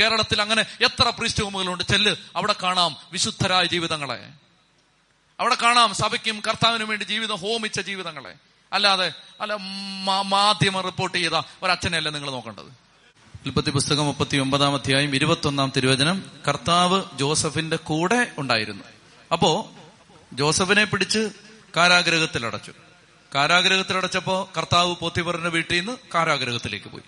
[0.00, 4.28] കേരളത്തിൽ അങ്ങനെ എത്ര പ്രീസ്റ്റ് ഹോമുകളുണ്ട് ചെല്ല് അവിടെ കാണാം വിശുദ്ധരായ ജീവിതങ്ങളെ.
[5.40, 8.34] അവിടെ കാണാം സഭയ്ക്കും കർത്താവിനും വേണ്ടി ജീവിതം ഹോമിച്ച ജീവിതങ്ങളെ.
[8.72, 9.56] അല്ലാതെ അല്ല
[10.22, 12.72] മാധ്യമം റിപ്പോർട്ട് ചെയ്ത ഒരച്ഛനെയല്ല നിങ്ങൾ നോക്കേണ്ടത്?
[13.46, 18.84] ഉൽപ്പത്തി പുസ്തകം മുപ്പത്തി ഒമ്പതാം അധ്യായം ഇരുപത്തി ഒന്നാം തിരുവചനം കർത്താവ് ജോസഫിന്റെ കൂടെ ഉണ്ടായിരുന്നു.
[19.32, 19.72] അപ്പോ
[20.32, 21.28] ജോസഫിനെ പിടിച്ച്
[21.76, 22.72] കാരാഗ്രഹത്തിൽ അടച്ചു
[23.34, 27.02] കാരാഗ്രഹത്തിൽ അടച്ചപ്പോ കർത്താവ് പോത്തിഫറിന്റെ വീട്ടിൽ നിന്ന് കാരാഗ്രഹത്തിലേക്ക് പോയി.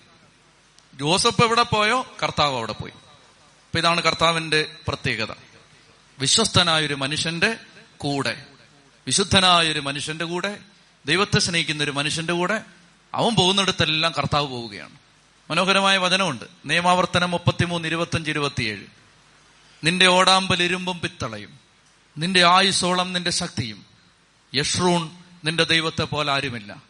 [0.95, 2.93] ജോസഫ് എവിടെ പോയോ കർത്താവ് അവിടെ പോയി.
[2.93, 5.35] അപ്പൊ ഇതാണ് കർത്താവിന്റെ പ്രത്യേകത.
[6.19, 7.57] വിശ്വസ്തനായൊരു മനുഷ്യന്റെ
[7.97, 8.47] കൂടെ
[9.07, 10.59] വിശുദ്ധനായൊരു മനുഷ്യന്റെ കൂടെ
[11.07, 12.61] ദൈവത്തെ സ്നേഹിക്കുന്ന ഒരു മനുഷ്യന്റെ കൂടെ
[13.15, 14.93] അവൻ പോകുന്നിടത്തെല്ലാം കർത്താവ് പോവുകയാണ്.
[15.51, 16.45] മനോഹരമായ വചനമുണ്ട്.
[16.65, 18.85] നിയമാവർത്തനം മുപ്പത്തിമൂന്ന് ഇരുപത്തഞ്ച് ഇരുപത്തിയേഴ്.
[19.85, 21.59] നിന്റെ ഓടാമ്പൽ ഇരുമ്പും പിത്തളയും.
[22.19, 23.85] നിന്റെ ആയുസോളം നിന്റെ ശക്തിയും.
[24.55, 26.83] യഷ്റൂൺ നിന്റെ ദൈവത്തെ പോലെ ആരുമില്ല.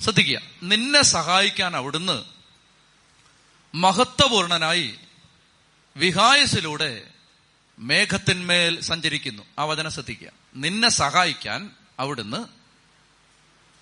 [0.00, 2.24] ശ്രദ്ധിക്കുക നിന്നെ സഹായിക്കാൻ അവിടുന്ന്
[3.74, 4.98] മഹത്വപൂർണനായി
[5.96, 7.10] വിഹായസിലൂടെ
[7.78, 9.42] മേഘത്തിന്മേൽ സഞ്ചരിക്കുന്നു.
[9.58, 12.46] ആ വചനം ശ്രദ്ധിക്കുക നിന്നെ സഹായിക്കാൻ അവിടുന്ന്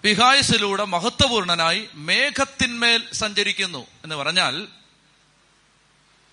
[0.05, 4.69] വിഹായസിലൂടെ മഹത്വപൂർണനായി മേഘത്തിന്മേൽ സഞ്ചരിക്കുന്നു എന്ന് പറഞ്ഞാൽ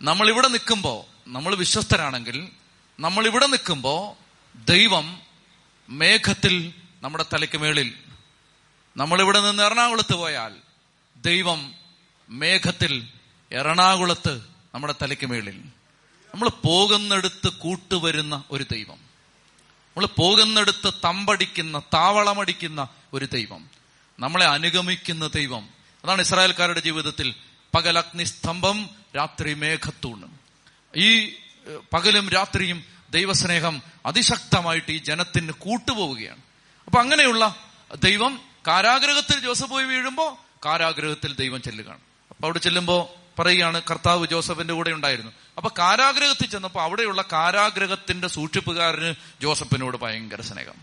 [0.02, 2.50] നമ്മൾ ഇവിടെ നിൽക്കുമ്പോ നമ്മൾ വിശ്വസ്തരാണെങ്കിൽ
[3.00, 4.18] നമ്മൾ ഇവിടെ നിൽക്കുമ്പോ
[4.56, 5.22] ദൈവം
[5.90, 6.74] മേഘത്തിൽ
[7.06, 7.94] നമ്മുടെ തലയ്ക്ക് മേളിൽ.
[8.98, 10.56] നമ്മളിവിടെ നിന്ന് എറണാകുളത്ത് പോയാൽ
[11.16, 11.74] ദൈവം
[12.30, 13.08] മേഘത്തിൽ
[13.52, 14.42] എറണാകുളത്ത്
[14.76, 15.58] നമ്മുടെ തലയ്ക്ക് മേളിൽ.
[16.34, 18.98] നമ്മൾ പോകുന്നിടത്ത് കൂട്ടുവരുന്ന ഒരു ദൈവം.
[19.88, 23.70] നമ്മൾ പോകുന്നിടത്ത് തമ്പടിക്കുന്ന താവളമടിക്കുന്ന ഒരു ദൈവം.
[24.20, 25.70] നമ്മളെ അനുഗമിക്കുന്ന ദൈവം.
[26.04, 27.36] അതാണ് ഇസ്രായേൽക്കാരുടെ ജീവിതത്തിൽ
[27.76, 30.32] പകൽ അഗ്നിസ്തംഭം രാത്രി മേഘത്തൂണ്.
[30.96, 31.34] ഈ
[31.94, 36.45] പകലും രാത്രിയും ദൈവസ്നേഹം അതിശക്തമായിട്ട് ഈ ജനത്തിന് കൂട്ടുപോവുകയാണ്.
[36.86, 37.56] അപ്പൊ അങ്ങനെയുള്ള
[38.04, 42.00] ദൈവം കാരാഗ്രഹത്തിൽ ജോസഫ് പോയി വീഴുമ്പോ കാരാഗ്രഹത്തിൽ ദൈവം ചെല്ലുകയാണ്.
[42.30, 45.32] അപ്പൊ അവിടെ ചെല്ലുമ്പോൾ പറയുകയാണ് കർത്താവ് ജോസഫിന്റെ കൂടെ ഉണ്ടായിരുന്നു.
[45.58, 50.74] അപ്പൊ കാരാഗ്രഹത്തിൽ ചെന്നപ്പോൾ അവിടെയുള്ള കാരാഗ്രഹത്തിന്റെ സൂക്ഷിപ്പുകാരന് ജോസഫിനോട് ഭയങ്കര സ്നേഹം.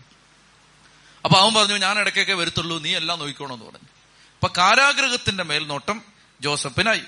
[1.25, 3.87] അപ്പൊ അവൻ പറഞ്ഞു ഞാൻ ഇടയ്ക്കൊക്കെ വരുത്തുള്ളൂ നീ എല്ലാം നോക്കിക്കോണമെന്ന് പറഞ്ഞു.
[4.33, 6.01] അപ്പൊ കാരാഗ്രഹത്തിന്റെ മേൽനോട്ടം
[6.41, 7.01] ജോസഫിനായി.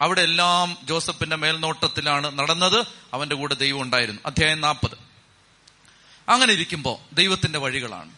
[0.00, 2.86] അവിടെ എല്ലാം ജോസഫിന്റെ മേൽനോട്ടത്തിലാണ് നടന്നത്.
[3.14, 4.20] അവന്റെ കൂടെ ദൈവം ഉണ്ടായിരുന്നു.
[4.26, 4.98] അധ്യായം നാൽപ്പത്.
[6.28, 8.10] അങ്ങനെ ഇരിക്കുമ്പോ ദൈവത്തിന്റെ വഴികളാണ്.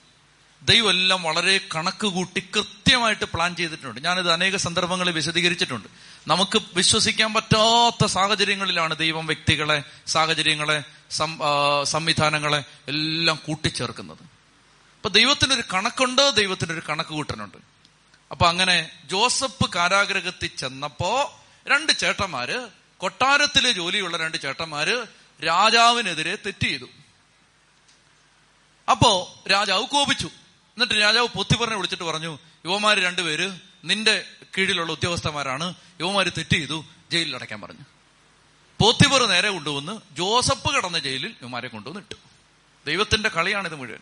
[0.62, 4.00] ദൈവം എല്ലാം വളരെ കണക്ക് കൂട്ടി കൃത്യമായിട്ട് പ്ലാൻ ചെയ്തിട്ടുണ്ട്.
[4.04, 5.88] ഞാനിത് അനേക സന്ദർഭങ്ങളിൽ വിശദീകരിച്ചിട്ടുണ്ട്.
[6.26, 10.84] നമുക്ക് വിശ്വസിക്കാൻ പറ്റാത്ത സാഹചര്യങ്ങളിലാണ് ദൈവം വ്യക്തികളെ സാഹചര്യങ്ങളെ
[11.84, 14.18] സംവിധാനങ്ങളെ എല്ലാം കൂട്ടിച്ചേർക്കുന്നത്.
[14.96, 17.59] അപ്പൊ ദൈവത്തിനൊരു കണക്കുണ്ട് ദൈവത്തിനൊരു കണക്ക് കൂട്ടനുണ്ട്.
[18.30, 25.07] അപ്പൊ അങ്ങനെ ജോസഫ് കാരാഗ്രഹത്തിൽ ചെന്നപ്പോ രണ്ട് ചേട്ടന്മാര് കൊട്ടാരത്തിലെ ജോലിയുള്ള രണ്ട് ചേട്ടന്മാര്
[25.46, 26.86] രാജാവിനെതിരെ തെറ്റ് ചെയ്തു.
[28.90, 30.30] അപ്പോ രാജാവ് കോപിച്ചു.
[30.77, 33.51] എന്നിട്ട് രാജാവ് പൊത്തിപ്പറനെ വിളിച്ചിട്ട് പറഞ്ഞു യുവമാര് രണ്ടുപേര്
[33.85, 34.24] നിന്റെ
[34.59, 35.74] കീഴിലുള്ള ഉദ്യോഗസ്ഥന്മാരാണ്.
[36.01, 37.81] യുവമാര് തെറ്റ് ചെയ്തു ജയിലിൽ അടയ്ക്കാൻ പറഞ്ഞു.
[38.81, 42.14] പോത്തിപ്പർ നേരെ കൊണ്ടുവന്ന് ജോസഫ് കടന്ന ജയിലിൽ യുവമാരെ കൊണ്ടുവന്ന് ഇട്ടു.
[42.87, 43.99] ദൈവത്തിന്റെ കളിയാണിത് മുഴുവൻ.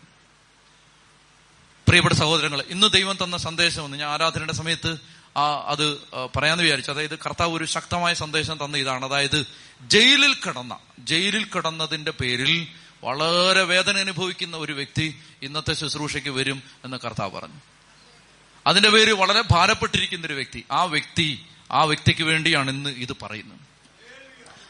[1.87, 3.97] പ്രിയപ്പെട്ട സഹോദരങ്ങൾ ഇന്ന് ദൈവം തന്ന സന്ദേശം ഒന്ന്.
[3.97, 4.97] ഞാൻ ആരാധനയുടെ സമയത്ത്
[5.37, 5.99] ആ അത്
[6.35, 6.91] പറയാന്ന് വിചാരിച്ചു.
[6.91, 9.05] അതായത് കർത്താവ് ഒരു ശക്തമായ സന്ദേശം തന്ന ഇതാണ്.
[9.05, 9.45] അതായത്
[9.81, 12.67] ജയിലിൽ കിടന്ന ജയിലിൽ കിടന്നതിന്റെ പേരിൽ
[13.05, 17.59] വളരെ വേദന അനുഭവിക്കുന്ന ഒരു വ്യക്തി ഇന്നത്തെ ശുശ്രൂഷയ്ക്ക് വരും എന്ന് കർത്താവ് പറഞ്ഞു.
[18.67, 20.65] അതിന്റെ പേര് വളരെ ഭാരപ്പെട്ടിരിക്കുന്ന ഒരു വ്യക്തി.
[20.71, 23.59] ആ വ്യക്തി ആ വ്യക്തിക്ക് വേണ്ടിയാണ് ഇന്ന് ഇത് പറയുന്നത്.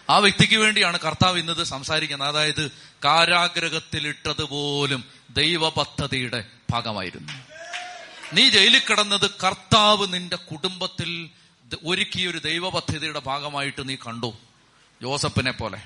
[0.09, 2.27] ആ വ്യക്തിക്ക് വേണ്ടിയാണ് കർത്താവ് ഇന്നത് സംസാരിക്കുന്നത്.
[2.27, 2.71] അതായത്
[3.05, 7.33] കാരാഗ്രഹത്തിലിട്ടതുപോലും ദൈവ പദ്ധതിയുടെ ഭാഗമായിരുന്നു.
[8.33, 11.29] നീ ജയിലിൽ കിടന്നത് കർത്താവ് നിന്റെ കുടുംബത്തിൽ
[11.85, 14.33] ഒരുക്കിയ ഒരു ദൈവ പദ്ധതിയുടെ ഭാഗമായിട്ട് നീ കണ്ടു.
[15.01, 15.77] ജോസഫിനെ പോലെ.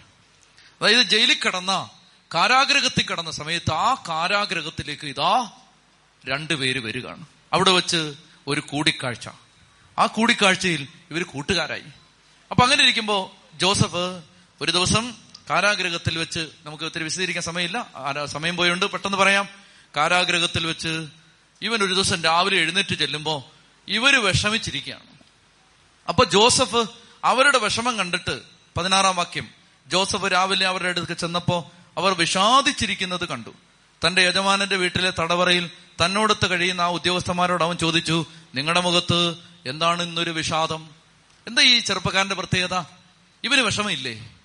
[0.82, 1.90] അതായത് ജയിലിൽ കിടന്ന
[2.34, 5.52] കാരാഗ്രഹത്തിൽ കിടന്ന സമയത്ത് ആ കാരാഗ്രഹത്തിലേക്ക് ഇതാ
[6.28, 7.26] രണ്ടുപേര് വരികയാണ്.
[7.54, 8.14] അവിടെ വെച്ച്
[8.48, 9.30] ഒരു കൂടിക്കാഴ്ച.
[10.00, 11.84] ആ കൂടിക്കാഴ്ചയിൽ ഇവർ കൂട്ടുകാരായി.
[12.52, 14.22] അപ്പൊ അങ്ങനെ ഇരിക്കുമ്പോ ജോസഫ്
[14.62, 15.16] ഒരു ദിവസം
[15.50, 17.92] കാരാഗ്രഹത്തിൽ വെച്ച് നമുക്ക് ഒത്തിരി വിശദീകരിക്കാൻ സമയമില്ല.
[18.26, 19.50] സമയം പോയുണ്ട് പെട്ടെന്ന് പറയാം.
[19.98, 21.08] കാരാഗ്രഹത്തിൽ വെച്ച്
[21.62, 23.52] ഇവൻ ഒരു ദിവസം രാവിലെ എഴുന്നേറ്റ് ചെല്ലുമ്പോ
[23.88, 25.08] ഇവർ വിഷമിച്ചിരിക്കുകയാണ്.
[26.10, 26.86] അപ്പൊ ജോസഫ്
[27.24, 28.42] അവരുടെ വിഷമം കണ്ടിട്ട്
[28.78, 29.48] പതിനാറാം വാക്യം
[29.88, 33.54] ജോസഫ് രാവിലെ അവരുടെ അടുത്ത് ചെന്നപ്പോ അവർ വിഷാദിച്ചിരിക്കുന്നത് കണ്ടു.
[34.08, 35.70] തന്റെ യജമാനന്റെ വീട്ടിലെ തടവറയിൽ
[36.06, 38.26] തന്നോടത്ത് കഴിയുന്ന ആ ഉദ്യോഗസ്ഥന്മാരോട് അവൻ ചോദിച്ചു
[38.56, 39.36] നിങ്ങളുടെ മുഖത്ത്
[39.66, 40.90] എന്താണ് ഇന്നൊരു വിഷാദം?
[41.48, 42.84] എന്താ ഈ ചെറുപ്പക്കാരന്റെ പ്രത്യേകത?
[43.44, 44.36] ഇവന് വിഷമമില്ലേ?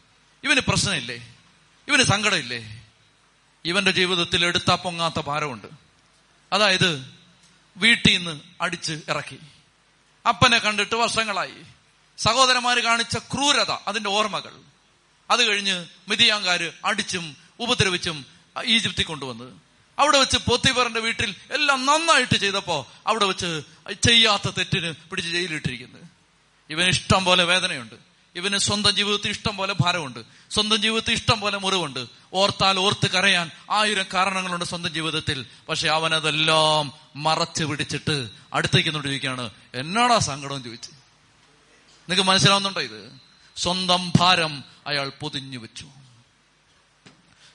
[0.45, 1.35] ഇവന് പ്രശ്നമില്ലേ?
[1.89, 2.83] ഇവന് സങ്കടമില്ലേ?
[3.65, 5.67] ഇവന്റെ ജീവിതത്തിൽ എടുത്താ പൊങ്ങാത്ത ഭാരമുണ്ട്.
[6.53, 7.13] അതായത്
[7.77, 9.39] വീട്ടിൽ നിന്ന് അടിച്ച് ഇറക്കി.
[10.29, 11.63] അപ്പനെ കണ്ടിട്ട് വർഷങ്ങളായി.
[12.19, 14.53] സഹോദരന്മാര് കാണിച്ച ക്രൂരത അതിന്റെ ഓർമ്മകൾ.
[15.31, 18.27] അത് കഴിഞ്ഞ് മിതിയാങ്കാര് അടിച്ചും ഉപദ്രവിച്ചും
[18.65, 19.53] ഈജിപ്തി കൊണ്ടുവന്നത്.
[19.99, 23.63] അവിടെ വെച്ച് പോത്തിബറിന്റെ വീട്ടിൽ എല്ലാം നന്നായിട്ട് ചെയ്തപ്പോ അവിടെ വെച്ച്
[24.07, 26.03] ചെയ്യാത്ത തെറ്റിന് പിടിച്ച് ജയിലിട്ടിരിക്കുന്നത്
[26.71, 27.95] ഇവന് ഇഷ്ടം പോലെ വേദനയുണ്ട്.
[28.35, 30.21] ഇവന് സ്വന്തം ജീവിതത്തിൽ ഇഷ്ടം പോലെ ഭാരമുണ്ട്.
[30.51, 32.07] സ്വന്തം ജീവിതത്തിൽ ഇഷ്ടം പോലെ മുറിവുണ്ട്.
[32.33, 35.47] ഓർത്താൽ ഓർത്ത് കരയാൻ ആയിരം കാരണങ്ങളുണ്ട് സ്വന്തം ജീവിതത്തിൽ.
[35.69, 40.91] പക്ഷെ അവനതെല്ലാം മറച്ചു പിടിച്ചിട്ട് അടുത്തേക്ക് ചോദിക്കുകയാണ് എന്നാടാ സങ്കടം ചോദിച്ചു?
[40.91, 43.13] നിങ്ങൾക്ക് മനസ്സിലാവുന്നുണ്ടോ ഇത്?
[43.57, 45.89] സ്വന്തം ഭാരം അയാൾ പൊതിഞ്ഞു വെച്ചു.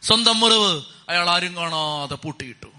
[0.04, 2.72] സ്വന്തം മുറിവ് അയാൾ ആരും കാണാതെ പൂട്ടിയിട്ടു.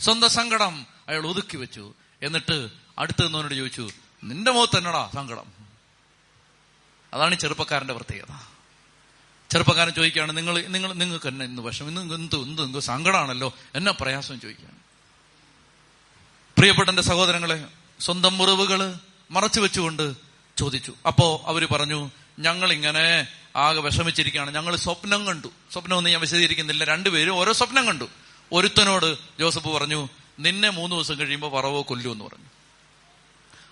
[0.00, 1.94] സ്വന്തം സങ്കടം അയാൾ ഒതുക്കി വെച്ചു.
[2.22, 3.90] എന്നിട്ട് അടുത്ത് നിന്നവനോട് ചോദിച്ചു
[4.24, 5.52] നിന്റെ മുഖത്ത് എന്നടാ സങ്കടം?
[7.14, 8.34] അതാണ് ചെറുപ്പക്കാരന്റെ പ്രത്യേകത.
[9.50, 14.40] ചെറുപ്പക്കാരൻ ചോദിക്കുകയാണ് നിങ്ങൾ നിങ്ങൾ നിങ്ങൾക്ക് എന്നെ ഇന്ന് വിഷം ഇന്ന് എന്ത് എന്ത് എന്ത് സങ്കടമാണല്ലോ എന്നെ പ്രയാസം
[14.40, 14.78] ചോദിക്കുകയാണ്.
[16.56, 17.66] പ്രിയപ്പെട്ട എന്റെ സഹോദരങ്ങളെ
[18.00, 18.94] സ്വന്തം മുറിവുകൾ
[19.30, 20.14] മറച്ചു വെച്ചുകൊണ്ട്
[20.58, 20.94] ചോദിച്ചു.
[21.06, 24.54] അപ്പോ അവർ പറഞ്ഞു ഞങ്ങൾ ഇങ്ങനെ ആകെ വിഷമിച്ചിരിക്കുകയാണ്.
[24.54, 25.48] ഞങ്ങൾ സ്വപ്നം കണ്ടു.
[25.72, 26.84] സ്വപ്നമൊന്നും ഞാൻ വിശദീകരിക്കുന്നില്ല.
[26.84, 28.08] രണ്ടുപേരും ഓരോ സ്വപ്നം കണ്ടു.
[28.52, 32.44] ഒരുത്തനോട് ജോസഫ് പറഞ്ഞു നിന്നെ മൂന്ന് ദിവസം കഴിയുമ്പോൾ പറവോ കൊല്ലു എന്ന് പറഞ്ഞു.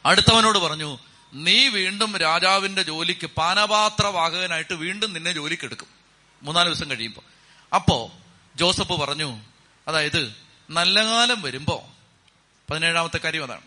[0.07, 0.99] അടുത്തവനോട് പറഞ്ഞു
[1.35, 5.87] നീ വീണ്ടും രാജാവിന്റെ ജോലിക്ക് പാനപാത്രവാഹകനായിട്ട് വീണ്ടും നിന്നെ ജോലിക്കെടുക്കും
[6.43, 7.20] മൂന്നാൽ ദിവസം കഴിയുമ്പോൾ
[7.74, 8.12] അപ്പോ
[8.57, 9.41] ജോസഫ് പറഞ്ഞു
[9.89, 10.35] അതായത്
[10.70, 11.85] നല്ല കാലം വരുമ്പോ
[12.70, 13.61] പതിനേഴാമത്തെ കാര്യം അതാണ്.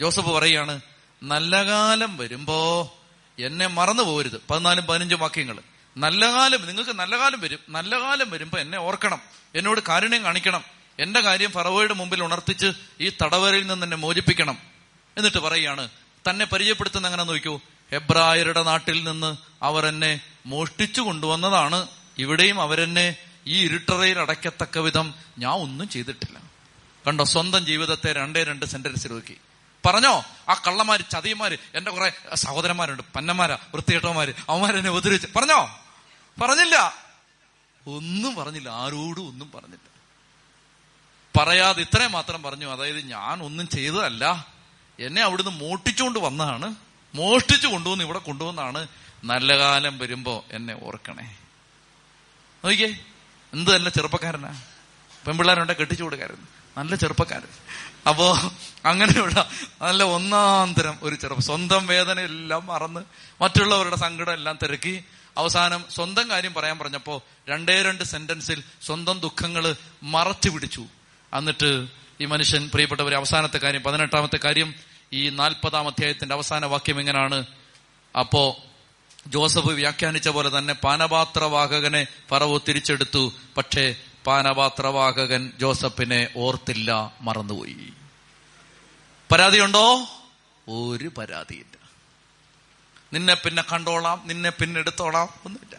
[0.00, 0.80] ജോസഫ് പറയാണ്
[1.22, 2.92] നല്ല കാലം വരുമ്പോ
[3.38, 5.58] എന്നെ മറന്നു പോരുത് പതിനാലും പതിനഞ്ചും വാക്യങ്ങൾ
[5.96, 7.58] നല്ല കാലം നിങ്ങൾക്ക് നല്ല കാലം വരും.
[7.68, 9.20] നല്ല കാലം വരുമ്പോ എന്നെ ഓർക്കണം.
[9.54, 10.64] എന്നോട് കാരുണ്യം കാണിക്കണം.
[10.98, 12.66] എന്റെ കാര്യം ഫറവോയുടെ മുമ്പിൽ ഉണർത്തിച്ച്
[13.00, 14.58] ഈ തടവരയിൽ നിന്ന് എന്നെ മോചിപ്പിക്കണം.
[15.16, 15.88] എന്നിട്ട് പറയുകയാണ്
[16.30, 17.60] തന്നെ പരിചയപ്പെടുത്തുന്ന എങ്ങനെ നോക്കൂ?
[17.92, 21.86] ഹെബ്രായരുടെ നാട്ടിൽ നിന്ന് അവർ എന്നെ മോഷ്ടിച്ചു കൊണ്ടുവന്നതാണ്.
[22.18, 23.16] ഇവിടെയും അവരെന്നെ
[23.46, 26.40] ഈ ഇരുട്ടറയിൽ അടയ്ക്കത്തക്ക വിധം ഞാൻ ഒന്നും ചെയ്തിട്ടില്ല.
[27.06, 29.36] കണ്ടോ സ്വന്തം ജീവിതത്തെ രണ്ടേ രണ്ട് സെന്റൻസിൽ നോക്കി
[29.86, 30.24] പറഞ്ഞോ?
[30.48, 35.80] ആ കള്ളമാര് ചതിയന്മാര് എന്റെ കുറെ സഹോദരന്മാരുണ്ട് പന്നന്മാരാ വൃത്തികെട്ടവന്മാര് അവന്മാരെന്നെ ഉപദ്രവിച്ച് പറഞ്ഞോ?
[36.42, 36.94] പറഞ്ഞില്ല.
[37.86, 38.68] ഒന്നും പറഞ്ഞില്ല.
[38.68, 39.96] ആരോടും ഒന്നും പറഞ്ഞില്ല.
[41.40, 42.66] പറയാതെ ഇത്രയും മാത്രം പറഞ്ഞു.
[42.66, 44.46] അതായത് ഞാൻ ഒന്നും ചെയ്തതല്ല.
[44.98, 46.74] എന്നെ അവിടുന്ന് മോട്ടിച്ചുകൊണ്ട് വന്നതാണ്.
[47.14, 48.88] മോഷ്ടിച്ചു കൊണ്ടുവന്ന് ഇവിടെ കൊണ്ടുവന്നാണ്.
[49.24, 51.36] നല്ല കാലം വരുമ്പോ എന്നെ ഓർക്കണേ.
[52.64, 52.98] നോക്കിയേ.
[53.52, 54.62] എന്ത് നല്ല ചെറുപ്പക്കാരനാ.
[55.26, 57.48] പെൺപിള്ളേരുണ്ടെ കെട്ടിച്ചു കൊടുക്കാരുന്നു നല്ല ചെറുപ്പക്കാരൻ.
[58.08, 58.38] അപ്പോ
[58.84, 59.50] അങ്ങനെയുള്ള
[59.82, 61.42] നല്ല ഒന്നാന്തരം ഒരു ചെറുപ്പം.
[61.42, 63.00] സ്വന്തം വേദന എല്ലാം മറന്ന്
[63.42, 65.04] മറ്റുള്ളവരുടെ സങ്കടം എല്ലാം തിരക്കി
[65.36, 70.84] അവസാനം സ്വന്തം കാര്യം പറയാൻ പറഞ്ഞപ്പോ രണ്ടേ രണ്ട് സെന്റൻസിൽ സ്വന്തം ദുഃഖങ്ങൾ മറച്ചു പിടിച്ചു.
[71.34, 71.86] എന്നിട്ട്
[72.20, 74.74] ഈ മനുഷ്യൻ പ്രിയപ്പെട്ടവർ അവസാനത്തെ കാര്യം പതിനെട്ടാമത്തെ കാര്യം
[75.12, 77.46] ഈ നാൽപ്പതാം അധ്യായത്തിന്റെ അവസാന വാക്യം എങ്ങനെയാണ്?
[78.18, 78.56] അപ്പോ
[79.26, 83.32] ജോസഫ് വ്യാഖ്യാനിച്ച പോലെ തന്നെ പാനപാത്രവാഹകനെ ഫറവോ തിരിച്ചെടുത്തു.
[83.56, 83.94] പക്ഷേ
[84.26, 87.92] പാനപാത്രവാഹകൻ ജോസഫിനെ ഓർത്തില്ല മറന്നുപോയി.
[89.32, 90.08] പരാതിയുണ്ടോ?
[90.68, 91.90] ഒരു പരാതിയില്ല.
[93.12, 95.76] നിന്നെ പിന്നെ കണ്ടോളാം നിന്നെ പിന്നെ എടുത്തോളാം ഒന്നുമില്ല.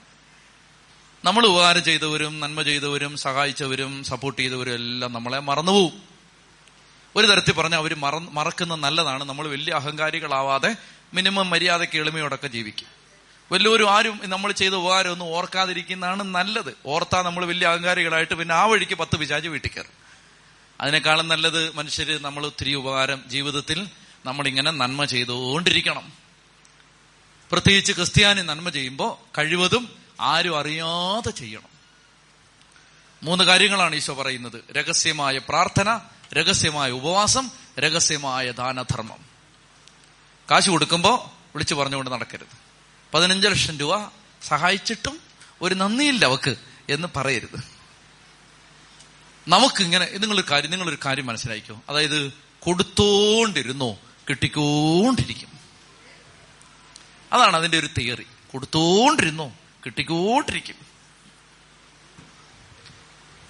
[1.26, 6.02] നമ്മൾ ഉപകാരം ചെയ്തവരും നന്മ ചെയ്തവരും സഹായിച്ചവരും സപ്പോർട്ട് ചെയ്തവരും എല്ലാം നമ്മളെ മറന്നുപോകും.
[7.16, 9.24] ഒരു തരത്തിൽ പറഞ്ഞാൽ അവർ മറ മറക്കുന്ന നല്ലതാണ്.
[9.24, 10.76] നമ്മൾ വലിയ അഹങ്കാരികളാവാതെ
[11.14, 12.97] മിനിമം മര്യാദയ്ക്ക് എളിമയോടൊക്കെ ജീവിക്കും.
[13.52, 16.78] വല്ലവരും ആരും നമ്മൾ ചെയ്ത ഉപകാരം ഒന്നും ഓർക്കാതിരിക്കുന്നതാണ് നല്ലത്.
[16.86, 19.92] ഓർത്താ നമ്മൾ വലിയ അഹങ്കാരികളായിട്ട് പിന്നെ ആ വഴിക്ക് പത്ത് പിശാജ് വീട്ടിൽ കയറും.
[20.82, 23.88] അതിനേക്കാളും നല്ലത് മനുഷ്യർ നമ്മൾ ഒത്തിരി ഉപകാരം ജീവിതത്തിൽ
[24.26, 26.12] നമ്മളിങ്ങനെ നന്മ ചെയ്തുകൊണ്ടിരിക്കണം.
[27.52, 29.90] പ്രത്യേകിച്ച് ക്രിസ്ത്യാനി നന്മ ചെയ്യുമ്പോൾ കഴിവതും
[30.22, 31.78] ആരും അറിയാതെ ചെയ്യണം.
[33.24, 34.64] മൂന്ന് കാര്യങ്ങളാണ് ഈശോ പറയുന്നത്.
[34.72, 36.00] രഹസ്യമായ പ്രാർത്ഥന
[36.34, 39.18] രഹസ്യമായ ഉപവാസം രഹസ്യമായ ദാനധർമ്മം.
[40.52, 42.67] കാശ് കൊടുക്കുമ്പോൾ വിളിച്ചു പറഞ്ഞുകൊണ്ട് നടക്കരുത്.
[43.14, 44.12] പതിനഞ്ച് ലക്ഷം രൂപ
[44.48, 45.20] സഹായിച്ചിട്ടും
[45.62, 46.56] ഒരു നന്ദിയില്ല അവക്ക്
[46.90, 47.64] എന്ന് പറയരുത്.
[49.48, 54.00] നമുക്കിങ്ങനെ നിങ്ങളൊരു കാര്യം നിങ്ങളൊരു കാര്യം മനസ്സിലാക്കിയോ അതായത് കൊടുത്തോണ്ടിരുന്നോ
[54.30, 55.50] കിട്ടിക്കോണ്ടിരിക്കും.
[57.34, 58.26] അതാണ് അതിന്റെ ഒരു തിയറി.
[58.52, 59.52] കൊടുത്തോണ്ടിരുന്നോ
[59.86, 60.76] കിട്ടിക്കോണ്ടിരിക്കും.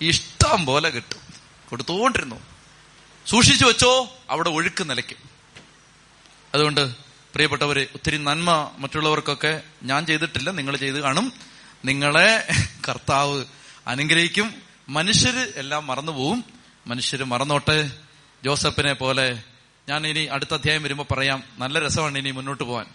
[0.01, 1.19] ഇഷ്ടം പോലെ കിട്ടും.
[1.69, 2.35] കൊടുത്തോണ്ടിരുന്നു.
[3.27, 5.17] സൂക്ഷിച്ചു വെച്ചോ അവിടെ ഒഴുക്ക് നിലയ്ക്കും.
[6.53, 7.06] അതുകൊണ്ട്
[7.37, 11.33] പ്രിയപ്പെട്ടവര് ഒത്തിരി നന്മ മറ്റുള്ളവർക്കൊക്കെ ഞാൻ ചെയ്തിട്ടില്ല നിങ്ങൾ ചെയ്ത് കാണും.
[11.85, 12.47] നിങ്ങളെ
[12.89, 13.45] കർത്താവ്
[13.87, 14.53] അനുഗ്രഹിക്കും.
[14.89, 16.43] മനുഷ്യര് എല്ലാം മറന്നുപോകും.
[16.87, 17.91] മനുഷ്യര് മറന്നോട്ടെ.
[18.43, 19.43] ജോസഫിനെ പോലെ
[19.89, 21.43] ഞാൻ ഇനി അടുത്ത അധ്യായം വരുമ്പോൾ പറയാം.
[21.57, 22.85] നല്ല രസമാണ് ഇനി മുന്നോട്ട് പോകാൻ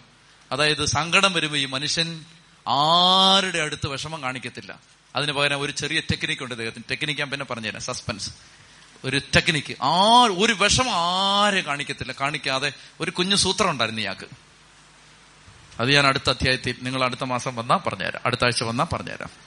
[0.51, 2.25] അതായത് സങ്കടം വരുമ്പോൾ ഈ മനുഷ്യൻ
[2.67, 4.79] ആരുടെ അടുത്ത് വിഷമം കാണിക്കത്തില്ല.
[5.15, 6.83] അതിന് പകരം ഒരു ചെറിയ ടെക്നിക്ക് ഉണ്ട് ഇദ്ദേഹത്തിന്.
[6.91, 7.81] ടെക്നിക്ക് ഞാൻ പിന്നെ പറഞ്ഞുതരാം.
[7.81, 8.29] സസ്പെൻസ്
[9.03, 12.11] ഒരു ടെക്നിക്ക് ആ ഒരു വിഷം ആരെ കാണിക്കത്തില്ല.
[12.11, 14.25] കാണിക്കാതെ ഒരു കുഞ്ഞു സൂത്രം ഉണ്ടായിരുന്നു ഇയാൾക്ക്.
[15.79, 18.21] അത് ഞാൻ അടുത്ത അധ്യായത്തിൽ നിങ്ങൾ അടുത്ത മാസം വന്നാൽ പറഞ്ഞുതരാം.
[18.25, 19.42] അടുത്ത ആഴ്ച വന്നാൽ പറഞ്ഞുതരാം.